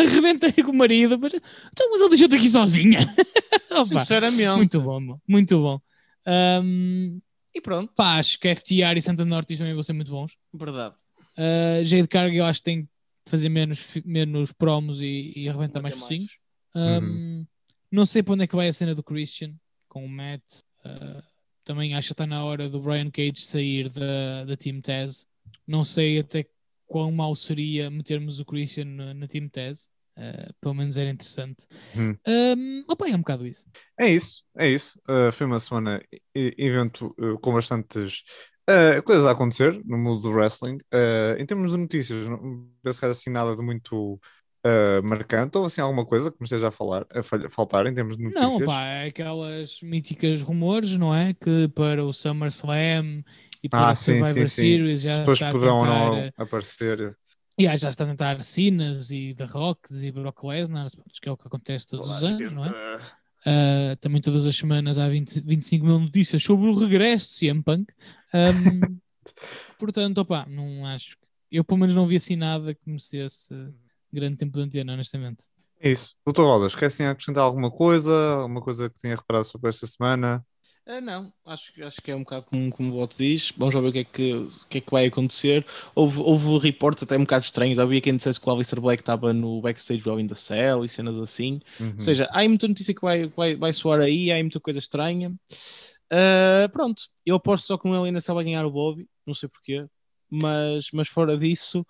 arrebentei 0.01 0.64
com 0.64 0.72
o 0.72 0.76
marido, 0.76 1.20
mas, 1.20 1.36
então, 1.36 1.91
mas 1.91 2.01
ele 2.01 2.09
deixou-te 2.09 2.36
aqui 2.36 2.49
sozinha. 2.49 3.01
Opa, 3.70 3.86
Sinceramente. 3.86 4.57
muito 4.57 4.82
bom, 4.82 4.99
meu, 4.99 5.22
muito 5.28 5.59
bom. 5.61 5.80
Um, 6.64 7.22
E 7.53 7.61
pronto, 7.61 7.93
pá, 7.95 8.16
acho 8.18 8.39
que 8.39 8.47
FTR 8.55 8.97
e 8.97 9.01
Santa 9.03 9.24
Norte 9.26 9.55
também 9.55 9.74
vão 9.76 9.84
ser 9.84 9.93
muito 9.93 10.09
bons. 10.09 10.36
verdade. 10.51 10.95
Uh, 11.38 11.84
Jade 11.84 12.07
Cargill 12.07 12.39
eu 12.39 12.45
acho 12.45 12.59
que 12.59 12.64
tem 12.66 12.89
fazer 13.28 13.49
menos, 13.49 13.95
menos 14.05 14.51
promos 14.51 15.01
e, 15.01 15.34
e 15.36 15.49
arrebentar 15.49 15.82
mais 15.82 15.95
focinhos. 15.95 16.38
Uhum. 16.76 17.41
Um, 17.41 17.47
Não 17.91 18.05
sei 18.05 18.24
para 18.24 18.34
onde 18.34 18.43
é 18.43 18.47
que 18.47 18.55
vai 18.55 18.67
a 18.67 18.74
cena 18.74 18.95
do 18.95 19.03
Christian 19.03 19.53
com 19.88 20.03
o 20.03 20.09
Matt. 20.09 20.41
Uh, 20.84 21.21
também 21.63 21.93
acho 21.93 22.07
que 22.07 22.13
está 22.13 22.26
na 22.26 22.43
hora 22.43 22.67
do 22.67 22.82
Brian 22.82 23.11
Cage 23.11 23.41
sair 23.41 23.88
da, 23.89 24.45
da 24.45 24.57
Team 24.57 24.82
Taz. 24.82 25.26
Não 25.67 25.84
sei 25.84 26.19
até 26.19 26.45
quão 26.88 27.11
mau 27.11 27.36
seria 27.36 27.89
metermos 27.89 28.39
o 28.39 28.45
Christian 28.45 28.86
na, 28.86 29.13
na 29.13 29.28
Team 29.28 29.47
Taz. 29.47 29.89
Uh, 30.17 30.53
pelo 30.59 30.76
menos 30.76 30.97
era 30.97 31.09
interessante. 31.09 31.65
Uhum. 31.95 32.17
Um, 32.28 32.86
opa, 32.88 33.07
é 33.07 33.15
um 33.15 33.19
bocado 33.19 33.47
isso. 33.47 33.65
É 33.99 34.09
isso, 34.09 34.43
é 34.57 34.69
isso. 34.69 34.99
Uh, 35.09 35.32
foi 35.32 35.45
uma 35.45 35.59
semana 35.59 36.03
evento 36.36 37.15
uh, 37.19 37.39
com 37.39 37.53
bastantes 37.53 38.24
uh, 38.70 39.01
coisas 39.03 39.26
a 39.26 39.32
acontecer 39.32 39.80
no 39.86 39.97
mundo 39.97 40.22
do 40.22 40.32
wrestling. 40.32 40.78
Uh, 40.93 41.36
em 41.39 41.45
termos 41.45 41.72
de 41.72 41.78
notícias, 41.78 42.28
não 42.28 42.68
penso 42.84 42.99
que 42.99 43.05
haja 43.05 43.11
assim 43.11 43.30
nada 43.30 43.55
de 43.55 43.61
muito 43.64 44.14
uh, 44.66 45.03
marcante 45.03 45.57
ou 45.57 45.66
assim 45.66 45.82
alguma 45.82 46.05
coisa 46.05 46.32
que 46.32 46.38
me 46.39 46.45
esteja 46.45 46.70
a 46.70 46.72
falar, 46.72 47.05
a 47.11 47.49
faltar 47.49 47.86
em 47.88 47.93
termos 47.93 48.18
de 48.18 48.24
notícias. 48.24 48.53
Não, 48.53 48.66
pá, 48.66 48.86
é 48.86 49.07
aquelas 49.07 49.82
míticas 49.82 50.41
rumores, 50.41 50.95
não 50.97 51.14
é? 51.16 51.34
Que 51.34 51.68
para 51.70 52.03
o 52.03 52.11
SummerSlam 52.14 53.24
e 53.61 53.70
para 53.70 53.89
Ah, 53.89 53.91
o 53.91 53.95
sim, 53.95 54.24
Survivor 54.24 54.47
sim, 54.47 54.47
sim. 54.47 54.61
Series 54.61 55.01
já 55.01 55.20
Depois 55.20 55.36
está 55.36 55.49
a 55.49 55.51
poderão 55.51 55.78
ou 55.78 55.86
tentar. 55.86 56.34
não 56.38 56.45
aparecer. 56.45 57.18
Yeah, 57.59 57.78
já 57.78 57.89
está 57.89 58.03
a 58.03 58.07
tentar 58.07 58.41
Cenas 58.43 59.11
e 59.11 59.34
The 59.36 59.45
Rocks 59.45 60.01
e 60.01 60.11
Brock 60.11 60.43
Lesnar, 60.43 60.88
que 61.22 61.30
é 61.30 61.32
o 61.32 61.38
que 61.38 61.47
acontece 61.47 61.86
todos 61.88 62.09
os 62.09 62.24
anos, 62.24 62.51
não 62.51 62.66
é? 62.66 62.76
Ah, 63.45 63.95
também 64.01 64.22
todas 64.22 64.47
as 64.47 64.55
semanas 64.55 64.97
há 64.97 65.09
20, 65.09 65.41
25 65.41 65.86
mil 65.86 65.99
notícias 65.99 66.41
sobre 66.41 66.68
o 66.68 66.74
regresso 66.78 67.30
de 67.32 67.36
CM 67.38 67.61
Punk. 67.61 67.93
Ahm, 68.34 68.97
portanto, 69.79 70.19
opá, 70.19 70.45
não 70.47 70.86
acho. 70.86 71.17
Eu 71.51 71.63
pelo 71.63 71.79
menos 71.79 71.95
não 71.95 72.07
vi 72.07 72.15
assim 72.17 72.36
nada 72.36 72.73
que 72.73 72.81
merecesse 72.88 73.53
grande 74.11 74.38
tempo 74.38 74.53
de 74.57 74.63
antena, 74.63 74.93
honestamente. 74.93 75.45
É 75.79 75.91
isso. 75.91 76.15
Doutor 76.25 76.45
Rodas, 76.45 76.75
quer 76.75 76.86
assim 76.86 77.03
acrescentar 77.03 77.43
alguma 77.43 77.69
coisa? 77.69 78.11
Alguma 78.38 78.61
coisa 78.61 78.89
que 78.89 78.99
tenha 79.01 79.15
reparado 79.15 79.45
sobre 79.45 79.69
esta 79.69 79.86
semana? 79.86 80.45
Ah, 80.86 80.99
não, 80.99 81.31
acho, 81.45 81.73
que- 81.73 81.81
acho 81.81 82.01
que 82.01 82.11
é 82.11 82.15
um 82.15 82.19
bocado 82.23 82.45
como, 82.45 82.69
como 82.71 82.89
o 82.89 82.91
Bote 82.91 83.17
diz. 83.17 83.53
Vamos 83.57 83.73
lá 83.73 83.79
ver 83.79 83.88
o 83.88 83.91
que 83.93 83.99
é 83.99 84.03
que, 84.03 84.34
o 84.34 84.49
que, 84.69 84.77
é 84.79 84.81
que 84.81 84.91
vai 84.91 85.05
acontecer. 85.05 85.65
Houve, 85.95 86.19
houve 86.19 86.57
reportes 86.59 87.03
até 87.03 87.15
um 87.17 87.21
bocado 87.21 87.43
estranhos. 87.45 87.79
Havia 87.79 88.01
quem 88.01 88.15
dissesse 88.17 88.39
que 88.39 88.49
o 88.49 88.51
Alistair 88.51 88.81
Black 88.81 89.01
estava 89.01 89.31
no 89.31 89.61
backstage 89.61 90.03
do 90.03 90.27
the 90.27 90.36
Cell 90.36 90.84
e 90.84 90.89
cenas 90.89 91.17
assim. 91.19 91.61
Uhum. 91.79 91.93
Ou 91.93 91.99
seja, 91.99 92.25
há 92.31 92.39
aí 92.39 92.49
muita 92.49 92.67
notícia 92.67 92.93
que 92.93 93.01
vai, 93.01 93.27
vai, 93.27 93.55
vai 93.55 93.71
soar 93.71 94.01
aí, 94.01 94.29
há 94.29 94.36
aí 94.36 94.43
muita 94.43 94.59
coisa 94.59 94.79
estranha. 94.79 95.34
Ah, 96.16 96.70
pronto, 96.70 97.01
eu 97.26 97.36
aposto 97.36 97.66
só 97.66 97.78
que 97.78 97.88
in 97.88 98.14
the 98.14 98.20
Cell 98.20 98.36
vai 98.36 98.43
ganhar 98.43 98.66
o 98.66 98.72
Bobby, 98.72 99.07
não 99.26 99.34
sei 99.34 99.49
porquê. 99.49 99.86
Mas, 100.36 100.88
mas 100.91 101.07
fora 101.07 101.38
disso, 101.38 101.86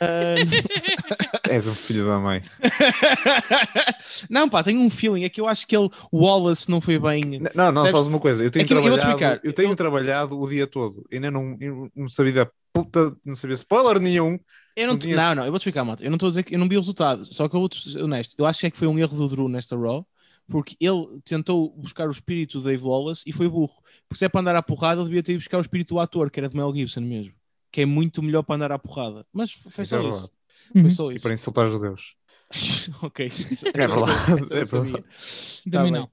ah, 0.00 0.34
És 1.48 1.66
um 1.68 1.74
filho 1.74 2.04
da 2.06 2.18
mãe. 2.18 2.42
não, 4.28 4.48
pá, 4.48 4.62
tenho 4.62 4.80
um 4.80 4.90
feeling. 4.90 5.24
É 5.24 5.28
que 5.28 5.40
eu 5.40 5.46
acho 5.46 5.66
que 5.66 5.76
ele, 5.76 5.88
o 6.10 6.24
Wallace, 6.24 6.70
não 6.70 6.80
foi 6.80 6.98
bem. 6.98 7.40
Não, 7.54 7.72
não, 7.72 7.86
só 7.88 8.02
uma 8.02 8.18
coisa. 8.20 8.44
Eu 8.44 8.50
tenho, 8.50 8.64
É 8.64 8.66
que 8.66 8.72
eu- 8.74 8.84
eu 8.84 8.98
trabalhado, 8.98 9.52
tenho 9.54 9.70
Eu- 9.72 9.76
trabalhado 9.76 10.38
o 10.40 10.48
dia 10.48 10.66
todo. 10.66 11.04
Ainda 11.12 11.30
não, 11.30 11.56
não 11.94 12.08
sabia 12.08 12.32
da 12.32 12.50
puta, 12.72 13.16
não 13.24 13.34
sabia 13.34 13.54
spoiler 13.54 14.00
nenhum. 14.00 14.38
Eu 14.76 14.88
não, 14.88 14.94
Não 14.94 14.98
t- 15.00 15.06
tinhas- 15.06 15.22
não, 15.22 15.34
não, 15.34 15.44
eu 15.44 15.50
vou-te 15.50 15.62
explicar, 15.62 15.84
Mato. 15.84 16.04
Eu 16.04 16.10
não 16.10 16.16
estou 16.16 16.26
a 16.26 16.30
dizer 16.30 16.42
que 16.42 16.54
eu 16.54 16.58
não 16.58 16.68
vi 16.68 16.76
o 16.76 16.80
resultado, 16.80 17.24
só 17.32 17.48
que 17.48 17.56
eu 17.56 17.68
ser 17.72 18.02
honesto. 18.02 18.34
Eu 18.36 18.44
acho 18.44 18.60
que 18.60 18.66
é 18.66 18.70
que 18.70 18.76
foi 18.76 18.86
um 18.88 18.98
erro 18.98 19.16
do 19.16 19.28
Drew 19.28 19.48
nesta 19.48 19.74
Raw, 19.76 20.06
porque 20.48 20.76
ele 20.80 21.20
tentou 21.24 21.70
buscar 21.76 22.08
o 22.08 22.12
espírito 22.12 22.58
do 22.58 22.64
Dave 22.64 22.82
Wallace 22.82 23.22
e 23.26 23.32
foi 23.32 23.48
burro. 23.48 23.82
Porque 24.08 24.18
se 24.18 24.24
é 24.24 24.28
para 24.28 24.40
andar 24.40 24.56
à 24.56 24.62
porrada, 24.62 25.00
ele 25.00 25.08
devia 25.08 25.22
ter 25.22 25.32
ido 25.32 25.40
buscar 25.40 25.58
o 25.58 25.60
espírito 25.60 25.94
do 25.94 26.00
ator, 26.00 26.30
que 26.30 26.38
era 26.40 26.48
de 26.48 26.56
Mel 26.56 26.72
Gibson 26.74 27.00
mesmo, 27.00 27.32
que 27.72 27.80
é 27.80 27.86
muito 27.86 28.22
melhor 28.22 28.42
para 28.42 28.54
andar 28.56 28.72
à 28.72 28.78
porrada. 28.78 29.26
Mas 29.32 29.50
foi 29.52 29.82
é 29.82 29.84
só 29.84 29.96
verdade. 30.00 30.16
isso. 30.18 30.30
Foi 30.72 30.82
Uhum. 30.82 30.90
só 30.90 31.10
E 31.10 31.14
isso. 31.16 31.22
para 31.22 31.34
insultar 31.34 31.68
judeus. 31.68 32.14
ok. 33.02 33.26
Essa- 33.26 33.68
É 33.68 33.72
verdade, 33.86 34.54
é 34.54 34.64
sabia. 34.64 34.92
Também 34.92 35.70
Tá 35.70 35.82
bem. 35.82 35.92
não. 35.92 36.10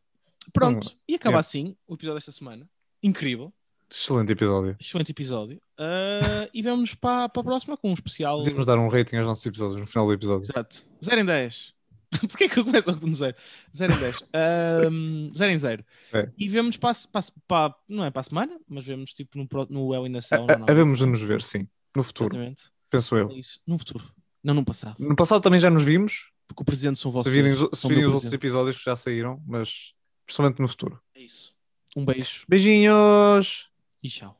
Pronto, 0.51 0.91
e 1.07 1.15
acaba 1.15 1.33
Yeah. 1.35 1.39
assim 1.39 1.75
o 1.87 1.93
episódio 1.93 2.15
desta 2.17 2.31
semana. 2.31 2.67
Incrível. 3.01 3.53
Excelente 3.89 4.31
episódio. 4.31 4.75
Excelente 4.79 5.11
episódio. 5.11 5.61
Ah, 5.77 6.49
e 6.53 6.61
vamos 6.63 6.95
para, 6.95 7.29
para 7.29 7.41
a 7.41 7.43
próxima 7.45 7.77
com 7.77 7.91
um 7.91 7.93
especial. 7.93 8.39
Podemos 8.39 8.65
dar 8.65 8.77
um 8.79 8.87
rating 8.87 9.17
aos 9.17 9.25
nossos 9.27 9.45
episódios 9.45 9.79
no 9.79 9.85
final 9.87 10.07
do 10.07 10.13
episódio. 10.13 10.45
Exato. 10.45 10.77
0 11.03 11.21
em 11.21 11.25
10. 11.25 11.73
Porquê 12.27 12.47
que 12.49 12.59
eu 12.59 12.65
começo 12.65 12.89
logo 12.89 13.05
no 13.07 13.13
0? 13.13 13.35
0 13.75 13.93
em 13.93 13.97
10. 13.99 14.23
0 15.35 15.51
em 15.51 15.57
0. 15.59 15.85
É. 16.13 16.29
E 16.37 16.47
vemos 16.49 16.77
para, 16.77 16.93
para, 17.11 17.23
para, 17.47 17.75
não 17.89 18.03
é 18.05 18.11
para 18.11 18.21
a 18.21 18.23
semana, 18.23 18.59
mas 18.67 18.85
vemos 18.85 19.13
tipo 19.13 19.37
no, 19.37 19.47
no 19.69 19.93
El 19.93 20.05
A- 20.05 20.09
Nação. 20.09 20.47
Havemos 20.67 20.99
de 20.99 21.05
nos 21.05 21.21
ver, 21.21 21.41
sim. 21.41 21.67
No 21.95 22.03
futuro, 22.03 22.29
Exatamente. 22.35 22.63
penso 22.89 23.15
eu. 23.15 23.29
É 23.29 23.35
isso. 23.35 23.59
No 23.67 23.77
futuro. 23.77 24.03
Não 24.43 24.53
no 24.53 24.65
passado. 24.65 24.95
No 24.99 25.15
passado 25.15 25.41
também 25.41 25.59
já 25.59 25.69
nos 25.69 25.83
vimos. 25.83 26.31
Porque 26.47 26.61
o 26.61 26.65
presente 26.65 26.99
são 26.99 27.09
Se 27.11 27.15
vocês. 27.17 27.33
virem, 27.33 27.53
os- 27.53 27.79
se 27.79 27.87
virem 27.87 28.05
os 28.05 28.15
outros 28.15 28.33
episódios 28.33 28.77
que 28.77 28.83
já 28.83 28.95
saíram, 28.95 29.41
mas 29.47 29.93
principalmente 30.25 30.59
no 30.59 30.67
futuro. 30.67 30.99
É 31.15 31.21
isso. 31.21 31.53
Um 31.95 32.03
beijo 32.05 32.43
Beijinhos! 32.49 33.69
e 34.03 34.09
tchau. 34.09 34.39